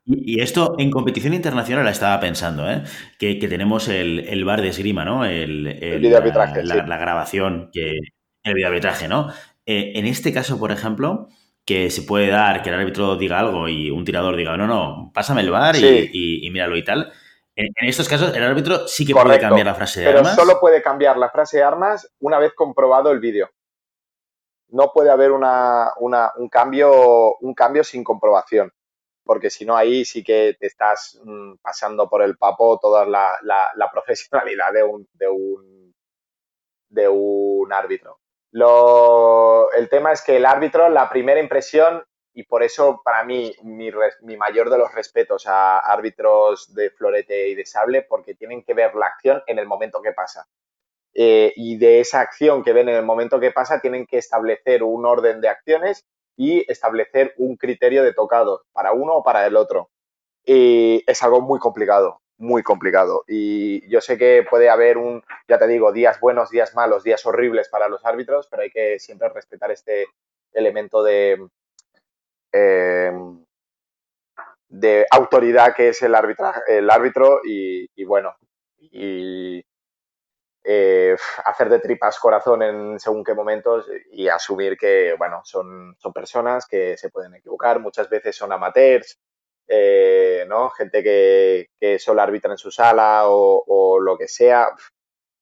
y, 0.05 0.41
esto 0.41 0.75
en 0.79 0.91
competición 0.91 1.33
internacional 1.33 1.85
la 1.85 1.91
estaba 1.91 2.19
pensando, 2.19 2.69
¿eh? 2.69 2.83
que, 3.19 3.35
tenemos 3.35 3.87
el, 3.87 4.43
bar 4.43 4.61
de 4.61 4.69
esgrima, 4.69 5.05
¿no? 5.05 5.23
El, 5.25 5.67
el, 5.67 5.99
videoarbitraje, 5.99 6.63
la, 6.63 6.85
la, 6.87 6.97
grabación, 6.97 7.69
que, 7.71 7.99
el 8.43 8.53
videoarbitraje, 8.53 9.07
¿no? 9.07 9.31
Eh, 9.71 9.99
en 9.99 10.05
este 10.05 10.33
caso, 10.33 10.59
por 10.59 10.71
ejemplo, 10.71 11.27
que 11.65 11.89
se 11.89 12.01
puede 12.03 12.27
dar 12.27 12.61
que 12.61 12.69
el 12.69 12.75
árbitro 12.75 13.15
diga 13.15 13.39
algo 13.39 13.67
y 13.67 13.89
un 13.89 14.03
tirador 14.05 14.35
diga, 14.35 14.57
no, 14.57 14.67
no, 14.67 15.11
pásame 15.13 15.41
el 15.41 15.51
bar 15.51 15.75
y, 15.75 16.49
míralo 16.51 16.77
y 16.77 16.83
tal. 16.83 17.11
En, 17.55 17.73
estos 17.81 18.09
casos, 18.09 18.35
el 18.35 18.43
árbitro 18.43 18.87
sí 18.87 19.05
que 19.05 19.13
puede 19.13 19.39
cambiar 19.39 19.65
la 19.65 19.75
frase 19.75 20.01
de 20.01 20.07
armas. 20.07 20.35
Pero 20.35 20.47
solo 20.47 20.59
puede 20.59 20.81
cambiar 20.81 21.17
la 21.17 21.29
frase 21.29 21.57
de 21.57 21.63
armas 21.63 22.11
una 22.19 22.39
vez 22.39 22.53
comprobado 22.53 23.11
el 23.11 23.19
vídeo 23.19 23.49
no 24.71 24.91
puede 24.93 25.09
haber 25.09 25.31
una, 25.31 25.91
un, 25.97 26.49
cambio, 26.49 27.37
un 27.37 27.53
cambio 27.53 27.83
sin 27.83 28.03
comprobación, 28.03 28.71
porque 29.23 29.49
si 29.49 29.65
no 29.65 29.75
ahí 29.75 30.05
sí 30.05 30.23
que 30.23 30.55
te 30.59 30.67
estás 30.67 31.19
mm, 31.23 31.55
pasando 31.61 32.09
por 32.09 32.23
el 32.23 32.37
papo 32.37 32.79
toda 32.79 33.05
la, 33.05 33.37
la, 33.43 33.91
profesionalidad 33.91 34.73
de 34.73 34.83
un, 34.83 35.07
de 35.13 35.27
un, 35.27 35.95
de 36.89 37.07
un 37.07 37.71
árbitro. 37.71 38.19
Lo, 38.51 39.71
el 39.71 39.89
tema 39.89 40.11
es 40.11 40.21
que 40.21 40.37
el 40.37 40.45
árbitro, 40.45 40.89
la 40.89 41.09
primera 41.09 41.39
impresión, 41.39 42.03
y 42.33 42.43
por 42.43 42.63
eso 42.63 43.01
para 43.03 43.23
mí 43.23 43.53
mi, 43.63 43.91
mayor 44.37 44.69
de 44.69 44.77
los 44.77 44.93
respetos 44.93 45.47
a 45.47 45.79
árbitros 45.79 46.73
de 46.73 46.89
florete 46.91 47.49
y 47.49 47.55
de 47.55 47.65
sable, 47.65 48.03
porque 48.03 48.35
tienen 48.35 48.63
que 48.63 48.73
ver 48.73 48.95
la 48.95 49.07
acción 49.07 49.41
en 49.47 49.59
el 49.59 49.67
momento 49.67 50.01
que 50.01 50.11
pasa. 50.11 50.47
Eh, 51.13 51.53
y 51.55 51.77
de 51.77 51.99
esa 51.99 52.21
acción 52.21 52.63
que 52.63 52.73
ven 52.73 52.87
en 52.87 52.95
el 52.95 53.03
momento 53.03 53.39
que 53.39 53.51
pasa 53.51 53.81
tienen 53.81 54.05
que 54.05 54.17
establecer 54.17 54.81
un 54.81 55.05
orden 55.05 55.41
de 55.41 55.49
acciones 55.49 56.05
y 56.37 56.69
establecer 56.71 57.33
un 57.37 57.57
criterio 57.57 58.01
de 58.03 58.13
tocado 58.13 58.63
para 58.71 58.93
uno 58.93 59.15
o 59.15 59.23
para 59.23 59.45
el 59.45 59.55
otro. 59.57 59.89
Y 60.45 61.03
es 61.05 61.21
algo 61.23 61.41
muy 61.41 61.59
complicado, 61.59 62.21
muy 62.41 62.63
complicado. 62.63 63.23
Y 63.27 63.87
yo 63.89 64.01
sé 64.01 64.17
que 64.17 64.45
puede 64.49 64.69
haber 64.69 64.97
un, 64.97 65.23
ya 65.47 65.59
te 65.59 65.67
digo, 65.67 65.91
días 65.91 66.19
buenos, 66.19 66.49
días 66.49 66.75
malos, 66.75 67.03
días 67.03 67.25
horribles 67.25 67.69
para 67.69 67.87
los 67.87 68.05
árbitros, 68.05 68.47
pero 68.49 68.63
hay 68.63 68.71
que 68.71 68.99
siempre 68.99 69.29
respetar 69.29 69.71
este 69.71 70.07
elemento 70.53 71.03
de, 71.03 71.47
em, 72.51 73.45
de 74.69 75.05
autoridad 75.11 75.73
que 75.75 75.89
es 75.89 76.01
el, 76.01 76.15
el 76.67 76.89
árbitro 76.89 77.41
y, 77.43 77.87
y 77.95 78.05
bueno, 78.05 78.35
y 78.79 79.63
eh, 80.63 81.15
hacer 81.45 81.69
de 81.69 81.79
tripas 81.79 82.19
corazón 82.19 82.61
en 82.61 82.99
según 82.99 83.23
qué 83.23 83.33
momentos 83.33 83.87
y 84.11 84.27
asumir 84.27 84.77
que, 84.77 85.15
bueno, 85.17 85.41
son, 85.43 85.95
son 85.97 86.13
personas 86.13 86.67
que 86.67 86.97
se 86.97 87.09
pueden 87.09 87.33
equivocar, 87.35 87.79
muchas 87.79 88.09
veces 88.09 88.35
son 88.35 88.51
amateurs, 88.51 89.19
eh, 89.73 90.45
¿no? 90.49 90.69
Gente 90.69 91.01
que, 91.01 91.69
que, 91.79 91.97
solo 91.97 92.21
arbitra 92.21 92.51
en 92.51 92.57
su 92.57 92.71
sala 92.71 93.23
o, 93.25 93.99
lo 94.01 94.17
que 94.17 94.27
sea. 94.27 94.67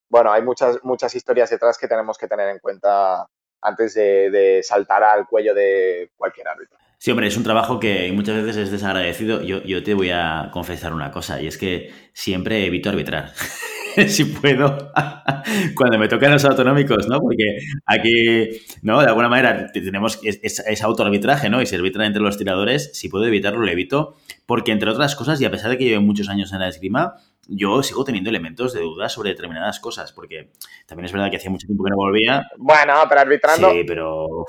Bueno, 0.07 0.31
hay 0.31 0.43
muchas, 0.43 0.79
muchas 0.83 1.15
historias 1.15 1.49
detrás 1.49 1.77
que 1.77 1.87
tenemos 1.87 2.17
que 2.17 2.27
tener 2.27 2.49
en 2.49 2.59
cuenta 2.59 3.25
antes 3.61 3.95
de, 3.95 4.29
de 4.29 4.61
saltar 4.63 5.03
al 5.03 5.27
cuello 5.27 5.53
de 5.53 6.11
cualquier 6.15 6.47
árbitro. 6.47 6.77
Sí, 6.99 7.11
hombre, 7.11 7.27
es 7.27 7.37
un 7.37 7.43
trabajo 7.43 7.79
que 7.79 8.11
muchas 8.11 8.43
veces 8.43 8.57
es 8.57 8.71
desagradecido. 8.71 9.41
Yo, 9.41 9.63
yo 9.63 9.81
te 9.83 9.93
voy 9.93 10.11
a 10.11 10.49
confesar 10.51 10.93
una 10.93 11.11
cosa, 11.11 11.41
y 11.41 11.47
es 11.47 11.57
que 11.57 11.91
siempre 12.13 12.65
evito 12.65 12.89
arbitrar. 12.89 13.31
si 14.07 14.25
puedo, 14.25 14.91
cuando 15.75 15.97
me 15.97 16.07
tocan 16.07 16.31
los 16.31 16.45
autonómicos, 16.45 17.07
¿no? 17.07 17.19
Porque 17.19 17.59
aquí, 17.85 18.61
¿no? 18.81 19.01
De 19.01 19.07
alguna 19.07 19.29
manera 19.29 19.71
tenemos 19.71 20.19
ese 20.23 20.83
autoarbitraje, 20.83 21.49
¿no? 21.49 21.61
Y 21.61 21.65
se 21.65 21.75
arbitran 21.75 22.07
entre 22.07 22.21
los 22.21 22.37
tiradores, 22.37 22.91
si 22.93 23.09
puedo 23.09 23.25
evitarlo, 23.25 23.59
lo 23.59 23.71
evito, 23.71 24.17
porque 24.45 24.71
entre 24.71 24.89
otras 24.89 25.15
cosas, 25.15 25.39
y 25.41 25.45
a 25.45 25.51
pesar 25.51 25.71
de 25.71 25.77
que 25.77 25.85
llevo 25.85 26.01
muchos 26.01 26.29
años 26.29 26.51
en 26.53 26.59
la 26.59 26.67
esgrima, 26.67 27.15
yo 27.47 27.81
sigo 27.81 28.03
teniendo 28.03 28.29
elementos 28.29 28.73
de 28.73 28.81
duda 28.81 29.09
sobre 29.09 29.31
determinadas 29.31 29.79
cosas, 29.79 30.11
porque 30.11 30.51
también 30.85 31.05
es 31.05 31.11
verdad 31.11 31.29
que 31.31 31.37
hacía 31.37 31.49
mucho 31.49 31.67
tiempo 31.67 31.83
que 31.83 31.91
no 31.91 31.97
volvía. 31.97 32.47
Bueno, 32.57 32.93
pero 33.07 33.21
arbitrando... 33.21 33.71
Sí, 33.71 33.83
pero... 33.85 34.45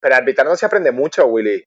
Pero 0.00 0.16
arbitrando 0.16 0.56
se 0.56 0.66
aprende 0.66 0.90
mucho, 0.90 1.26
Willy 1.26 1.62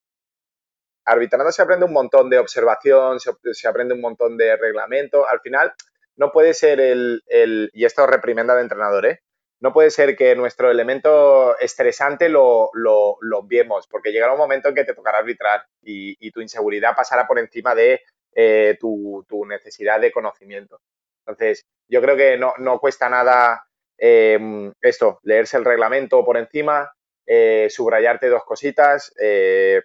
arbitrando 1.05 1.51
se 1.51 1.61
aprende 1.61 1.85
un 1.85 1.93
montón 1.93 2.29
de 2.29 2.39
observación, 2.39 3.19
se, 3.19 3.31
se, 3.53 3.67
aprende 3.67 3.93
un 3.93 4.01
montón 4.01 4.35
de 4.37 4.57
reglamento. 4.57 5.27
Al 5.27 5.39
final, 5.39 5.71
no 6.17 6.31
puede 6.31 6.53
ser 6.53 6.79
el, 6.79 7.23
el 7.27 7.69
y 7.73 7.85
esto 7.85 8.07
reprimenda 8.07 8.55
de 8.55 8.61
entrenador, 8.61 9.05
¿eh? 9.05 9.19
No 9.61 9.73
puede 9.73 9.89
ser 9.89 10.15
que 10.15 10.35
nuestro 10.35 10.69
elemento 10.69 11.57
estresante 11.59 12.29
lo, 12.29 12.69
lo, 12.73 13.17
lo 13.21 13.43
viemos, 13.43 13.87
porque 13.87 14.11
llegará 14.11 14.33
un 14.33 14.37
momento 14.37 14.69
en 14.69 14.75
que 14.75 14.83
te 14.83 14.93
tocará 14.93 15.19
arbitrar 15.19 15.65
y, 15.81 16.15
y 16.19 16.31
tu 16.31 16.41
inseguridad 16.41 16.95
pasará 16.95 17.25
por 17.25 17.39
encima 17.39 17.73
de 17.73 18.01
eh, 18.35 18.77
tu, 18.79 19.25
tu, 19.27 19.45
necesidad 19.45 19.99
de 20.01 20.11
conocimiento. 20.11 20.81
Entonces, 21.25 21.65
yo 21.87 22.01
creo 22.01 22.17
que 22.17 22.37
no, 22.37 22.53
no 22.57 22.79
cuesta 22.79 23.09
nada 23.09 23.65
eh, 23.97 24.71
esto, 24.81 25.19
leerse 25.23 25.55
el 25.57 25.65
reglamento 25.65 26.23
por 26.25 26.37
encima, 26.37 26.91
eh, 27.25 27.67
subrayarte 27.69 28.27
dos 28.27 28.43
cositas, 28.43 29.13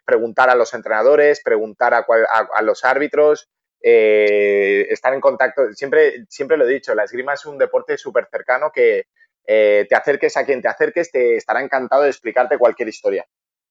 preguntar 0.04 0.50
a 0.50 0.56
los 0.56 0.74
entrenadores, 0.74 1.40
preguntar 1.42 1.94
a, 1.94 2.02
cual, 2.02 2.26
a, 2.28 2.48
a 2.54 2.62
los 2.62 2.84
árbitros, 2.84 3.48
eh, 3.82 4.86
estar 4.90 5.12
en 5.14 5.20
contacto. 5.20 5.72
Siempre, 5.72 6.24
siempre 6.28 6.56
lo 6.56 6.66
he 6.66 6.72
dicho, 6.72 6.94
la 6.94 7.04
esgrima 7.04 7.34
es 7.34 7.46
un 7.46 7.58
deporte 7.58 7.96
súper 7.96 8.28
cercano 8.30 8.70
que 8.72 9.06
eh, 9.46 9.86
te 9.88 9.96
acerques 9.96 10.36
a 10.36 10.44
quien 10.44 10.62
te 10.62 10.68
acerques, 10.68 11.10
te 11.10 11.36
estará 11.36 11.62
encantado 11.62 12.02
de 12.02 12.10
explicarte 12.10 12.58
cualquier 12.58 12.88
historia. 12.88 13.26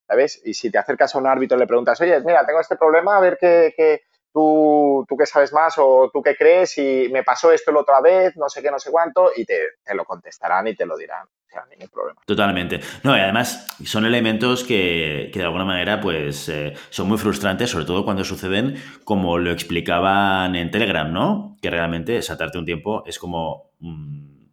¿Sabes? 0.07 0.41
Y 0.43 0.55
si 0.55 0.71
te 0.71 0.79
acercas 0.79 1.13
a 1.13 1.19
un 1.19 1.27
árbitro 1.27 1.55
y 1.55 1.59
le 1.59 1.67
preguntas, 1.67 2.01
oye, 2.01 2.19
mira, 2.21 2.43
tengo 2.43 2.59
este 2.59 2.75
problema, 2.75 3.17
a 3.17 3.21
ver 3.21 3.37
qué, 3.39 3.73
qué 3.77 4.01
tú, 4.33 5.05
tú 5.07 5.17
qué 5.17 5.25
sabes 5.25 5.53
más 5.53 5.75
o 5.77 6.09
tú 6.13 6.21
qué 6.21 6.35
crees 6.35 6.77
y 6.77 7.09
me 7.11 7.23
pasó 7.23 7.51
esto 7.51 7.71
la 7.71 7.81
otra 7.81 8.01
vez, 8.01 8.35
no 8.37 8.49
sé 8.49 8.61
qué, 8.61 8.71
no 8.71 8.79
sé 8.79 8.91
cuánto, 8.91 9.31
y 9.35 9.45
te, 9.45 9.57
te 9.83 9.95
lo 9.95 10.05
contestarán 10.05 10.67
y 10.67 10.75
te 10.75 10.85
lo 10.85 10.97
dirán. 10.97 11.25
O 11.25 11.51
sea, 11.51 11.65
ningún 11.69 11.89
problema. 11.89 12.21
Totalmente. 12.27 12.79
No, 13.03 13.17
y 13.17 13.19
además 13.19 13.75
son 13.83 14.05
elementos 14.05 14.63
que, 14.63 15.31
que 15.33 15.39
de 15.39 15.45
alguna 15.45 15.65
manera 15.65 15.99
pues 15.99 16.47
eh, 16.47 16.73
son 16.91 17.07
muy 17.07 17.17
frustrantes, 17.17 17.71
sobre 17.71 17.85
todo 17.85 18.05
cuando 18.05 18.23
suceden 18.23 18.75
como 19.03 19.39
lo 19.39 19.51
explicaban 19.51 20.55
en 20.55 20.69
Telegram, 20.69 21.11
¿no? 21.11 21.57
Que 21.59 21.71
realmente 21.71 22.21
saltarte 22.21 22.59
un 22.59 22.65
tiempo 22.65 23.03
es 23.05 23.17
como... 23.17 23.71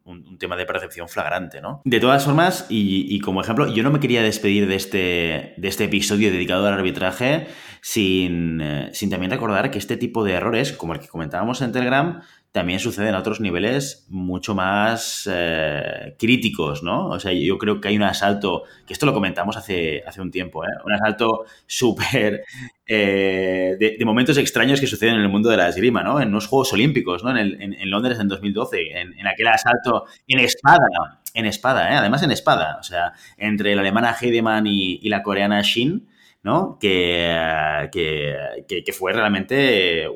un, 0.07 0.38
tema 0.38 0.57
de 0.57 0.66
percepción 0.66 1.09
flagrante, 1.09 1.61
¿no? 1.61 1.82
De 1.84 2.00
todas 2.00 2.24
formas, 2.24 2.66
y, 2.68 3.07
y, 3.14 3.20
como 3.20 3.40
ejemplo, 3.40 3.72
yo 3.72 3.82
no 3.82 3.90
me 3.90 4.00
quería 4.00 4.22
despedir 4.22 4.68
de 4.68 4.76
este, 4.76 5.54
de 5.57 5.68
este 5.68 5.84
episodio 5.84 6.30
dedicado 6.30 6.66
al 6.66 6.74
arbitraje 6.74 7.48
sin, 7.82 8.61
eh, 8.61 8.90
sin 8.92 9.11
también 9.11 9.30
recordar 9.30 9.70
que 9.70 9.78
este 9.78 9.96
tipo 9.96 10.24
de 10.24 10.32
errores, 10.32 10.72
como 10.72 10.92
el 10.94 11.00
que 11.00 11.09
comentábamos 11.09 11.62
en 11.62 11.72
Telegram, 11.72 12.22
también 12.57 12.80
sucede 12.80 13.11
en 13.11 13.14
otros 13.14 13.38
niveles 13.38 14.07
mucho 14.09 14.54
más 14.54 15.28
eh, 15.30 16.16
críticos, 16.18 16.82
¿no? 16.82 17.09
O 17.09 17.20
sea, 17.20 17.30
yo 17.34 17.59
creo 17.59 17.82
que 17.82 17.88
hay 17.88 17.96
un 17.96 18.02
asalto, 18.02 18.62
que 18.86 18.94
esto 18.94 19.04
lo 19.04 19.12
comentamos 19.12 19.59
hace, 19.59 20.02
hace 20.07 20.22
un 20.22 20.30
tiempo, 20.30 20.64
¿eh? 20.64 20.68
Un 20.86 20.94
asalto 20.94 21.44
súper... 21.66 22.44
Eh, 22.88 23.76
de, 23.78 24.04
momentos 24.07 24.38
extraños 24.38 24.80
que 24.80 24.86
suceden 24.86 25.16
en 25.16 25.20
el 25.20 25.28
mundo 25.28 25.50
de 25.50 25.59
la 25.59 25.68
esgrima, 25.68 26.02
¿no? 26.02 26.18
En 26.18 26.30
los 26.30 26.46
Juegos 26.46 26.72
Olímpicos, 26.72 27.22
¿no? 27.22 27.36
En, 27.36 27.90
Londres 27.90 28.18
en 28.20 28.28
2012, 28.28 29.00
en, 29.00 29.26
aquel 29.26 29.48
asalto 29.48 30.07
en 30.26 30.38
espada, 30.38 31.20
en 31.34 31.44
espada, 31.44 31.92
¿eh? 31.92 31.96
Además 31.96 32.22
en 32.22 32.30
espada, 32.30 32.78
o 32.80 32.84
sea, 32.84 33.12
entre 33.36 33.74
la 33.74 33.82
alemana 33.82 34.16
Heidemann 34.18 34.66
y, 34.66 35.07
la 35.11 35.22
coreana 35.22 35.61
Shin, 35.61 36.09
¿no? 36.42 36.78
Que, 36.80 37.90
que, 37.92 38.92
fue 38.94 39.12
realmente 39.12 40.09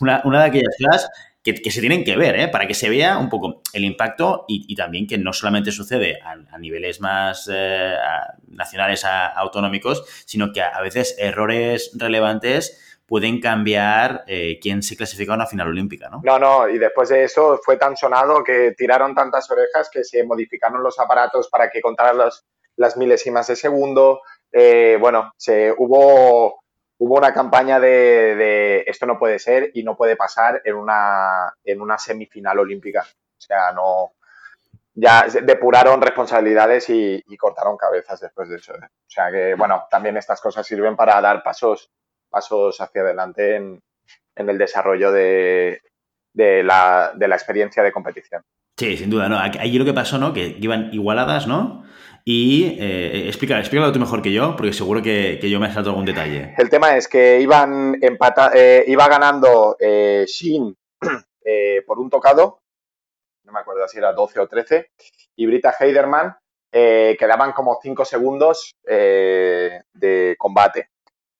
una, 0.00 0.22
una, 0.24 0.40
de 0.40 0.46
aquellas 0.46 0.76
cosas 0.78 1.10
que, 1.42 1.70
se 1.70 1.80
tienen 1.80 2.04
que 2.04 2.16
ver, 2.16 2.38
¿eh? 2.38 2.48
para 2.48 2.66
que 2.66 2.74
se 2.74 2.88
vea 2.88 3.18
un 3.18 3.28
poco 3.28 3.62
el 3.72 3.84
impacto 3.84 4.44
y, 4.46 4.74
también 4.76 5.06
que 5.06 5.18
no 5.18 5.32
solamente 5.32 5.72
sucede 5.72 6.20
a, 6.22 6.58
niveles 6.58 7.00
más 7.00 7.50
eh, 7.52 7.94
nacionales, 8.48 9.04
autonómicos, 9.04 10.04
sino 10.24 10.52
que 10.52 10.62
a, 10.62 10.80
veces 10.80 11.16
errores 11.18 11.90
relevantes 11.94 13.00
pueden 13.06 13.40
cambiar 13.40 14.24
eh, 14.26 14.58
quién 14.62 14.82
se 14.82 14.96
clasifica 14.96 15.32
a 15.32 15.36
una 15.36 15.46
final 15.46 15.68
olímpica, 15.68 16.08
¿no? 16.08 16.20
No, 16.24 16.38
no, 16.38 16.68
y 16.68 16.78
después 16.78 17.08
de 17.08 17.24
eso 17.24 17.60
fue 17.62 17.76
tan 17.76 17.96
sonado 17.96 18.42
que 18.44 18.74
tiraron 18.76 19.14
tantas 19.14 19.50
orejas 19.50 19.90
que 19.92 20.04
se 20.04 20.24
modificaron 20.24 20.82
los 20.82 20.98
aparatos 20.98 21.48
para 21.48 21.68
que 21.70 21.80
contaran 21.80 22.18
las 22.76 22.96
milésimas 22.96 23.48
de 23.48 23.56
segundo, 23.56 24.20
eh, 24.52 24.98
bueno, 25.00 25.32
se, 25.36 25.74
hubo, 25.76 26.61
hubo 27.02 27.18
una 27.18 27.34
campaña 27.34 27.80
de, 27.80 28.84
esto 28.86 29.06
no 29.06 29.18
puede 29.18 29.40
ser 29.40 29.72
y 29.74 29.82
no 29.82 29.96
puede 29.96 30.14
pasar 30.14 30.62
en 30.64 30.76
una, 30.76 31.52
en 31.64 31.80
una 31.80 31.98
semifinal 31.98 32.60
olímpica. 32.60 33.00
O 33.02 33.40
sea, 33.40 33.72
no. 33.72 34.12
Ya 34.94 35.26
depuraron 35.42 36.00
responsabilidades 36.00 36.88
y, 36.90 37.24
cortaron 37.36 37.76
cabezas 37.76 38.20
después 38.20 38.48
de 38.48 38.56
eso. 38.56 38.74
¿eh? 38.74 38.84
O 38.84 39.10
sea 39.10 39.32
que, 39.32 39.54
bueno, 39.54 39.86
también 39.90 40.16
estas 40.16 40.40
cosas 40.40 40.64
sirven 40.64 40.94
para 40.94 41.20
dar 41.20 41.42
pasos, 41.42 41.90
pasos 42.30 42.80
hacia 42.80 43.00
adelante 43.00 43.56
en, 43.56 43.82
el 44.36 44.58
desarrollo 44.58 45.10
de, 45.10 45.80
de, 46.32 46.62
la, 46.62 47.12
de 47.16 47.26
la 47.26 47.34
experiencia 47.34 47.82
de 47.82 47.90
competición. 47.90 48.44
Sí, 48.76 48.96
sin 48.96 49.10
duda, 49.10 49.28
¿no? 49.28 49.38
Allí 49.38 49.76
lo 49.76 49.84
que 49.84 49.92
pasó, 49.92 50.18
¿no? 50.18 50.32
Que 50.32 50.56
iban 50.60 50.90
igualadas, 50.92 51.48
¿no? 51.48 51.84
Y 52.24 52.76
eh, 52.78 53.26
explica, 53.26 53.58
explícalo 53.58 53.92
tú 53.92 53.98
mejor 53.98 54.22
que 54.22 54.32
yo, 54.32 54.54
porque 54.56 54.72
seguro 54.72 55.02
que, 55.02 55.38
yo 55.42 55.58
me 55.58 55.72
salto 55.72 55.90
algún 55.90 56.04
detalle. 56.04 56.54
El 56.56 56.70
tema 56.70 56.96
es 56.96 57.08
que 57.08 57.40
iban 57.40 57.98
empata, 58.00 58.52
eh, 58.54 58.84
iba 58.86 59.08
ganando 59.08 59.76
eh, 59.80 60.24
Shin 60.28 60.76
eh, 61.44 61.82
por 61.84 61.98
un 61.98 62.08
tocado, 62.08 62.60
no 63.44 63.52
me 63.52 63.58
acuerdo 63.58 63.88
si 63.88 63.98
era 63.98 64.12
12 64.12 64.38
o 64.38 64.46
13, 64.46 64.90
y 65.36 65.46
Brita 65.46 65.74
Heiderman 65.78 66.36
quedaban 66.70 67.52
como 67.52 67.78
5 67.82 68.04
segundos 68.06 68.72
de 68.82 70.36
combate. 70.38 70.88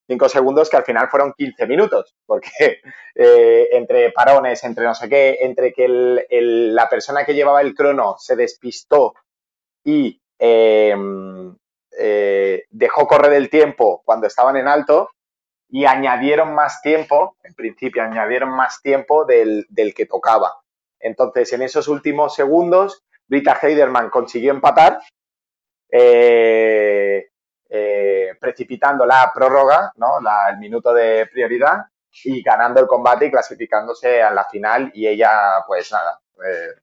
5 0.06 0.28
segundos 0.28 0.68
que 0.68 0.76
al 0.76 0.84
final 0.84 1.08
fueron 1.08 1.32
15 1.32 1.66
minutos, 1.66 2.14
porque 2.26 2.50
entre 3.14 4.10
parones, 4.10 4.62
entre 4.64 4.84
no 4.84 4.94
sé 4.94 5.08
qué, 5.08 5.38
entre 5.40 5.72
que 5.72 5.86
la 6.28 6.86
persona 6.90 7.24
que 7.24 7.32
llevaba 7.32 7.62
el 7.62 7.74
crono 7.74 8.16
se 8.18 8.36
despistó 8.36 9.14
y 9.84 10.21
Em, 10.44 11.56
eh, 11.96 12.64
dejó 12.68 13.06
correr 13.06 13.34
el 13.34 13.48
tiempo 13.48 14.02
cuando 14.04 14.26
estaban 14.26 14.56
en 14.56 14.66
alto 14.66 15.10
y 15.68 15.84
añadieron 15.84 16.52
más 16.52 16.82
tiempo, 16.82 17.36
en 17.44 17.54
principio 17.54 18.02
añadieron 18.02 18.50
más 18.50 18.82
tiempo 18.82 19.24
del, 19.24 19.68
que 19.94 20.06
tocaba. 20.06 20.52
Entonces, 20.98 21.52
en 21.52 21.62
esos 21.62 21.86
últimos 21.86 22.34
segundos, 22.34 23.04
Brita 23.28 23.56
Heiderman 23.62 24.10
consiguió 24.10 24.50
empatar, 24.50 24.98
eh, 25.92 27.28
eh, 27.70 28.30
precipitando 28.40 29.06
la 29.06 29.30
prórroga, 29.32 29.92
¿no? 29.94 30.18
el 30.50 30.58
minuto 30.58 30.92
de 30.92 31.28
prioridad, 31.32 31.84
y 32.24 32.42
ganando 32.42 32.80
el 32.80 32.88
combate 32.88 33.26
y 33.26 33.30
clasificándose 33.30 34.20
a 34.20 34.32
la 34.32 34.44
final 34.46 34.90
y 34.92 35.06
ella, 35.06 35.62
pues 35.68 35.92
nada, 35.92 36.20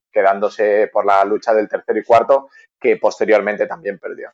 quedándose 0.09 0.89
por 0.93 1.05
la 1.05 1.25
lucha 1.25 1.53
del 1.53 1.67
tercero 1.67 1.99
y 1.99 2.03
cuarto 2.05 2.47
que 2.79 2.97
posteriormente 2.97 3.67
también 3.67 3.99
perdió. 3.99 4.31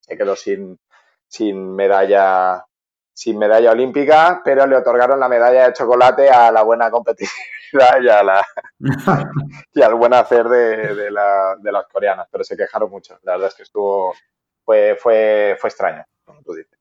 Se 0.00 0.16
quedó 0.16 0.36
sin, 0.36 0.78
sin 1.26 1.74
medalla 1.74 2.64
sin 3.18 3.36
medalla 3.36 3.72
olímpica, 3.72 4.42
pero 4.44 4.64
le 4.64 4.76
otorgaron 4.76 5.18
la 5.18 5.28
medalla 5.28 5.66
de 5.66 5.72
chocolate 5.72 6.30
a 6.30 6.52
la 6.52 6.62
buena 6.62 6.88
competitividad 6.88 8.00
y, 8.00 8.08
a 8.08 8.22
la, 8.22 8.46
y 9.74 9.82
al 9.82 9.94
buen 9.96 10.14
hacer 10.14 10.48
de, 10.48 10.94
de, 10.94 11.10
la, 11.10 11.56
de, 11.58 11.72
las 11.72 11.88
coreanas, 11.88 12.28
pero 12.30 12.44
se 12.44 12.56
quejaron 12.56 12.88
mucho. 12.88 13.18
La 13.24 13.32
verdad 13.32 13.48
es 13.48 13.54
que 13.56 13.64
estuvo, 13.64 14.14
fue, 14.64 14.96
fue, 14.96 15.56
fue 15.58 15.68
extraño, 15.68 16.04
como 16.24 16.42
tú 16.42 16.54
dices. 16.54 16.78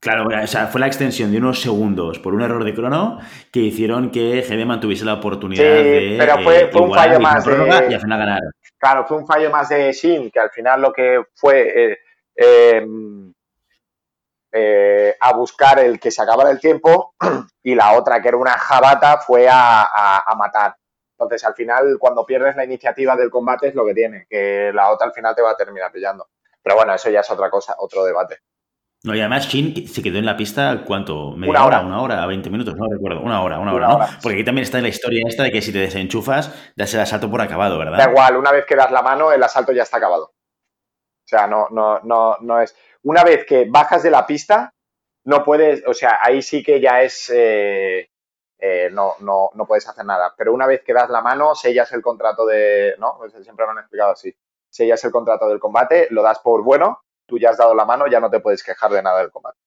Claro, 0.00 0.26
o 0.26 0.46
sea, 0.48 0.66
fue 0.66 0.80
la 0.80 0.88
extensión 0.88 1.30
de 1.30 1.38
unos 1.38 1.60
segundos 1.60 2.18
por 2.18 2.34
un 2.34 2.42
error 2.42 2.64
de 2.64 2.74
crono 2.74 3.20
que 3.52 3.60
hicieron 3.60 4.10
que 4.10 4.40
Hedeman 4.40 4.80
tuviese 4.80 5.04
la 5.04 5.14
oportunidad 5.14 5.62
de. 5.62 6.16
Pero 6.18 6.42
fue, 6.42 6.68
fue 6.72 6.82
un 6.82 6.92
fallo 6.92 7.20
más. 7.20 7.44
De, 7.44 7.86
y 7.90 7.94
al 7.94 8.00
final 8.00 8.18
ganar. 8.18 8.42
Claro, 8.78 9.06
fue 9.06 9.16
un 9.16 9.26
fallo 9.26 9.50
más 9.50 9.68
de 9.68 9.92
Shin, 9.92 10.30
que 10.30 10.40
al 10.40 10.50
final 10.50 10.82
lo 10.82 10.92
que 10.92 11.24
fue 11.34 11.92
eh, 11.92 11.98
em, 12.34 13.32
eh, 14.52 15.16
a 15.20 15.32
buscar 15.34 15.78
el 15.80 15.98
que 15.98 16.10
se 16.10 16.22
acabara 16.22 16.50
el 16.50 16.60
tiempo 16.60 17.14
y 17.62 17.74
la 17.74 17.92
otra, 17.92 18.20
que 18.20 18.28
era 18.28 18.36
una 18.36 18.56
jabata, 18.58 19.18
fue 19.18 19.48
a, 19.50 20.22
matar. 20.36 20.76
Entonces, 21.12 21.44
al 21.44 21.54
final, 21.54 21.96
cuando 21.98 22.26
pierdes 22.26 22.56
la 22.56 22.64
iniciativa 22.64 23.16
del 23.16 23.30
combate 23.30 23.68
es 23.68 23.74
lo 23.74 23.84
que 23.86 23.94
tiene, 23.94 24.26
que 24.28 24.70
la 24.72 24.90
otra 24.90 25.06
al 25.06 25.12
final 25.14 25.34
te 25.34 25.42
va 25.42 25.50
a 25.52 25.56
terminar 25.56 25.90
pillando. 25.90 26.28
Pero 26.62 26.76
bueno, 26.76 26.94
eso 26.94 27.10
ya 27.10 27.20
es 27.20 27.30
otra 27.30 27.50
cosa, 27.50 27.74
otro 27.78 28.04
debate. 28.04 28.40
No, 29.06 29.14
y 29.14 29.20
además 29.20 29.46
Shin 29.46 29.86
se 29.86 30.02
quedó 30.02 30.18
en 30.18 30.26
la 30.26 30.36
pista, 30.36 30.82
¿cuánto? 30.84 31.30
¿Media 31.30 31.64
hora, 31.64 31.80
una 31.80 32.02
hora, 32.02 32.26
20 32.26 32.50
minutos? 32.50 32.74
No 32.74 32.88
recuerdo. 32.90 33.20
Una 33.20 33.40
hora, 33.40 33.60
una 33.60 33.72
hora, 33.72 33.86
¿no? 33.86 33.98
Porque 34.20 34.34
aquí 34.34 34.44
también 34.44 34.64
está 34.64 34.80
la 34.80 34.88
historia 34.88 35.22
esta 35.28 35.44
de 35.44 35.52
que 35.52 35.62
si 35.62 35.72
te 35.72 35.78
desenchufas, 35.78 36.72
das 36.74 36.92
el 36.92 36.98
asalto 36.98 37.30
por 37.30 37.40
acabado, 37.40 37.78
¿verdad? 37.78 37.98
Da 37.98 38.10
igual, 38.10 38.36
una 38.36 38.50
vez 38.50 38.66
que 38.66 38.74
das 38.74 38.90
la 38.90 39.02
mano, 39.02 39.30
el 39.30 39.40
asalto 39.40 39.70
ya 39.70 39.84
está 39.84 39.98
acabado. 39.98 40.24
O 40.24 41.28
sea, 41.28 41.46
no, 41.46 41.68
no, 41.70 42.00
no, 42.00 42.36
no 42.40 42.60
es. 42.60 42.74
Una 43.04 43.22
vez 43.22 43.46
que 43.46 43.66
bajas 43.70 44.02
de 44.02 44.10
la 44.10 44.26
pista, 44.26 44.74
no 45.24 45.44
puedes, 45.44 45.86
o 45.86 45.94
sea, 45.94 46.18
ahí 46.20 46.42
sí 46.42 46.64
que 46.64 46.80
ya 46.80 47.02
es. 47.02 47.30
Eh, 47.32 48.10
eh, 48.58 48.88
no, 48.90 49.14
no, 49.20 49.50
no 49.54 49.66
puedes 49.66 49.88
hacer 49.88 50.04
nada. 50.04 50.34
Pero 50.36 50.52
una 50.52 50.66
vez 50.66 50.82
que 50.82 50.92
das 50.92 51.10
la 51.10 51.22
mano, 51.22 51.54
sellas 51.54 51.92
el 51.92 52.02
contrato 52.02 52.44
de. 52.44 52.96
¿No? 52.98 53.14
Pues 53.18 53.34
siempre 53.34 53.66
me 53.66 53.70
han 53.70 53.78
explicado 53.78 54.10
así. 54.10 54.36
Sellas 54.68 55.04
el 55.04 55.12
contrato 55.12 55.48
del 55.48 55.60
combate, 55.60 56.08
lo 56.10 56.24
das 56.24 56.40
por 56.40 56.64
bueno 56.64 57.05
tú 57.26 57.38
ya 57.38 57.50
has 57.50 57.58
dado 57.58 57.74
la 57.74 57.84
mano, 57.84 58.06
ya 58.06 58.20
no 58.20 58.30
te 58.30 58.40
puedes 58.40 58.62
quejar 58.62 58.90
de 58.90 59.02
nada 59.02 59.20
del 59.20 59.30
combate. 59.30 59.58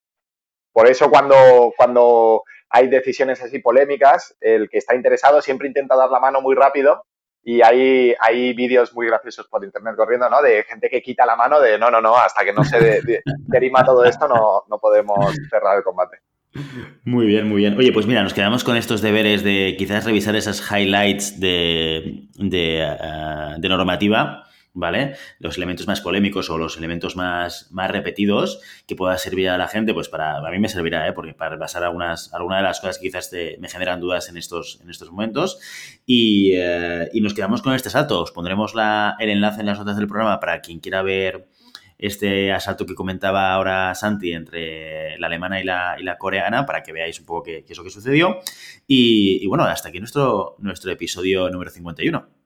Por 0.72 0.88
eso 0.88 1.10
cuando, 1.10 1.74
cuando 1.76 2.44
hay 2.70 2.88
decisiones 2.88 3.42
así 3.42 3.60
polémicas, 3.60 4.36
el 4.40 4.70
que 4.70 4.78
está 4.78 4.96
interesado 4.96 5.42
siempre 5.42 5.68
intenta 5.68 5.96
dar 5.96 6.10
la 6.10 6.20
mano 6.20 6.42
muy 6.42 6.56
rápido 6.56 7.06
y 7.44 7.62
hay, 7.62 8.14
hay 8.20 8.54
vídeos 8.54 8.94
muy 8.94 9.08
graciosos 9.08 9.48
por 9.48 9.64
internet 9.64 9.96
corriendo, 9.96 10.30
¿no? 10.30 10.42
De 10.42 10.64
gente 10.64 10.90
que 10.90 11.02
quita 11.02 11.26
la 11.26 11.36
mano 11.36 11.60
de 11.60 11.80
no, 11.80 11.90
no, 11.90 12.02
no, 12.02 12.16
hasta 12.16 12.44
que 12.44 12.54
no 12.54 12.64
se 12.64 13.02
derima 13.48 13.84
todo 13.84 14.06
esto 14.06 14.28
no, 14.28 14.64
no 14.70 14.80
podemos 14.80 15.36
cerrar 15.50 15.78
el 15.78 15.84
combate. 15.84 16.20
Muy 17.04 17.28
bien, 17.28 17.48
muy 17.48 17.58
bien. 17.58 17.78
Oye, 17.78 17.92
pues 17.92 18.08
mira, 18.08 18.24
nos 18.24 18.34
quedamos 18.34 18.64
con 18.64 18.76
estos 18.76 19.02
deberes 19.02 19.44
de 19.44 19.76
quizás 19.78 20.06
revisar 20.06 20.36
esas 20.36 20.62
highlights 20.72 21.40
de, 21.40 22.28
de, 22.36 22.82
eh, 22.82 23.56
de 23.58 23.70
normativa 23.70 24.49
¿vale? 24.74 25.16
Los 25.40 25.58
elementos 25.58 25.88
más 25.88 26.02
polémicos 26.02 26.50
o 26.50 26.58
los 26.58 26.78
elementos 26.78 27.16
más, 27.16 27.68
más 27.72 27.92
repetidos 27.92 28.62
que 28.88 28.96
pueda 28.96 29.18
servir 29.18 29.50
a 29.50 29.58
la 29.58 29.68
gente, 29.68 29.94
pues 29.94 30.10
para, 30.10 30.38
a 30.38 30.52
mí 30.52 30.60
me 30.60 30.70
servirá, 30.70 31.08
¿eh? 31.08 31.14
Porque 31.14 31.34
para 31.34 31.52
repasar 31.52 31.84
algunas, 31.84 32.34
algunas 32.34 32.60
de 32.60 32.64
las 32.64 32.80
cosas 32.80 32.98
que 32.98 33.08
quizás 33.08 33.32
me 33.60 33.70
generan 33.70 34.00
dudas 34.00 34.30
en 34.30 34.38
estos, 34.38 34.80
en 34.82 34.90
estos 34.90 35.12
momentos. 35.12 35.60
Y, 36.06 36.54
eh, 36.56 37.10
y 37.14 37.22
nos 37.22 37.34
quedamos 37.34 37.62
con 37.62 37.74
este 37.74 37.90
salto. 37.90 38.22
Os 38.22 38.32
pondremos 38.32 38.76
la, 38.76 39.16
el 39.20 39.30
enlace 39.30 39.62
en 39.62 39.68
las 39.68 39.80
notas 39.80 39.98
del 39.98 40.08
programa 40.08 40.40
para 40.40 40.62
quien 40.62 40.80
quiera 40.80 41.02
ver 41.02 41.48
este 41.98 42.54
asalto 42.54 42.86
que 42.86 42.96
comentaba 42.96 43.52
ahora 43.54 43.94
Santi 43.94 44.32
entre 44.32 45.20
la 45.20 45.28
alemana 45.28 45.60
y 45.60 45.66
la, 45.66 45.98
y 46.00 46.04
la 46.04 46.18
coreana 46.18 46.66
para 46.66 46.82
que 46.82 46.94
veáis 46.94 47.20
un 47.20 47.26
poco 47.26 47.44
qué, 47.44 47.66
qué 47.66 47.74
es 47.74 47.78
lo 47.78 47.84
que 47.84 47.90
sucedió. 47.90 48.40
Y, 48.88 49.44
y, 49.44 49.48
bueno, 49.48 49.66
hasta 49.66 49.90
aquí 49.90 50.00
nuestro, 50.00 50.56
nuestro 50.60 50.92
episodio 50.92 51.50
número 51.50 51.70
51. 51.70 52.39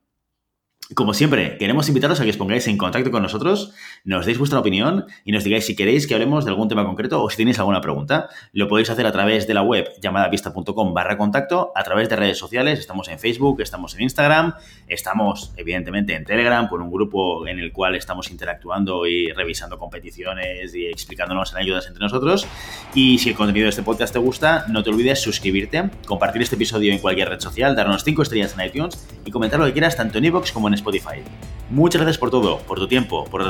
Como 0.95 1.13
siempre, 1.13 1.57
queremos 1.57 1.87
invitaros 1.87 2.19
a 2.19 2.23
que 2.23 2.29
os 2.29 2.37
pongáis 2.37 2.67
en 2.67 2.77
contacto 2.77 3.09
con 3.09 3.23
nosotros, 3.23 3.73
nos 4.05 4.25
deis 4.25 4.37
vuestra 4.37 4.59
opinión 4.59 5.05
y 5.23 5.31
nos 5.31 5.45
digáis 5.45 5.65
si 5.65 5.75
queréis 5.75 6.07
que 6.07 6.13
hablemos 6.13 6.43
de 6.43 6.51
algún 6.51 6.67
tema 6.67 6.85
concreto 6.85 7.23
o 7.23 7.29
si 7.29 7.37
tenéis 7.37 7.59
alguna 7.59 7.79
pregunta. 7.79 8.27
Lo 8.51 8.67
podéis 8.67 8.89
hacer 8.89 9.05
a 9.05 9.11
través 9.13 9.47
de 9.47 9.53
la 9.53 9.61
web 9.61 9.89
llamadapista.com 10.01 10.93
barra 10.93 11.17
contacto, 11.17 11.71
a 11.73 11.83
través 11.83 12.09
de 12.09 12.17
redes 12.17 12.37
sociales, 12.37 12.79
estamos 12.79 13.07
en 13.07 13.17
Facebook, 13.17 13.61
estamos 13.61 13.95
en 13.95 14.01
Instagram, 14.01 14.55
estamos 14.87 15.53
evidentemente 15.55 16.15
en 16.15 16.25
Telegram 16.25 16.67
con 16.67 16.81
un 16.81 16.91
grupo 16.91 17.47
en 17.47 17.59
el 17.59 17.71
cual 17.71 17.95
estamos 17.95 18.29
interactuando 18.29 19.07
y 19.07 19.31
revisando 19.31 19.77
competiciones 19.77 20.75
y 20.75 20.87
explicándonos 20.87 21.53
en 21.53 21.59
ayudas 21.59 21.87
entre 21.87 22.03
nosotros. 22.03 22.45
Y 22.93 23.19
si 23.19 23.29
el 23.29 23.35
contenido 23.35 23.65
de 23.65 23.69
este 23.69 23.83
podcast 23.83 24.11
te 24.11 24.19
gusta, 24.19 24.65
no 24.67 24.83
te 24.83 24.89
olvides 24.89 25.21
suscribirte, 25.21 25.89
compartir 26.05 26.41
este 26.41 26.55
episodio 26.55 26.91
en 26.91 26.99
cualquier 26.99 27.29
red 27.29 27.39
social, 27.39 27.75
darnos 27.75 28.03
5 28.03 28.21
estrellas 28.21 28.55
en 28.57 28.65
iTunes 28.65 29.07
y 29.23 29.31
comentar 29.31 29.59
lo 29.59 29.65
que 29.65 29.73
quieras 29.73 29.95
tanto 29.95 30.17
en 30.17 30.25
iVoox 30.25 30.51
como 30.51 30.67
en 30.67 30.73
Spotify. 30.73 31.21
Muchas 31.69 32.01
gracias 32.01 32.19
por 32.19 32.29
todo, 32.29 32.59
por 32.59 32.77
tu 32.77 32.87
tiempo, 32.87 33.23
por 33.25 33.43
tu 33.43 33.49